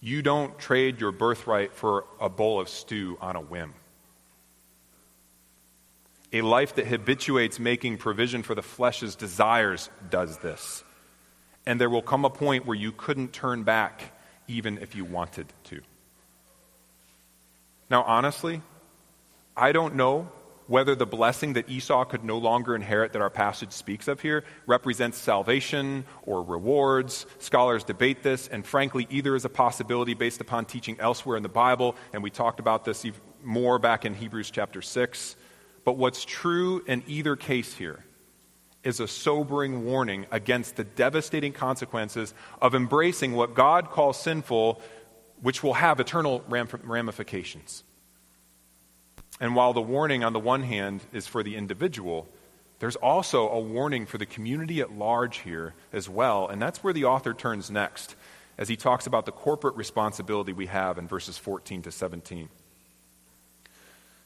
you 0.00 0.20
don't 0.20 0.58
trade 0.58 1.00
your 1.00 1.12
birthright 1.12 1.72
for 1.72 2.04
a 2.20 2.28
bowl 2.28 2.60
of 2.60 2.68
stew 2.68 3.16
on 3.20 3.36
a 3.36 3.40
whim. 3.40 3.72
A 6.32 6.40
life 6.40 6.74
that 6.74 6.88
habituates 6.88 7.60
making 7.60 7.98
provision 7.98 8.42
for 8.42 8.56
the 8.56 8.62
flesh's 8.62 9.14
desires 9.14 9.90
does 10.10 10.38
this 10.38 10.82
and 11.66 11.80
there 11.80 11.90
will 11.90 12.02
come 12.02 12.24
a 12.24 12.30
point 12.30 12.66
where 12.66 12.76
you 12.76 12.92
couldn't 12.92 13.32
turn 13.32 13.62
back 13.62 14.12
even 14.48 14.78
if 14.78 14.94
you 14.94 15.04
wanted 15.04 15.46
to. 15.64 15.80
Now, 17.88 18.02
honestly, 18.02 18.62
I 19.56 19.72
don't 19.72 19.94
know 19.94 20.30
whether 20.66 20.94
the 20.94 21.06
blessing 21.06 21.52
that 21.54 21.68
Esau 21.68 22.04
could 22.04 22.24
no 22.24 22.38
longer 22.38 22.74
inherit 22.74 23.12
that 23.12 23.20
our 23.20 23.30
passage 23.30 23.72
speaks 23.72 24.08
of 24.08 24.20
here 24.20 24.44
represents 24.66 25.18
salvation 25.18 26.04
or 26.22 26.42
rewards. 26.42 27.26
Scholars 27.38 27.84
debate 27.84 28.22
this, 28.22 28.48
and 28.48 28.64
frankly, 28.64 29.06
either 29.10 29.36
is 29.36 29.44
a 29.44 29.50
possibility 29.50 30.14
based 30.14 30.40
upon 30.40 30.64
teaching 30.64 30.98
elsewhere 30.98 31.36
in 31.36 31.42
the 31.42 31.48
Bible, 31.48 31.96
and 32.12 32.22
we 32.22 32.30
talked 32.30 32.60
about 32.60 32.84
this 32.84 33.04
more 33.42 33.78
back 33.78 34.04
in 34.04 34.14
Hebrews 34.14 34.50
chapter 34.50 34.80
6. 34.80 35.36
But 35.84 35.96
what's 35.98 36.24
true 36.24 36.82
in 36.86 37.02
either 37.06 37.36
case 37.36 37.74
here 37.74 38.04
is 38.84 39.00
a 39.00 39.08
sobering 39.08 39.84
warning 39.84 40.26
against 40.30 40.76
the 40.76 40.84
devastating 40.84 41.52
consequences 41.52 42.34
of 42.60 42.74
embracing 42.74 43.32
what 43.32 43.54
God 43.54 43.90
calls 43.90 44.20
sinful, 44.20 44.80
which 45.40 45.62
will 45.62 45.74
have 45.74 46.00
eternal 46.00 46.42
ramifications. 46.48 47.84
And 49.42 49.56
while 49.56 49.72
the 49.72 49.82
warning, 49.82 50.22
on 50.22 50.32
the 50.32 50.38
one 50.38 50.62
hand, 50.62 51.00
is 51.12 51.26
for 51.26 51.42
the 51.42 51.56
individual, 51.56 52.28
there's 52.78 52.94
also 52.94 53.48
a 53.48 53.58
warning 53.58 54.06
for 54.06 54.16
the 54.16 54.24
community 54.24 54.80
at 54.80 54.96
large 54.96 55.38
here 55.38 55.74
as 55.92 56.08
well. 56.08 56.46
And 56.46 56.62
that's 56.62 56.84
where 56.84 56.92
the 56.92 57.06
author 57.06 57.34
turns 57.34 57.68
next 57.68 58.14
as 58.56 58.68
he 58.68 58.76
talks 58.76 59.08
about 59.08 59.26
the 59.26 59.32
corporate 59.32 59.74
responsibility 59.74 60.52
we 60.52 60.66
have 60.66 60.96
in 60.96 61.08
verses 61.08 61.38
14 61.38 61.82
to 61.82 61.90
17. 61.90 62.48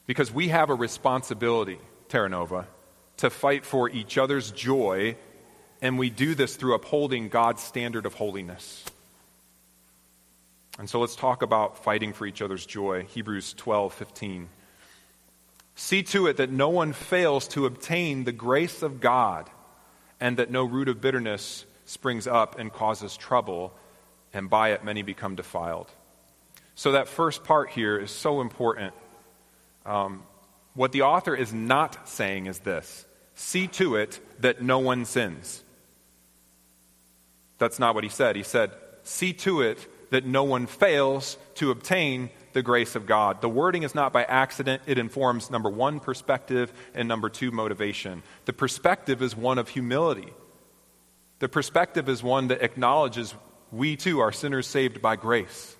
Because 0.05 0.31
we 0.31 0.49
have 0.49 0.69
a 0.69 0.75
responsibility, 0.75 1.79
Terra 2.09 2.29
Nova, 2.29 2.67
to 3.17 3.31
fight 3.31 3.65
for 3.65 3.89
each 3.89 4.19
other's 4.19 4.51
joy 4.51 5.17
And 5.81 5.99
we 5.99 6.09
do 6.09 6.33
this 6.33 6.55
through 6.55 6.73
upholding 6.73 7.29
God's 7.29 7.61
standard 7.61 8.05
of 8.05 8.15
holiness. 8.15 8.83
And 10.79 10.89
so 10.89 10.99
let's 10.99 11.15
talk 11.15 11.41
about 11.41 11.83
fighting 11.83 12.13
for 12.13 12.25
each 12.25 12.41
other's 12.41 12.65
joy. 12.65 13.03
Hebrews 13.03 13.53
12, 13.53 13.93
15. 13.93 14.49
See 15.79 16.01
to 16.01 16.25
it 16.25 16.37
that 16.37 16.49
no 16.49 16.69
one 16.69 16.91
fails 16.91 17.47
to 17.49 17.67
obtain 17.67 18.23
the 18.23 18.31
grace 18.31 18.81
of 18.81 18.99
God, 18.99 19.47
and 20.19 20.37
that 20.37 20.49
no 20.49 20.63
root 20.63 20.89
of 20.89 20.99
bitterness 20.99 21.67
springs 21.85 22.25
up 22.25 22.57
and 22.57 22.73
causes 22.73 23.15
trouble, 23.15 23.71
and 24.33 24.49
by 24.49 24.71
it 24.71 24.83
many 24.83 25.03
become 25.03 25.35
defiled. 25.35 25.91
So, 26.73 26.93
that 26.93 27.07
first 27.07 27.43
part 27.43 27.69
here 27.69 27.95
is 27.99 28.09
so 28.09 28.41
important. 28.41 28.95
Um, 29.85 30.23
what 30.73 30.93
the 30.93 31.03
author 31.03 31.35
is 31.35 31.53
not 31.53 32.09
saying 32.09 32.47
is 32.47 32.57
this 32.59 33.05
see 33.35 33.67
to 33.67 33.97
it 33.97 34.19
that 34.39 34.63
no 34.63 34.79
one 34.79 35.05
sins. 35.05 35.63
That's 37.59 37.77
not 37.77 37.93
what 37.93 38.03
he 38.03 38.09
said. 38.09 38.35
He 38.35 38.41
said, 38.41 38.71
see 39.03 39.31
to 39.33 39.61
it 39.61 39.87
that 40.09 40.25
no 40.25 40.43
one 40.43 40.65
fails 40.65 41.37
to 41.55 41.69
obtain 41.69 42.31
the 42.57 42.63
grace 42.63 42.95
of 42.95 43.05
God. 43.05 43.39
The 43.39 43.47
wording 43.47 43.83
is 43.83 43.93
not 43.93 44.11
by 44.11 44.23
accident. 44.23 44.81
It 44.87 44.97
informs 44.97 45.51
number 45.51 45.69
one, 45.69 45.99
perspective, 45.99 46.73
and 46.95 47.07
number 47.07 47.29
two, 47.29 47.51
motivation. 47.51 48.23
The 48.45 48.53
perspective 48.53 49.21
is 49.21 49.37
one 49.37 49.59
of 49.59 49.69
humility. 49.69 50.33
The 51.37 51.49
perspective 51.49 52.09
is 52.09 52.23
one 52.23 52.47
that 52.47 52.63
acknowledges 52.63 53.35
we 53.71 53.95
too 53.95 54.21
are 54.21 54.31
sinners 54.31 54.65
saved 54.65 55.03
by 55.03 55.17
grace. 55.17 55.75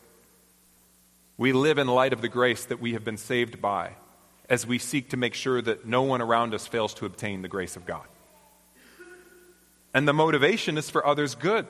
We 1.36 1.52
live 1.52 1.80
in 1.80 1.88
light 1.88 2.14
of 2.14 2.22
the 2.22 2.30
grace 2.30 2.66
that 2.66 2.80
we 2.80 2.94
have 2.94 3.04
been 3.04 3.18
saved 3.18 3.60
by 3.60 3.94
as 4.48 4.68
we 4.68 4.78
seek 4.78 5.10
to 5.10 5.18
make 5.18 5.34
sure 5.34 5.60
that 5.60 5.88
no 5.88 6.04
one 6.04 6.22
around 6.22 6.54
us 6.54 6.68
fails 6.68 6.94
to 6.96 7.08
obtain 7.08 7.42
the 7.42 7.48
grace 7.48 7.76
of 7.76 7.88
God. 7.88 8.06
And 9.96 10.08
the 10.08 10.14
motivation 10.14 10.78
is 10.78 10.92
for 10.92 11.04
others' 11.04 11.34
good. 11.34 11.66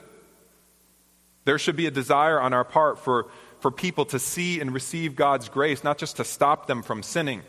There 1.45 1.57
should 1.57 1.77
be 1.77 1.85
a 1.85 1.91
desire 1.91 2.41
on 2.41 2.51
our 2.51 2.65
part 2.65 2.99
for, 2.99 3.27
for 3.59 3.71
people 3.71 4.05
to 4.05 4.19
see 4.19 4.59
and 4.59 4.73
receive 4.73 5.15
God's 5.15 5.49
grace, 5.49 5.83
not 5.83 5.97
just 5.97 6.17
to 6.17 6.23
stop 6.23 6.67
them 6.67 6.83
from 6.83 7.03
sinning. 7.03 7.41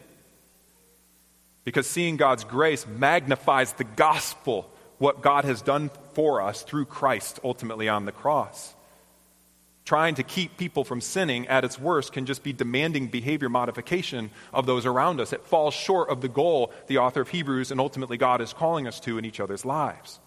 Because 1.64 1.86
seeing 1.86 2.16
God's 2.16 2.44
grace 2.44 2.86
magnifies 2.86 3.72
the 3.74 3.84
gospel, 3.84 4.70
what 4.98 5.22
God 5.22 5.44
has 5.44 5.60
done 5.62 5.90
for 6.14 6.40
us 6.40 6.62
through 6.62 6.86
Christ 6.86 7.40
ultimately 7.44 7.88
on 7.88 8.06
the 8.06 8.12
cross. 8.12 8.74
Trying 9.84 10.16
to 10.16 10.22
keep 10.22 10.58
people 10.58 10.84
from 10.84 11.00
sinning 11.00 11.46
at 11.48 11.64
its 11.64 11.78
worst 11.78 12.12
can 12.12 12.26
just 12.26 12.42
be 12.42 12.52
demanding 12.52 13.08
behavior 13.08 13.48
modification 13.48 14.30
of 14.52 14.66
those 14.66 14.84
around 14.84 15.20
us. 15.20 15.32
It 15.32 15.46
falls 15.46 15.72
short 15.72 16.10
of 16.10 16.20
the 16.20 16.28
goal 16.28 16.72
the 16.88 16.98
author 16.98 17.22
of 17.22 17.30
Hebrews 17.30 17.70
and 17.70 17.80
ultimately 17.80 18.18
God 18.18 18.42
is 18.42 18.52
calling 18.52 18.86
us 18.86 19.00
to 19.00 19.16
in 19.16 19.24
each 19.24 19.40
other's 19.40 19.64
lives. 19.64 20.20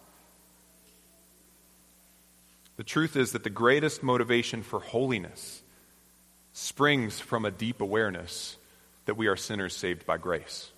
The 2.78 2.84
truth 2.84 3.16
is 3.16 3.34
that 3.34 3.44
the 3.44 3.52
greatest 3.52 4.02
motivation 4.02 4.64
for 4.64 4.80
holiness 4.80 5.62
springs 6.54 7.20
from 7.20 7.46
a 7.46 7.52
deep 7.52 7.82
awareness 7.82 8.58
that 9.06 9.16
we 9.16 9.28
are 9.28 9.36
sinners 9.36 9.76
saved 9.76 10.06
by 10.06 10.18
grace. 10.18 10.72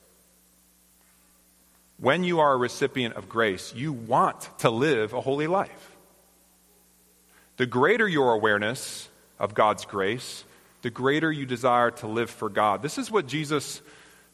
When 1.97 2.23
you 2.23 2.39
are 2.39 2.53
a 2.53 2.57
recipient 2.57 3.15
of 3.15 3.29
grace, 3.29 3.73
you 3.75 3.93
want 3.93 4.49
to 4.59 4.69
live 4.69 5.13
a 5.13 5.21
holy 5.21 5.47
life. 5.47 5.95
The 7.57 7.65
greater 7.65 8.07
your 8.07 8.33
awareness 8.33 9.07
of 9.39 9.53
God's 9.53 9.85
grace, 9.85 10.43
the 10.81 10.89
greater 10.89 11.31
you 11.31 11.45
desire 11.45 11.91
to 11.91 12.07
live 12.07 12.29
for 12.29 12.49
God. 12.49 12.81
This 12.81 12.97
is 12.97 13.11
what 13.11 13.27
Jesus 13.27 13.81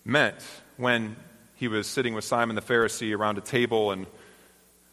meant 0.05 0.37
when 0.77 1.15
he 1.55 1.67
was 1.67 1.87
sitting 1.87 2.13
with 2.13 2.23
Simon 2.23 2.55
the 2.55 2.61
Pharisee 2.61 3.15
around 3.15 3.37
a 3.37 3.41
table, 3.41 3.91
and 3.91 4.07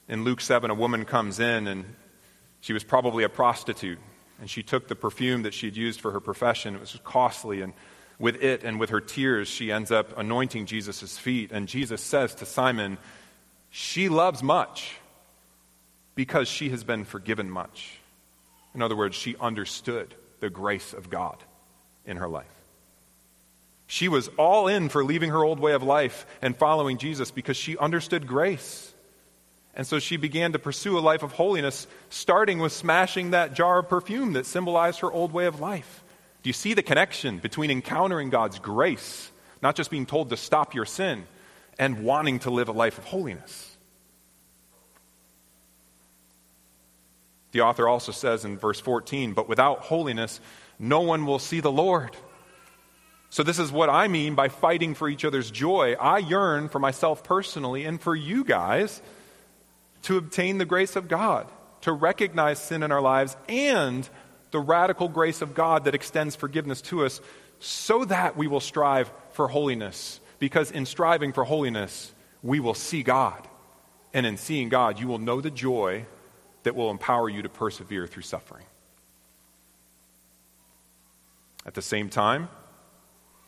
in 0.09 0.25
Luke 0.25 0.41
7, 0.41 0.71
a 0.71 0.75
woman 0.75 1.05
comes 1.05 1.39
in 1.39 1.67
and 1.69 1.85
she 2.61 2.73
was 2.73 2.83
probably 2.83 3.23
a 3.23 3.29
prostitute, 3.29 3.99
and 4.41 4.51
she 4.51 4.63
took 4.63 4.89
the 4.89 4.95
perfume 4.95 5.43
that 5.43 5.55
she'd 5.55 5.77
used 5.77 6.01
for 6.01 6.13
her 6.13 6.21
profession. 6.21 6.75
It 6.75 6.81
was 6.81 6.99
costly, 7.05 7.63
and 7.63 7.73
with 8.19 8.43
it 8.43 8.65
and 8.65 8.79
with 8.79 8.91
her 8.91 9.01
tears, 9.01 9.49
she 9.49 9.73
ends 9.73 9.91
up 9.91 10.17
anointing 10.19 10.67
Jesus' 10.67 11.17
feet. 11.19 11.53
And 11.53 11.69
Jesus 11.69 12.03
says 12.03 12.35
to 12.37 12.47
Simon, 12.47 12.99
She 13.71 14.09
loves 14.09 14.43
much 14.43 14.97
because 16.15 16.49
she 16.49 16.71
has 16.71 16.85
been 16.85 17.05
forgiven 17.05 17.51
much. 17.51 17.99
In 18.75 18.83
other 18.83 18.97
words, 18.97 19.17
she 19.17 19.37
understood 19.41 20.15
the 20.41 20.51
grace 20.51 20.93
of 20.93 21.09
God 21.09 21.37
in 22.05 22.19
her 22.19 22.29
life. 22.29 22.47
She 23.87 24.09
was 24.09 24.29
all 24.37 24.67
in 24.67 24.89
for 24.89 25.05
leaving 25.05 25.31
her 25.31 25.45
old 25.45 25.61
way 25.61 25.73
of 25.73 25.83
life 25.83 26.27
and 26.43 26.57
following 26.57 26.99
Jesus 26.99 27.31
because 27.31 27.57
she 27.57 27.79
understood 27.79 28.27
grace. 28.27 28.93
And 29.77 29.87
so 29.87 29.99
she 29.99 30.17
began 30.17 30.53
to 30.53 30.59
pursue 30.59 30.99
a 30.99 31.01
life 31.01 31.23
of 31.23 31.33
holiness, 31.33 31.87
starting 32.09 32.59
with 32.59 32.73
smashing 32.73 33.33
that 33.33 33.53
jar 33.53 33.81
of 33.81 33.91
perfume 33.91 34.33
that 34.33 34.47
symbolized 34.47 35.01
her 35.01 35.13
old 35.13 35.33
way 35.33 35.45
of 35.45 35.61
life. 35.61 36.03
Do 36.43 36.49
you 36.49 36.55
see 36.55 36.73
the 36.73 36.83
connection 36.83 37.39
between 37.39 37.71
encountering 37.71 38.31
God's 38.31 38.59
grace, 38.59 39.31
not 39.61 39.77
just 39.77 39.91
being 39.91 40.07
told 40.07 40.31
to 40.31 40.37
stop 40.39 40.75
your 40.75 40.87
sin, 40.87 41.25
and 41.79 42.03
wanting 42.05 42.39
to 42.41 42.51
live 42.51 42.69
a 42.69 42.73
life 42.73 42.97
of 42.97 43.05
holiness? 43.05 43.77
The 47.53 47.61
author 47.61 47.87
also 47.87 48.13
says 48.13 48.47
in 48.47 48.57
verse 48.57 48.81
14, 48.81 49.35
but 49.35 49.49
without 49.49 49.81
holiness, 49.81 50.41
no 50.79 51.01
one 51.01 51.27
will 51.27 51.39
see 51.39 51.61
the 51.61 51.73
Lord. 51.73 52.17
So, 53.29 53.43
this 53.43 53.59
is 53.59 53.71
what 53.73 53.91
I 53.91 54.09
mean 54.09 54.35
by 54.35 54.49
fighting 54.49 54.95
for 54.95 55.09
each 55.09 55.25
other's 55.25 55.51
joy. 55.51 55.95
I 55.95 56.19
yearn 56.19 56.69
for 56.69 56.79
myself 56.79 57.25
personally 57.25 57.85
and 57.85 58.01
for 58.01 58.15
you 58.15 58.45
guys 58.45 59.03
to 60.07 60.17
obtain 60.17 60.59
the 60.59 60.65
grace 60.65 60.95
of 60.95 61.09
God, 61.09 61.51
to 61.81 61.91
recognize 61.91 62.61
sin 62.61 62.85
in 62.85 62.93
our 62.93 63.01
lives, 63.01 63.37
and 63.49 64.09
the 64.53 64.61
radical 64.61 65.09
grace 65.09 65.43
of 65.43 65.53
God 65.53 65.85
that 65.85 65.97
extends 65.97 66.37
forgiveness 66.37 66.81
to 66.83 67.05
us, 67.05 67.21
so 67.59 68.05
that 68.05 68.37
we 68.37 68.47
will 68.47 68.61
strive 68.61 69.11
for 69.33 69.49
holiness. 69.49 70.21
Because 70.39 70.71
in 70.71 70.87
striving 70.87 71.33
for 71.33 71.43
holiness, 71.43 72.13
we 72.41 72.61
will 72.61 72.75
see 72.75 73.03
God. 73.03 73.49
And 74.15 74.25
in 74.25 74.37
seeing 74.37 74.69
God, 74.69 75.01
you 75.01 75.09
will 75.09 75.19
know 75.19 75.41
the 75.41 75.51
joy 75.51 76.07
that 76.63 76.77
will 76.77 76.93
empower 76.93 77.29
you 77.29 77.43
to 77.43 77.49
persevere 77.49 78.07
through 78.07 78.23
suffering. 78.23 78.65
At 81.67 81.75
the 81.75 81.83
same 81.83 82.11
time, 82.11 82.49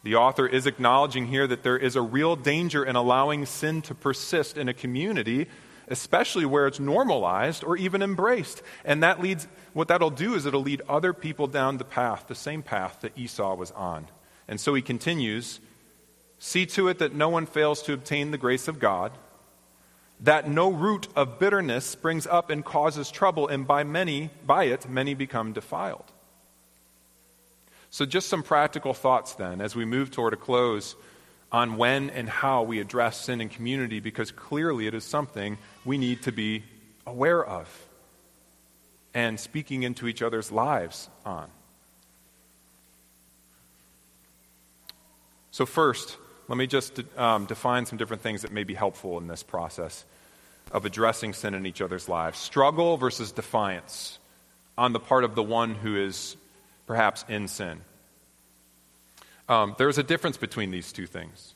the 0.02 0.16
author 0.16 0.46
is 0.46 0.66
acknowledging 0.66 1.28
here 1.28 1.46
that 1.46 1.62
there 1.62 1.78
is 1.78 1.94
a 1.94 2.02
real 2.02 2.34
danger 2.34 2.84
in 2.84 2.96
allowing 2.96 3.46
sin 3.46 3.80
to 3.82 3.94
persist 3.94 4.58
in 4.58 4.68
a 4.68 4.74
community 4.74 5.46
especially 5.90 6.44
where 6.44 6.66
it's 6.66 6.80
normalized 6.80 7.64
or 7.64 7.76
even 7.76 8.02
embraced. 8.02 8.62
And 8.84 9.02
that 9.02 9.20
leads, 9.20 9.46
what 9.72 9.88
that'll 9.88 10.10
do 10.10 10.34
is 10.34 10.46
it'll 10.46 10.62
lead 10.62 10.82
other 10.88 11.12
people 11.12 11.46
down 11.46 11.78
the 11.78 11.84
path, 11.84 12.26
the 12.28 12.34
same 12.34 12.62
path 12.62 12.98
that 13.02 13.16
Esau 13.18 13.54
was 13.54 13.70
on. 13.72 14.06
And 14.46 14.60
so 14.60 14.74
he 14.74 14.82
continues 14.82 15.60
See 16.38 16.66
to 16.66 16.88
it 16.88 16.98
that 16.98 17.14
no 17.14 17.28
one 17.28 17.46
fails 17.46 17.82
to 17.82 17.92
obtain 17.92 18.30
the 18.30 18.38
grace 18.38 18.68
of 18.68 18.78
God, 18.78 19.12
that 20.20 20.48
no 20.48 20.70
root 20.70 21.08
of 21.16 21.38
bitterness 21.38 21.84
springs 21.84 22.26
up 22.26 22.50
and 22.50 22.64
causes 22.64 23.10
trouble, 23.10 23.48
and 23.48 23.66
by 23.66 23.82
many, 23.84 24.30
by 24.46 24.64
it, 24.64 24.88
many 24.88 25.14
become 25.14 25.52
defiled. 25.52 26.04
So, 27.90 28.04
just 28.04 28.28
some 28.28 28.42
practical 28.42 28.94
thoughts 28.94 29.34
then 29.34 29.60
as 29.60 29.74
we 29.74 29.84
move 29.84 30.10
toward 30.10 30.32
a 30.32 30.36
close 30.36 30.94
on 31.50 31.76
when 31.76 32.10
and 32.10 32.28
how 32.28 32.62
we 32.62 32.80
address 32.80 33.24
sin 33.24 33.40
in 33.40 33.48
community 33.48 34.00
because 34.00 34.30
clearly 34.30 34.86
it 34.86 34.94
is 34.94 35.04
something 35.04 35.58
we 35.84 35.96
need 35.96 36.22
to 36.22 36.32
be 36.32 36.62
aware 37.06 37.44
of 37.44 37.88
and 39.14 39.40
speaking 39.40 39.82
into 39.82 40.06
each 40.06 40.22
other's 40.22 40.52
lives 40.52 41.08
on. 41.24 41.48
So, 45.50 45.66
first, 45.66 46.16
let 46.46 46.56
me 46.56 46.66
just 46.66 47.00
um, 47.18 47.46
define 47.46 47.86
some 47.86 47.98
different 47.98 48.22
things 48.22 48.42
that 48.42 48.52
may 48.52 48.64
be 48.64 48.74
helpful 48.74 49.18
in 49.18 49.26
this 49.26 49.42
process 49.42 50.04
of 50.70 50.84
addressing 50.84 51.32
sin 51.32 51.54
in 51.54 51.66
each 51.66 51.80
other's 51.80 52.08
lives. 52.08 52.38
Struggle 52.38 52.96
versus 52.96 53.32
defiance 53.32 54.18
on 54.76 54.92
the 54.92 55.00
part 55.00 55.24
of 55.24 55.34
the 55.34 55.42
one 55.42 55.74
who 55.74 55.96
is 55.96 56.36
perhaps 56.86 57.24
in 57.28 57.48
sin. 57.48 57.80
Um, 59.48 59.74
there's 59.78 59.98
a 59.98 60.02
difference 60.02 60.36
between 60.36 60.70
these 60.70 60.92
two 60.92 61.06
things. 61.06 61.54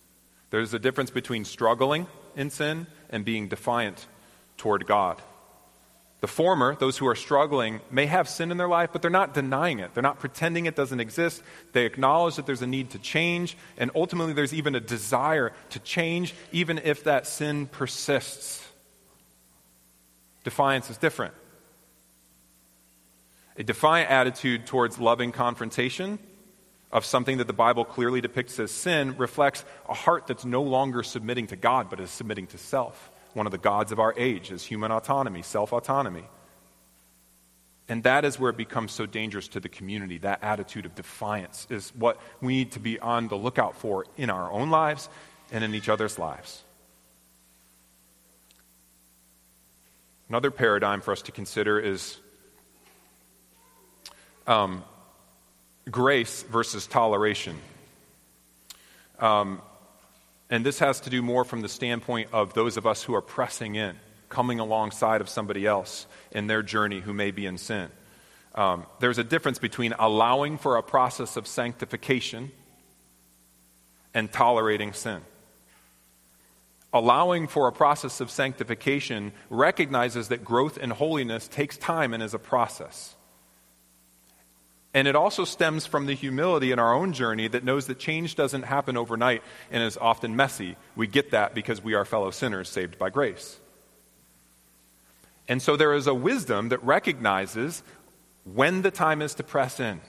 There's 0.51 0.73
a 0.75 0.79
difference 0.79 1.11
between 1.11 1.45
struggling 1.45 2.07
in 2.37 2.51
sin 2.51 2.87
and 3.11 3.25
being 3.25 3.49
defiant 3.49 4.07
toward 4.57 4.87
God. 4.87 5.21
The 6.21 6.29
former, 6.29 6.77
those 6.77 6.97
who 6.97 7.09
are 7.09 7.17
struggling, 7.17 7.81
may 7.91 8.07
have 8.07 8.29
sin 8.29 8.53
in 8.53 8.57
their 8.57 8.69
life, 8.69 8.91
but 8.93 9.03
they're 9.03 9.11
not 9.11 9.35
denying 9.35 9.81
it. 9.81 9.93
They're 9.93 10.05
not 10.05 10.21
pretending 10.21 10.67
it 10.67 10.77
doesn't 10.77 11.01
exist. 11.01 11.43
They 11.73 11.85
acknowledge 11.85 12.37
that 12.37 12.47
there's 12.47 12.63
a 12.63 12.67
need 12.67 12.91
to 12.91 13.01
change, 13.01 13.57
and 13.77 13.91
ultimately 13.95 14.33
there's 14.33 14.55
even 14.55 14.77
a 14.77 14.81
desire 14.81 15.53
to 15.71 15.81
change, 15.81 16.35
even 16.53 16.79
if 16.79 17.05
that 17.05 17.27
sin 17.27 17.67
persists. 17.67 18.65
Defiance 20.45 20.91
is 20.91 20.97
different. 20.97 21.35
A 23.59 23.65
defiant 23.65 24.09
attitude 24.09 24.67
towards 24.67 25.01
loving 25.01 25.33
confrontation 25.33 26.21
of 26.93 27.05
something 27.05 27.39
that 27.39 27.47
the 27.47 27.53
Bible 27.53 27.85
clearly 27.85 28.21
depicts 28.21 28.59
as 28.61 28.71
sin 28.71 29.17
reflects 29.17 29.65
a 29.89 29.95
heart 29.95 30.27
that's 30.27 30.45
no 30.45 30.63
longer 30.63 31.03
submitting 31.03 31.47
to 31.49 31.57
God, 31.57 31.89
but 31.89 32.01
is 32.01 32.11
submitting 32.11 32.47
to 32.49 32.59
self, 32.59 33.11
one 33.33 33.47
of 33.47 33.53
the 33.53 33.59
gods 33.59 33.93
of 33.93 33.99
our 33.99 34.15
age, 34.17 34.51
is 34.51 34.65
human 34.65 34.93
autonomy, 34.93 35.43
self 35.43 35.73
autonomy. 35.73 36.25
And 37.89 38.05
that 38.05 38.25
is 38.25 38.39
where 38.39 38.51
it 38.51 38.57
becomes 38.57 38.93
so 38.93 39.07
dangerous 39.07 39.49
to 39.49 39.61
the 39.61 39.69
community. 39.69 40.19
That 40.19 40.43
attitude 40.45 40.87
of 40.87 40.95
defiance 40.95 41.67
is 41.69 41.93
what 41.97 42.21
we 42.41 42.57
need 42.57 42.73
to 42.73 42.81
be 42.81 42.99
on 43.01 43.29
the 43.29 43.37
lookout 43.37 43.77
for 43.77 44.07
in 44.17 44.31
our 44.31 44.51
own 44.51 44.71
lives 44.71 45.09
and 45.51 45.65
in 45.65 45.75
each 45.75 45.89
other's 45.89 46.19
lives. 46.19 46.63
Another 50.29 50.51
paradigm 50.51 51.01
for 51.01 51.13
us 51.13 51.23
to 51.23 51.33
consider 51.33 51.79
is 51.79 52.17
um, 54.47 54.85
grace 55.91 56.43
versus 56.45 56.87
toleration. 56.87 57.59
Um, 59.19 59.61
and 60.51 60.67
this 60.67 60.81
has 60.81 61.01
to 61.01 61.11
do 61.11 61.23
more 61.23 61.45
from 61.45 61.63
the 61.63 61.69
standpoint 61.69 62.29
of 62.33 62.55
those 62.55 62.77
of 62.77 62.87
us 62.87 63.03
who 63.03 63.15
are 63.15 63.23
pressing 63.23 63.75
in, 63.75 63.97
coming 64.29 64.61
alongside 64.61 65.21
of 65.21 65.29
somebody 65.29 65.67
else 65.67 66.07
in 66.31 66.47
their 66.47 66.63
journey 66.63 67.01
who 67.01 67.13
may 67.13 67.31
be 67.31 67.47
in 67.47 67.59
sin. 67.59 67.89
Um, 68.55 68.85
there's 69.01 69.19
a 69.19 69.25
difference 69.25 69.59
between 69.59 69.95
allowing 69.99 70.59
for 70.59 70.77
a 70.77 70.83
process 70.83 71.37
of 71.37 71.47
sanctification 71.47 72.53
and 74.13 74.31
tolerating 74.31 74.93
sin. 74.93 75.23
Allowing 76.93 77.49
for 77.49 77.69
a 77.69 77.73
process 77.73 78.21
of 78.21 78.31
sanctification 78.31 79.33
recognizes 79.49 80.29
that 80.29 80.45
growth 80.45 80.77
in 80.77 80.91
holiness 80.91 81.49
takes 81.49 81.79
time 81.79 82.13
and 82.13 82.23
is 82.23 82.35
a 82.35 82.39
process. 82.39 83.15
And 84.95 85.09
it 85.09 85.17
also 85.17 85.45
stems 85.45 85.87
from 85.87 86.07
the 86.07 86.15
humility 86.15 86.71
in 86.71 86.79
our 86.79 86.93
own 86.93 87.15
journey 87.15 87.49
that 87.49 87.65
knows 87.65 87.87
that 87.87 87.99
change 87.99 88.35
doesn't 88.35 88.65
happen 88.65 88.97
overnight 88.97 89.43
and 89.71 89.83
is 89.83 89.97
often 89.97 90.37
messy. 90.37 90.77
We 90.97 91.07
get 91.07 91.31
that 91.31 91.55
because 91.55 91.83
we 91.83 91.95
are 91.95 92.05
fellow 92.05 92.31
sinners 92.31 92.69
saved 92.69 92.99
by 92.99 93.09
grace. 93.09 93.59
And 95.49 95.63
so 95.63 95.77
there 95.77 95.95
is 95.95 96.07
a 96.07 96.15
wisdom 96.15 96.69
that 96.69 96.83
recognizes 96.85 97.83
when 98.45 98.83
the 98.83 98.91
time 98.91 99.23
is 99.23 99.35
to 99.35 99.43
press 99.43 99.81
in 99.81 100.01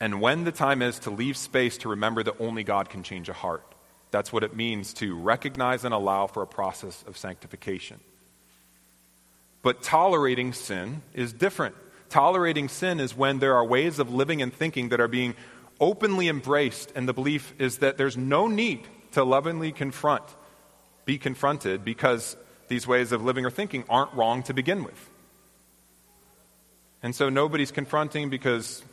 and 0.00 0.20
when 0.20 0.44
the 0.44 0.52
time 0.52 0.82
is 0.82 0.98
to 1.00 1.10
leave 1.10 1.36
space 1.36 1.78
to 1.78 1.90
remember 1.90 2.22
that 2.22 2.40
only 2.40 2.64
God 2.64 2.88
can 2.88 3.02
change 3.02 3.28
a 3.28 3.32
heart. 3.32 3.74
That's 4.10 4.32
what 4.32 4.42
it 4.42 4.56
means 4.56 4.94
to 4.94 5.16
recognize 5.16 5.84
and 5.84 5.92
allow 5.92 6.26
for 6.26 6.42
a 6.42 6.46
process 6.46 7.04
of 7.06 7.16
sanctification. 7.16 8.00
But 9.62 9.82
tolerating 9.82 10.52
sin 10.52 11.02
is 11.14 11.32
different. 11.32 11.74
Tolerating 12.14 12.68
sin 12.68 13.00
is 13.00 13.16
when 13.16 13.40
there 13.40 13.56
are 13.56 13.66
ways 13.66 13.98
of 13.98 14.14
living 14.14 14.40
and 14.40 14.54
thinking 14.54 14.90
that 14.90 15.00
are 15.00 15.08
being 15.08 15.34
openly 15.80 16.28
embraced, 16.28 16.92
and 16.94 17.08
the 17.08 17.12
belief 17.12 17.52
is 17.58 17.78
that 17.78 17.98
there's 17.98 18.16
no 18.16 18.46
need 18.46 18.86
to 19.14 19.24
lovingly 19.24 19.72
confront, 19.72 20.22
be 21.04 21.18
confronted, 21.18 21.84
because 21.84 22.36
these 22.68 22.86
ways 22.86 23.10
of 23.10 23.24
living 23.24 23.44
or 23.44 23.50
thinking 23.50 23.82
aren't 23.88 24.14
wrong 24.14 24.44
to 24.44 24.54
begin 24.54 24.84
with. 24.84 25.10
And 27.02 27.16
so 27.16 27.30
nobody's 27.30 27.72
confronting 27.72 28.30
because 28.30 28.84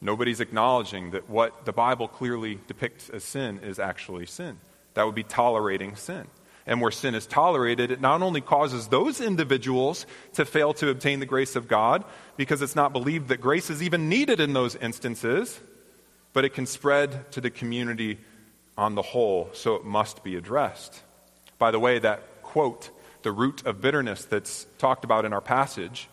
nobody's 0.00 0.40
acknowledging 0.40 1.12
that 1.12 1.30
what 1.30 1.64
the 1.64 1.72
Bible 1.72 2.08
clearly 2.08 2.58
depicts 2.66 3.08
as 3.08 3.22
sin 3.22 3.60
is 3.60 3.78
actually 3.78 4.26
sin. 4.26 4.58
That 4.94 5.06
would 5.06 5.14
be 5.14 5.22
tolerating 5.22 5.94
sin 5.94 6.26
and 6.68 6.80
where 6.80 6.90
sin 6.90 7.14
is 7.14 7.26
tolerated, 7.26 7.90
it 7.90 8.00
not 8.00 8.22
only 8.22 8.40
causes 8.40 8.88
those 8.88 9.20
individuals 9.20 10.06
to 10.34 10.44
fail 10.44 10.74
to 10.74 10.90
obtain 10.90 11.18
the 11.18 11.26
grace 11.26 11.56
of 11.56 11.66
God 11.66 12.04
because 12.36 12.62
it's 12.62 12.76
not 12.76 12.92
believed 12.92 13.28
that 13.28 13.40
grace 13.40 13.70
is 13.70 13.82
even 13.82 14.08
needed 14.08 14.38
in 14.38 14.52
those 14.52 14.76
instances, 14.76 15.58
but 16.32 16.44
it 16.44 16.50
can 16.50 16.66
spread 16.66 17.32
to 17.32 17.40
the 17.40 17.50
community 17.50 18.18
on 18.76 18.94
the 18.94 19.02
whole, 19.02 19.50
so 19.54 19.74
it 19.74 19.84
must 19.84 20.22
be 20.22 20.36
addressed. 20.36 21.02
By 21.58 21.72
the 21.72 21.80
way, 21.80 21.98
that 21.98 22.42
quote, 22.42 22.90
the 23.22 23.32
root 23.32 23.66
of 23.66 23.80
bitterness 23.80 24.24
that's 24.24 24.66
talked 24.78 25.04
about 25.04 25.24
in 25.24 25.32
our 25.32 25.40
passage, 25.40 26.08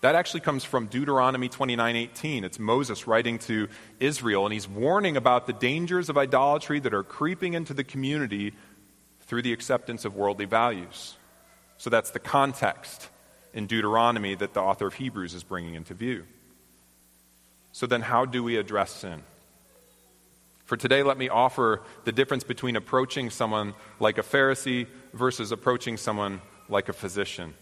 that 0.00 0.14
actually 0.14 0.40
comes 0.40 0.64
from 0.64 0.86
Deuteronomy 0.86 1.48
29:18. 1.48 2.44
It's 2.44 2.58
Moses 2.58 3.06
writing 3.06 3.38
to 3.40 3.68
Israel 3.98 4.46
and 4.46 4.52
he's 4.52 4.68
warning 4.68 5.16
about 5.16 5.46
the 5.46 5.52
dangers 5.52 6.08
of 6.08 6.16
idolatry 6.16 6.78
that 6.80 6.94
are 6.94 7.02
creeping 7.02 7.54
into 7.54 7.74
the 7.74 7.84
community 7.84 8.54
through 9.28 9.42
the 9.42 9.52
acceptance 9.52 10.04
of 10.04 10.16
worldly 10.16 10.46
values. 10.46 11.16
So 11.76 11.90
that's 11.90 12.10
the 12.10 12.18
context 12.18 13.08
in 13.52 13.66
Deuteronomy 13.66 14.34
that 14.34 14.54
the 14.54 14.60
author 14.60 14.86
of 14.86 14.94
Hebrews 14.94 15.34
is 15.34 15.44
bringing 15.44 15.74
into 15.74 15.94
view. 15.94 16.24
So 17.72 17.86
then, 17.86 18.00
how 18.00 18.24
do 18.24 18.42
we 18.42 18.56
address 18.56 18.90
sin? 18.90 19.22
For 20.64 20.76
today, 20.76 21.02
let 21.02 21.16
me 21.16 21.28
offer 21.28 21.82
the 22.04 22.12
difference 22.12 22.42
between 22.42 22.76
approaching 22.76 23.30
someone 23.30 23.74
like 24.00 24.18
a 24.18 24.22
Pharisee 24.22 24.86
versus 25.12 25.52
approaching 25.52 25.96
someone 25.96 26.40
like 26.68 26.88
a 26.88 26.92
physician. 26.92 27.54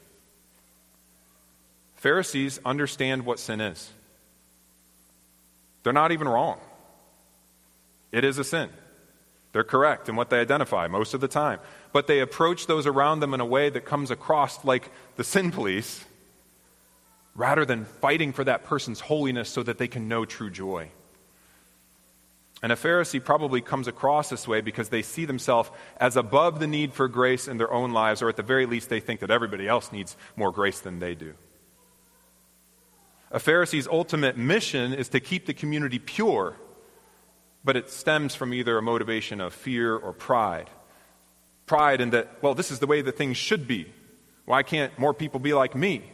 Pharisees 1.97 2.61
understand 2.65 3.27
what 3.27 3.39
sin 3.39 3.61
is, 3.61 3.91
they're 5.83 5.93
not 5.93 6.13
even 6.13 6.29
wrong. 6.29 6.59
It 8.13 8.25
is 8.25 8.39
a 8.39 8.45
sin. 8.45 8.71
They're 9.57 9.65
correct 9.65 10.11
in 10.11 10.17
what 10.17 10.29
they 10.29 10.39
identify 10.39 10.87
most 10.87 11.15
of 11.15 11.23
the 11.23 11.29
time. 11.29 11.61
But 11.91 12.09
they 12.09 12.21
approach 12.21 12.67
those 12.67 12.87
around 12.87 13.21
them 13.21 13.33
in 13.33 13.41
a 13.41 13.47
way 13.47 13.71
that 13.71 13.87
comes 13.87 14.11
across 14.11 14.63
like 14.67 14.91
the 15.17 15.25
sin 15.25 15.51
police 15.51 16.05
rather 17.35 17.65
than 17.65 17.87
fighting 17.87 18.35
for 18.35 18.45
that 18.45 18.65
person's 18.65 19.01
holiness 19.01 19.49
so 19.49 19.63
that 19.63 19.79
they 19.79 19.89
can 19.89 20.09
know 20.09 20.27
true 20.27 20.51
joy. 20.51 20.91
And 22.63 22.71
a 22.71 22.77
Pharisee 22.77 23.25
probably 23.25 23.63
comes 23.63 23.89
across 23.89 24.29
this 24.29 24.47
way 24.47 24.61
because 24.61 24.91
they 24.91 25.01
see 25.01 25.25
themselves 25.25 25.71
as 25.97 26.19
above 26.19 26.61
the 26.61 26.67
need 26.67 26.93
for 26.93 27.09
grace 27.09 27.49
in 27.49 27.57
their 27.57 27.73
own 27.73 27.93
lives, 27.93 28.21
or 28.21 28.29
at 28.29 28.37
the 28.37 28.43
very 28.43 28.67
least, 28.67 28.91
they 28.91 29.01
think 29.01 29.21
that 29.21 29.31
everybody 29.31 29.67
else 29.67 29.91
needs 29.91 30.19
more 30.37 30.53
grace 30.53 30.81
than 30.81 30.99
they 30.99 31.15
do. 31.15 31.33
A 33.31 33.39
Pharisee's 33.39 33.89
ultimate 33.89 34.37
mission 34.37 34.93
is 34.93 35.09
to 35.09 35.19
keep 35.19 35.47
the 35.47 35.55
community 35.55 35.99
pure 35.99 36.57
but 37.67 37.77
it 37.77 37.91
stems 37.91 38.37
from 38.37 38.55
either 38.55 38.79
a 38.79 38.83
motivation 38.83 39.41
of 39.41 39.53
fear 39.53 39.97
or 39.97 40.13
pride. 40.13 40.71
Pride 41.67 42.01
in 42.01 42.11
that, 42.11 42.41
well, 42.41 42.55
this 42.55 42.71
is 42.71 42.79
the 42.79 42.87
way 42.87 43.03
that 43.03 43.17
things 43.19 43.37
should 43.37 43.67
be. 43.67 43.93
Why 44.45 44.63
can't 44.63 44.97
more 45.01 45.13
people 45.13 45.41
be 45.41 45.53
like 45.53 45.75
me? 45.75 46.05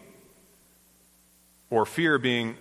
Or 1.68 1.84
fear 1.84 2.18
being, 2.18 2.57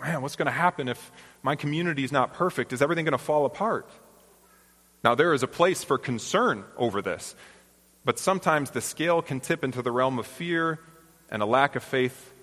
man, 0.00 0.22
what's 0.22 0.34
going 0.34 0.46
to 0.46 0.52
happen 0.52 0.88
if 0.88 1.12
my 1.44 1.54
community 1.54 2.02
is 2.02 2.10
not 2.10 2.34
perfect? 2.34 2.72
Is 2.72 2.82
everything 2.82 3.04
going 3.04 3.12
to 3.12 3.18
fall 3.18 3.46
apart? 3.46 3.88
Now, 5.04 5.14
there 5.14 5.32
is 5.32 5.44
a 5.44 5.48
place 5.48 5.84
for 5.84 5.96
concern 5.96 6.64
over 6.76 7.00
this, 7.00 7.36
but 8.04 8.18
sometimes 8.18 8.72
the 8.72 8.80
scale 8.80 9.22
can 9.22 9.38
tip 9.38 9.62
into 9.62 9.82
the 9.82 9.92
realm 9.92 10.18
of 10.18 10.26
fear 10.26 10.80
and 11.30 11.42
a 11.42 11.46
lack 11.46 11.76
of 11.76 11.84
faith 11.84 12.34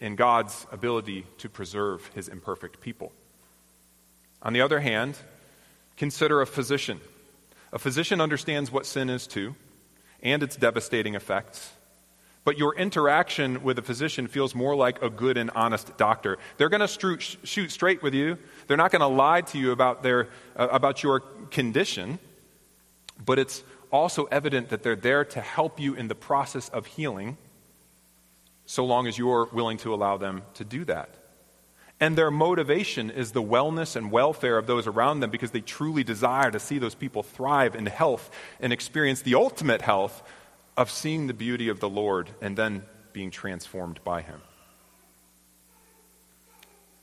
in 0.00 0.16
God's 0.16 0.66
ability 0.72 1.26
to 1.38 1.48
preserve 1.48 2.08
his 2.08 2.26
imperfect 2.26 2.80
people. 2.80 3.12
On 4.42 4.52
the 4.52 4.60
other 4.60 4.80
hand, 4.80 5.16
consider 5.96 6.40
a 6.40 6.46
physician. 6.46 7.00
A 7.72 7.78
physician 7.78 8.20
understands 8.20 8.70
what 8.70 8.86
sin 8.86 9.08
is 9.08 9.26
too 9.26 9.54
and 10.22 10.42
its 10.42 10.56
devastating 10.56 11.14
effects. 11.14 11.72
But 12.44 12.58
your 12.58 12.74
interaction 12.74 13.62
with 13.62 13.78
a 13.78 13.82
physician 13.82 14.26
feels 14.26 14.54
more 14.54 14.74
like 14.74 15.00
a 15.00 15.08
good 15.08 15.36
and 15.36 15.50
honest 15.54 15.96
doctor. 15.96 16.38
They're 16.56 16.68
going 16.68 16.86
to 16.86 17.18
shoot 17.44 17.70
straight 17.70 18.02
with 18.02 18.14
you. 18.14 18.36
They're 18.66 18.76
not 18.76 18.90
going 18.90 19.00
to 19.00 19.06
lie 19.06 19.42
to 19.42 19.58
you 19.58 19.70
about, 19.70 20.02
their, 20.02 20.28
uh, 20.56 20.68
about 20.70 21.04
your 21.04 21.20
condition. 21.20 22.18
But 23.24 23.38
it's 23.38 23.62
also 23.92 24.24
evident 24.24 24.70
that 24.70 24.82
they're 24.82 24.96
there 24.96 25.24
to 25.26 25.40
help 25.40 25.78
you 25.78 25.94
in 25.94 26.08
the 26.08 26.14
process 26.16 26.68
of 26.70 26.86
healing, 26.86 27.36
so 28.66 28.84
long 28.84 29.06
as 29.06 29.18
you're 29.18 29.48
willing 29.52 29.76
to 29.78 29.94
allow 29.94 30.16
them 30.16 30.42
to 30.54 30.64
do 30.64 30.84
that. 30.86 31.14
And 32.02 32.18
their 32.18 32.32
motivation 32.32 33.12
is 33.12 33.30
the 33.30 33.44
wellness 33.44 33.94
and 33.94 34.10
welfare 34.10 34.58
of 34.58 34.66
those 34.66 34.88
around 34.88 35.20
them 35.20 35.30
because 35.30 35.52
they 35.52 35.60
truly 35.60 36.02
desire 36.02 36.50
to 36.50 36.58
see 36.58 36.78
those 36.78 36.96
people 36.96 37.22
thrive 37.22 37.76
in 37.76 37.86
health 37.86 38.28
and 38.58 38.72
experience 38.72 39.22
the 39.22 39.36
ultimate 39.36 39.82
health 39.82 40.20
of 40.76 40.90
seeing 40.90 41.28
the 41.28 41.32
beauty 41.32 41.68
of 41.68 41.78
the 41.78 41.88
Lord 41.88 42.28
and 42.40 42.56
then 42.56 42.82
being 43.12 43.30
transformed 43.30 44.00
by 44.02 44.20
Him. 44.20 44.40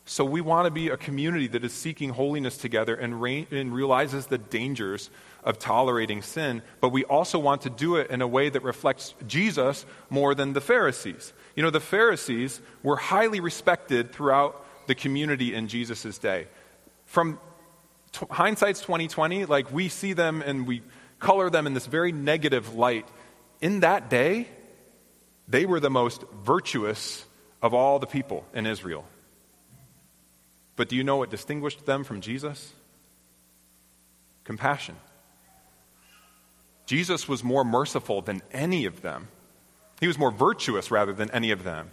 So 0.03 0.25
we 0.25 0.41
want 0.41 0.65
to 0.65 0.71
be 0.71 0.89
a 0.89 0.97
community 0.97 1.47
that 1.47 1.63
is 1.63 1.71
seeking 1.71 2.09
holiness 2.09 2.57
together 2.57 2.93
and, 2.93 3.21
re- 3.21 3.47
and, 3.51 3.73
realizes 3.73 4.25
the 4.25 4.37
dangers 4.37 5.09
of 5.45 5.59
tolerating 5.59 6.21
sin, 6.21 6.61
but 6.81 6.89
we 6.89 7.05
also 7.05 7.39
want 7.39 7.61
to 7.61 7.69
do 7.69 7.95
it 7.95 8.11
in 8.11 8.21
a 8.21 8.27
way 8.27 8.49
that 8.49 8.63
reflects 8.63 9.15
Jesus 9.25 9.85
more 10.09 10.35
than 10.35 10.51
the 10.51 10.59
Pharisees. 10.59 11.31
You 11.55 11.63
know, 11.63 11.69
the 11.69 11.79
Pharisees 11.79 12.59
were 12.83 12.97
highly 12.97 13.39
respected 13.39 14.11
throughout 14.11 14.65
the 14.89 14.95
community 14.95 15.53
in 15.53 15.67
Jesus' 15.67 16.17
day. 16.17 16.47
From 17.05 17.39
t- 18.11 18.25
hindsight's 18.31 18.81
2020, 18.81 19.45
like 19.45 19.71
we 19.71 19.87
see 19.87 20.13
them 20.13 20.41
and 20.41 20.67
we 20.67 20.81
color 21.19 21.51
them 21.51 21.67
in 21.67 21.75
this 21.75 21.85
very 21.85 22.11
negative 22.11 22.73
light. 22.73 23.07
In 23.61 23.81
that 23.81 24.09
day, 24.09 24.47
they 25.47 25.67
were 25.67 25.79
the 25.79 25.91
most 25.91 26.23
virtuous 26.43 27.23
of 27.61 27.75
all 27.75 27.99
the 27.99 28.07
people 28.07 28.45
in 28.51 28.65
Israel. 28.65 29.05
But 30.75 30.89
do 30.89 30.95
you 30.95 31.03
know 31.03 31.17
what 31.17 31.29
distinguished 31.29 31.85
them 31.85 32.03
from 32.03 32.19
Jesus? 32.19 32.73
Compassion. 34.43 34.95
Jesus 36.87 37.27
was 37.27 37.43
more 37.43 37.63
merciful 37.63 38.23
than 38.23 38.41
any 38.51 38.85
of 38.85 39.03
them. 39.03 39.27
He 39.99 40.07
was 40.07 40.17
more 40.17 40.31
virtuous 40.31 40.89
rather 40.89 41.13
than 41.13 41.29
any 41.29 41.51
of 41.51 41.63
them. 41.63 41.91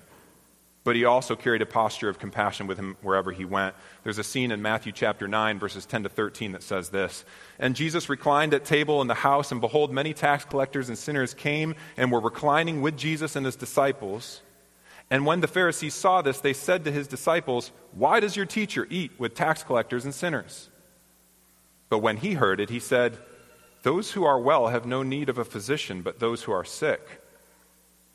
But 0.86 0.94
he 0.94 1.04
also 1.04 1.34
carried 1.34 1.62
a 1.62 1.66
posture 1.66 2.08
of 2.08 2.20
compassion 2.20 2.68
with 2.68 2.78
him 2.78 2.96
wherever 3.02 3.32
he 3.32 3.44
went. 3.44 3.74
There's 4.04 4.18
a 4.18 4.22
scene 4.22 4.52
in 4.52 4.62
Matthew 4.62 4.92
chapter 4.92 5.26
9, 5.26 5.58
verses 5.58 5.84
10 5.84 6.04
to 6.04 6.08
13, 6.08 6.52
that 6.52 6.62
says 6.62 6.90
this 6.90 7.24
And 7.58 7.74
Jesus 7.74 8.08
reclined 8.08 8.54
at 8.54 8.64
table 8.64 9.02
in 9.02 9.08
the 9.08 9.14
house, 9.14 9.50
and 9.50 9.60
behold, 9.60 9.92
many 9.92 10.14
tax 10.14 10.44
collectors 10.44 10.88
and 10.88 10.96
sinners 10.96 11.34
came 11.34 11.74
and 11.96 12.12
were 12.12 12.20
reclining 12.20 12.82
with 12.82 12.96
Jesus 12.96 13.34
and 13.34 13.44
his 13.44 13.56
disciples. 13.56 14.42
And 15.10 15.26
when 15.26 15.40
the 15.40 15.48
Pharisees 15.48 15.92
saw 15.92 16.22
this, 16.22 16.38
they 16.38 16.52
said 16.52 16.84
to 16.84 16.92
his 16.92 17.08
disciples, 17.08 17.72
Why 17.90 18.20
does 18.20 18.36
your 18.36 18.46
teacher 18.46 18.86
eat 18.88 19.10
with 19.18 19.34
tax 19.34 19.64
collectors 19.64 20.04
and 20.04 20.14
sinners? 20.14 20.70
But 21.88 21.98
when 21.98 22.18
he 22.18 22.34
heard 22.34 22.60
it, 22.60 22.70
he 22.70 22.78
said, 22.78 23.18
Those 23.82 24.12
who 24.12 24.24
are 24.24 24.38
well 24.38 24.68
have 24.68 24.86
no 24.86 25.02
need 25.02 25.30
of 25.30 25.38
a 25.38 25.44
physician, 25.44 26.02
but 26.02 26.20
those 26.20 26.44
who 26.44 26.52
are 26.52 26.64
sick. 26.64 27.22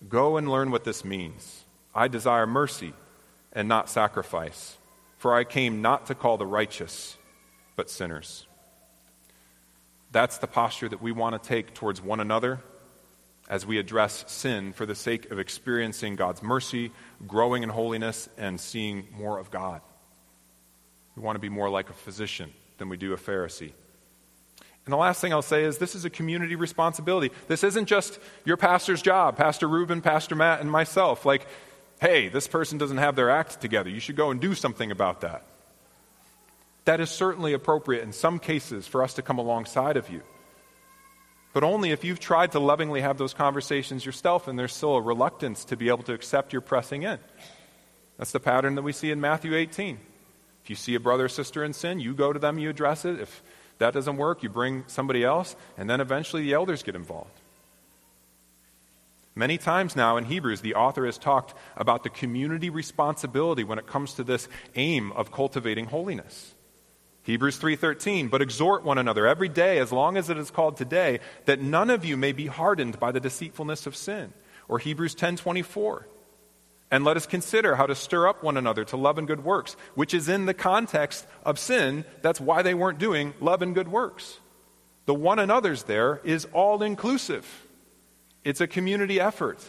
Go 0.08 0.38
and 0.38 0.50
learn 0.50 0.72
what 0.72 0.86
this 0.86 1.04
means. 1.04 1.66
I 1.94 2.08
desire 2.08 2.48
mercy 2.48 2.94
and 3.54 3.68
not 3.68 3.90
sacrifice, 3.90 4.78
for 5.18 5.34
I 5.34 5.44
came 5.44 5.82
not 5.82 6.08
to 6.08 6.16
call 6.16 6.38
the 6.38 6.46
righteous, 6.46 7.18
but 7.76 7.90
sinners. 7.90 8.46
That's 10.12 10.38
the 10.40 10.48
posture 10.48 10.90
that 10.90 11.02
we 11.02 11.12
want 11.12 11.42
to 11.42 11.48
take 11.48 11.74
towards 11.74 12.02
one 12.02 12.20
another 12.20 12.60
as 13.50 13.66
we 13.66 13.78
address 13.78 14.24
sin 14.28 14.72
for 14.74 14.86
the 14.86 14.96
sake 14.96 15.32
of 15.32 15.40
experiencing 15.40 16.16
God's 16.16 16.42
mercy, 16.42 16.92
growing 17.28 17.64
in 17.64 17.70
holiness, 17.70 18.30
and 18.38 18.60
seeing 18.60 19.08
more 19.12 19.40
of 19.40 19.52
God. 19.52 19.82
We 21.16 21.24
want 21.24 21.36
to 21.36 21.42
be 21.42 21.50
more 21.50 21.70
like 21.70 21.90
a 21.90 21.94
physician 21.94 22.52
than 22.78 22.88
we 22.88 22.98
do 22.98 23.14
a 23.14 23.18
Pharisee. 23.18 23.74
And 24.86 24.94
the 24.94 24.98
last 24.98 25.22
thing 25.22 25.32
I'll 25.32 25.42
say 25.42 25.64
is 25.64 25.78
this 25.78 25.96
is 25.96 26.06
a 26.06 26.10
community 26.10 26.56
responsibility. 26.56 27.32
This 27.48 27.64
isn't 27.64 27.86
just 27.86 28.20
your 28.46 28.58
pastor's 28.58 29.02
job, 29.02 29.38
Pastor 29.38 29.68
Ruben, 29.68 30.02
Pastor 30.02 30.36
Matt, 30.36 30.62
and 30.62 30.72
myself. 30.72 31.26
Like, 31.26 31.46
hey, 32.02 32.28
this 32.28 32.48
person 32.48 32.80
doesn't 32.80 32.98
have 32.98 33.16
their 33.16 33.30
act 33.30 33.62
together. 33.62 33.90
You 33.90 34.00
should 34.00 34.16
go 34.16 34.32
and 34.32 34.42
do 34.42 34.56
something 34.56 34.92
about 34.92 35.22
that. 35.22 35.46
That 36.86 37.00
is 37.00 37.12
certainly 37.12 37.54
appropriate 37.54 38.04
in 38.04 38.12
some 38.12 38.40
cases 38.40 38.88
for 38.88 39.04
us 39.04 39.14
to 39.14 39.22
come 39.22 39.38
alongside 39.38 39.98
of 39.98 40.10
you. 40.10 40.24
But 41.54 41.64
only 41.64 41.92
if 41.92 42.04
you've 42.04 42.20
tried 42.20 42.54
to 42.54 42.60
lovingly 42.60 43.02
have 43.02 43.18
those 43.18 43.36
conversations 43.36 44.06
yourself 44.06 44.48
and 44.48 44.58
there's 44.58 44.74
still 44.74 44.96
a 44.96 45.02
reluctance 45.02 45.66
to 45.66 45.78
be 45.78 45.90
able 45.90 46.04
to 46.04 46.14
accept 46.14 46.54
your 46.54 46.62
pressing 46.62 47.04
in. 47.04 47.20
That's 48.18 48.32
the 48.32 48.40
pattern 48.40 48.76
that 48.76 48.82
we 48.82 48.94
see 48.94 49.12
in 49.12 49.22
Matthew 49.22 49.56
18. 49.56 50.00
If 50.64 50.70
you 50.70 50.76
see 50.76 50.96
a 50.96 51.00
brother 51.00 51.26
or 51.26 51.30
sister 51.30 51.64
in 51.64 51.74
sin, 51.74 52.00
you 52.00 52.14
go 52.14 52.34
to 52.34 52.40
them, 52.40 52.58
you 52.58 52.70
address 52.70 53.06
it. 53.06 53.20
If 53.20 53.44
that 53.78 53.94
doesn't 53.94 54.18
work, 54.18 54.42
you 54.44 54.50
bring 54.50 54.86
somebody 54.88 55.24
else, 55.24 55.56
and 55.78 55.90
then 55.90 56.02
eventually 56.02 56.44
the 56.44 56.54
elders 56.54 56.84
get 56.84 56.96
involved. 56.96 57.41
Many 59.34 59.58
times 59.58 59.96
now 59.96 60.18
in 60.18 60.26
Hebrews, 60.26 60.62
the 60.62 60.76
author 60.76 61.06
has 61.06 61.18
talked 61.18 61.54
about 61.78 62.04
the 62.04 62.10
community 62.10 62.70
responsibility 62.70 63.64
when 63.64 63.80
it 63.80 63.88
comes 63.88 64.14
to 64.16 64.24
this 64.24 64.48
aim 64.76 65.12
of 65.14 65.32
cultivating 65.32 65.86
holiness. 65.86 66.54
Hebrews 67.24 67.58
3:13 67.58 68.30
but 68.30 68.42
exhort 68.42 68.84
one 68.84 68.98
another 68.98 69.28
every 69.28 69.48
day 69.48 69.78
as 69.78 69.92
long 69.92 70.18
as 70.18 70.30
it 70.30 70.38
is 70.38 70.50
called 70.50 70.76
today 70.76 71.20
that 71.46 71.62
none 71.62 71.90
of 71.92 72.04
you 72.04 72.18
may 72.18 72.32
be 72.32 72.48
hardened 72.48 73.00
by 73.00 73.12
the 73.12 73.20
deceitfulness 73.20 73.86
of 73.86 73.96
sin 73.96 74.34
or 74.68 74.80
Hebrews 74.80 75.14
10:24 75.14 76.08
and 76.92 77.06
let 77.06 77.16
us 77.16 77.26
consider 77.26 77.76
how 77.76 77.86
to 77.86 77.96
stir 77.96 78.28
up 78.28 78.44
one 78.44 78.58
another 78.58 78.84
to 78.86 78.98
love 78.98 79.18
and 79.18 79.26
good 79.26 79.46
works, 79.46 79.78
which 79.96 80.14
is 80.14 80.28
in 80.28 80.46
the 80.46 80.54
context 80.54 81.26
of 81.46 81.58
sin. 81.58 82.04
That's 82.22 82.42
why 82.42 82.62
they 82.62 82.74
weren't 82.74 83.00
doing 83.00 83.34
love 83.40 83.62
and 83.62 83.74
good 83.74 83.88
works. 83.88 84.40
The 85.06 85.14
one 85.14 85.40
another's 85.40 85.84
there 85.84 86.20
is 86.26 86.46
all 86.52 86.84
inclusive, 86.84 87.66
it's 88.44 88.62
a 88.62 88.68
community 88.68 89.20
effort. 89.20 89.60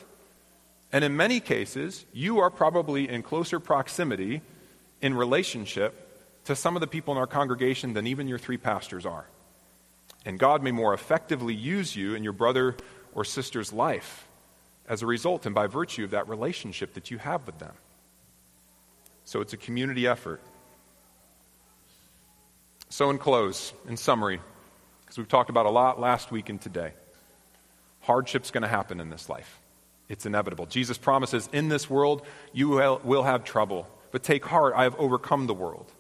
And 0.93 1.05
in 1.05 1.17
many 1.17 1.41
cases, 1.41 2.05
you 2.13 2.41
are 2.41 2.51
probably 2.51 3.09
in 3.09 3.23
closer 3.23 3.59
proximity 3.59 4.43
in 5.01 5.15
relationship 5.15 6.09
to 6.45 6.57
some 6.57 6.77
of 6.77 6.81
the 6.81 6.87
people 6.87 7.13
in 7.13 7.19
our 7.19 7.27
congregation 7.27 7.95
than 7.95 8.07
even 8.07 8.29
your 8.29 8.39
three 8.39 8.57
pastors 8.57 9.07
are. 9.07 9.27
And 10.25 10.39
God 10.39 10.63
may 10.63 10.71
more 10.71 10.95
effectively 10.95 11.55
use 11.55 11.97
you 11.97 12.15
in 12.15 12.23
your 12.23 12.33
brother 12.33 12.77
or 13.15 13.25
sister's 13.25 13.73
life 13.73 14.29
as 14.89 15.03
a 15.03 15.07
result 15.07 15.47
and 15.47 15.55
by 15.55 15.67
virtue 15.67 16.05
of 16.05 16.11
that 16.11 16.29
relationship 16.29 16.95
that 16.95 17.11
you 17.11 17.19
have 17.19 17.47
with 17.47 17.59
them. 17.59 17.75
So 19.25 19.41
it's 19.41 19.53
a 19.53 19.57
community 19.57 20.07
effort. 20.07 20.41
So, 22.89 23.09
in 23.09 23.17
close, 23.17 23.73
in 23.89 23.97
summary, 23.97 24.39
because 25.01 25.17
we've 25.17 25.29
talked 25.29 25.49
about 25.49 25.65
a 25.65 25.71
lot 25.71 25.99
last 25.99 26.31
week 26.31 26.51
and 26.51 26.61
today, 26.61 26.93
hardship's 28.03 28.51
going 28.51 28.63
to 28.63 28.69
happen 28.69 29.01
in 29.01 29.11
this 29.11 29.29
life. 29.29 29.61
It's 30.09 30.27
inevitable. 30.27 30.67
Jesus 30.67 30.99
promises, 30.99 31.49
In 31.53 31.69
this 31.69 31.89
world 31.89 32.23
you 32.53 32.69
will 32.69 33.23
have 33.23 33.45
trouble, 33.45 33.89
but 34.11 34.23
take 34.23 34.45
heart, 34.45 34.75
I 34.77 34.85
have 34.85 34.95
overcome 34.97 35.47
the 35.47 35.55
world. 35.55 35.91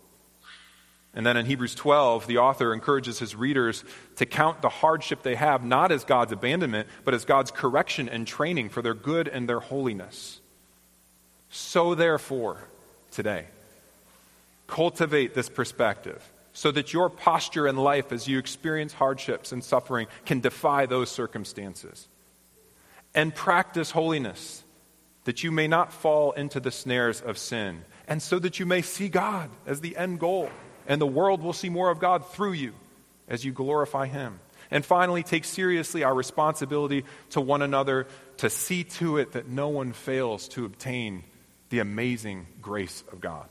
And 1.15 1.27
then 1.27 1.37
in 1.37 1.45
Hebrews 1.45 1.75
12, 1.75 2.27
the 2.27 2.39
author 2.39 2.73
encourages 2.73 3.19
his 3.19 3.37
readers 3.37 3.85
to 4.17 4.25
count 4.25 4.63
the 4.63 4.71
hardship 4.71 5.23
they 5.23 5.35
have 5.35 5.63
not 5.63 5.93
as 5.93 6.05
God's 6.05 6.33
abandonment, 6.33 6.89
but 7.05 7.13
as 7.13 7.27
God's 7.27 7.51
correction 7.51 8.09
and 8.09 8.27
training 8.27 8.71
for 8.71 8.81
their 8.81 8.95
good 8.95 9.29
and 9.29 9.47
their 9.47 9.61
holiness. 9.61 10.41
So, 11.51 11.95
therefore, 11.95 12.65
today, 13.11 13.45
cultivate 14.67 15.35
this 15.35 15.51
perspective 15.51 16.27
so 16.53 16.71
that 16.71 16.93
your 16.93 17.09
posture 17.09 17.67
in 17.67 17.77
life 17.77 18.13
as 18.13 18.29
you 18.29 18.39
experience 18.39 18.93
hardships 18.93 19.53
and 19.53 19.65
suffering 19.65 20.07
can 20.25 20.41
defy 20.41 20.87
those 20.87 21.11
circumstances. 21.11 22.09
And 23.15 23.35
practice 23.35 23.91
holiness 23.91 24.65
that 25.25 25.43
you 25.43 25.51
may 25.51 25.69
not 25.69 25.93
fall 25.93 26.33
into 26.33 26.61
the 26.61 26.71
snares 26.71 27.21
of 27.21 27.39
sin, 27.39 27.85
and 28.09 28.21
so 28.21 28.39
that 28.39 28.59
you 28.59 28.67
may 28.67 28.83
see 28.83 29.09
God 29.09 29.51
as 29.67 29.81
the 29.81 29.97
end 29.97 30.19
goal 30.19 30.51
and 30.87 31.01
the 31.01 31.07
world 31.07 31.43
will 31.43 31.53
see 31.53 31.69
more 31.69 31.91
of 31.91 32.01
God 32.01 32.27
through 32.27 32.53
you 32.53 32.75
as 33.29 33.45
you 33.45 33.53
glorify 33.53 34.07
Him. 34.07 34.41
And 34.71 34.85
finally, 34.85 35.23
take 35.23 35.45
seriously 35.45 36.03
our 36.03 36.15
responsibility 36.15 37.05
to 37.31 37.41
one 37.41 37.63
another 37.63 38.07
to 38.39 38.51
see 38.51 38.85
to 38.85 39.19
it 39.19 39.33
that 39.33 39.49
no 39.49 39.69
one 39.69 39.93
fails 39.93 40.49
to 40.49 40.65
obtain 40.65 41.25
the 41.69 41.79
amazing 41.79 42.47
grace 42.61 43.05
of 43.13 43.21
God. 43.21 43.49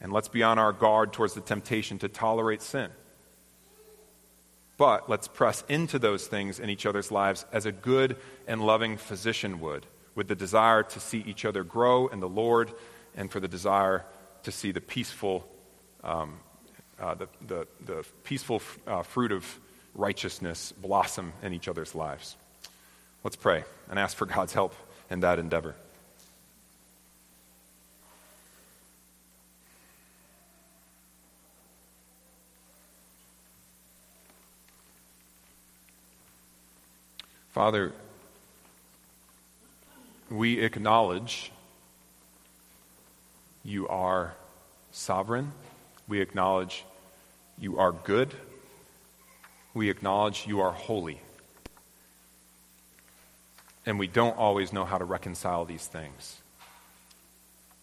And 0.00 0.12
let's 0.12 0.28
be 0.28 0.42
on 0.42 0.58
our 0.58 0.72
guard 0.72 1.12
towards 1.12 1.34
the 1.34 1.40
temptation 1.40 1.98
to 1.98 2.08
tolerate 2.08 2.62
sin. 2.62 2.90
But 4.76 5.10
let's 5.10 5.26
press 5.26 5.64
into 5.68 5.98
those 5.98 6.26
things 6.28 6.60
in 6.60 6.70
each 6.70 6.86
other's 6.86 7.10
lives 7.10 7.44
as 7.52 7.66
a 7.66 7.72
good 7.72 8.16
and 8.46 8.64
loving 8.64 8.96
physician 8.96 9.58
would, 9.60 9.84
with 10.14 10.28
the 10.28 10.36
desire 10.36 10.84
to 10.84 11.00
see 11.00 11.18
each 11.26 11.44
other 11.44 11.64
grow 11.64 12.06
in 12.06 12.20
the 12.20 12.28
Lord 12.28 12.72
and 13.16 13.30
for 13.30 13.40
the 13.40 13.48
desire 13.48 14.04
to 14.44 14.52
see 14.52 14.70
the 14.70 14.80
peaceful, 14.80 15.44
um, 16.04 16.38
uh, 17.00 17.14
the, 17.14 17.28
the, 17.46 17.66
the, 17.84 18.06
peaceful 18.22 18.62
uh, 18.86 19.02
fruit 19.02 19.32
of 19.32 19.44
righteousness 19.94 20.72
blossom 20.80 21.32
in 21.42 21.52
each 21.52 21.66
other's 21.66 21.96
lives. 21.96 22.36
Let's 23.24 23.36
pray 23.36 23.64
and 23.90 23.98
ask 23.98 24.16
for 24.16 24.26
God's 24.26 24.52
help 24.52 24.74
in 25.10 25.20
that 25.20 25.40
endeavor. 25.40 25.74
Father, 37.50 37.92
we 40.30 40.60
acknowledge 40.60 41.50
you 43.64 43.88
are 43.88 44.34
sovereign. 44.92 45.52
We 46.06 46.20
acknowledge 46.20 46.84
you 47.58 47.78
are 47.78 47.92
good. 47.92 48.34
We 49.72 49.88
acknowledge 49.88 50.46
you 50.46 50.60
are 50.60 50.72
holy. 50.72 51.20
And 53.86 53.98
we 53.98 54.06
don't 54.06 54.36
always 54.36 54.72
know 54.72 54.84
how 54.84 54.98
to 54.98 55.04
reconcile 55.04 55.64
these 55.64 55.86
things. 55.86 56.36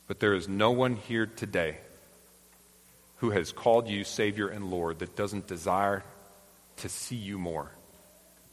But 0.08 0.20
there 0.20 0.36
is 0.36 0.48
no 0.48 0.70
one 0.72 0.96
here 0.96 1.26
today 1.26 1.78
who 3.18 3.32
has 3.32 3.52
called 3.52 3.88
you 3.88 4.04
Savior 4.04 4.48
and 4.48 4.70
Lord 4.70 5.00
that 5.00 5.16
doesn't 5.16 5.48
desire 5.48 6.04
to 6.78 6.90
see 6.90 7.16
you 7.16 7.40
more 7.40 7.72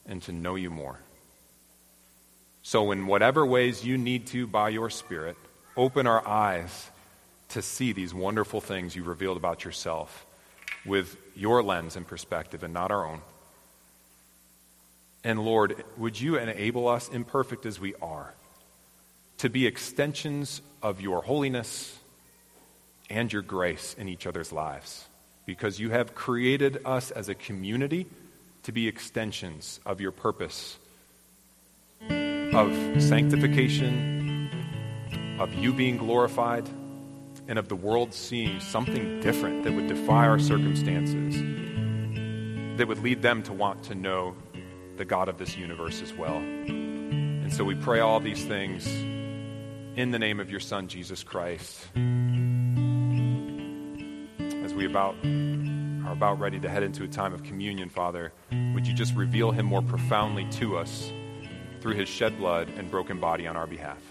and 0.07 0.23
to 0.23 0.33
know 0.33 0.55
you 0.55 0.71
more. 0.71 0.99
So, 2.63 2.93
in 2.93 3.07
whatever 3.07 3.45
ways 3.45 3.85
you 3.85 3.99
need 3.99 4.29
to 4.29 4.47
by 4.47 4.69
your 4.69 4.91
Spirit, 4.91 5.37
open 5.77 6.07
our 6.07 6.27
eyes 6.27 6.91
to 7.51 7.63
see 7.63 7.93
these 7.93 8.15
wonderful 8.15 8.61
things 8.61 8.95
you 8.95 9.03
revealed 9.03 9.37
about 9.37 9.65
yourself 9.65 10.27
with 10.87 11.17
your 11.37 11.63
lens 11.63 11.97
and 11.97 12.07
perspective 12.07 12.63
and 12.63 12.73
not 12.73 12.91
our 12.91 13.07
own. 13.07 13.21
And 15.25 15.45
Lord, 15.45 15.85
would 15.97 16.21
you 16.21 16.37
enable 16.37 16.89
us, 16.89 17.09
imperfect 17.09 17.67
as 17.67 17.79
we 17.79 17.95
are, 18.03 18.33
to 19.39 19.49
be 19.49 19.67
extensions 19.67 20.63
of 20.83 21.01
your 21.01 21.23
holiness 21.23 21.97
and 23.09 23.33
your 23.33 23.43
grace 23.43 23.95
in 23.99 24.09
each 24.09 24.27
other's 24.27 24.53
lives? 24.53 25.07
Because 25.47 25.79
you 25.79 25.91
have 25.91 26.15
created 26.15 26.81
us 26.85 27.11
as 27.11 27.29
a 27.29 27.35
community 27.35 28.07
to 28.65 28.73
be 28.73 28.89
extensions 28.89 29.81
of 29.85 30.01
your 30.01 30.13
purpose 30.13 30.79
of 32.11 33.03
sanctification, 33.03 34.51
of 35.41 35.55
you 35.55 35.73
being 35.73 35.97
glorified, 35.97 36.69
and 37.49 37.59
of 37.59 37.69
the 37.69 37.77
world 37.77 38.15
seeing 38.15 38.61
something 38.61 39.21
different 39.21 39.65
that 39.65 39.73
would 39.73 39.89
defy 39.89 40.29
our 40.29 40.39
circumstances, 40.39 41.35
that 42.79 42.87
would 42.87 43.03
lead 43.03 43.23
them 43.23 43.43
to 43.43 43.53
want 43.53 43.83
to 43.85 43.95
know 43.95 44.35
the 44.97 45.05
God 45.05 45.29
of 45.29 45.39
this 45.39 45.57
universe 45.57 46.03
as 46.03 46.13
well. 46.13 46.37
And 46.37 47.53
so 47.53 47.65
we 47.65 47.75
pray 47.75 48.01
all 48.01 48.21
these 48.21 48.45
things 48.45 48.87
in 49.97 50.11
the 50.11 50.19
name 50.19 50.39
of 50.41 50.51
your 50.51 50.61
Son, 50.61 50.89
Jesus 50.89 51.23
Christ. 51.25 51.87
As 54.65 54.73
we 54.75 54.87
about 54.87 55.17
are 56.13 56.15
about 56.15 56.39
ready 56.39 56.61
to 56.61 56.69
head 56.69 56.83
into 56.83 57.05
a 57.05 57.09
time 57.09 57.33
of 57.33 57.43
communion, 57.43 57.89
Father, 57.89 58.33
would 58.75 58.87
you 58.87 58.93
just 58.93 59.15
reveal 59.15 59.51
him 59.51 59.65
more 59.65 59.81
profoundly 59.81 60.47
to 60.51 60.77
us 60.77 61.11
through 61.81 61.95
his 61.95 62.09
shed 62.09 62.37
blood 62.37 62.69
and 62.77 62.91
broken 62.91 63.19
body 63.19 63.47
on 63.47 63.57
our 63.57 63.67
behalf? 63.67 64.03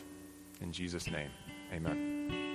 In 0.62 0.72
Jesus' 0.72 1.10
name, 1.10 1.30
amen. 1.72 2.51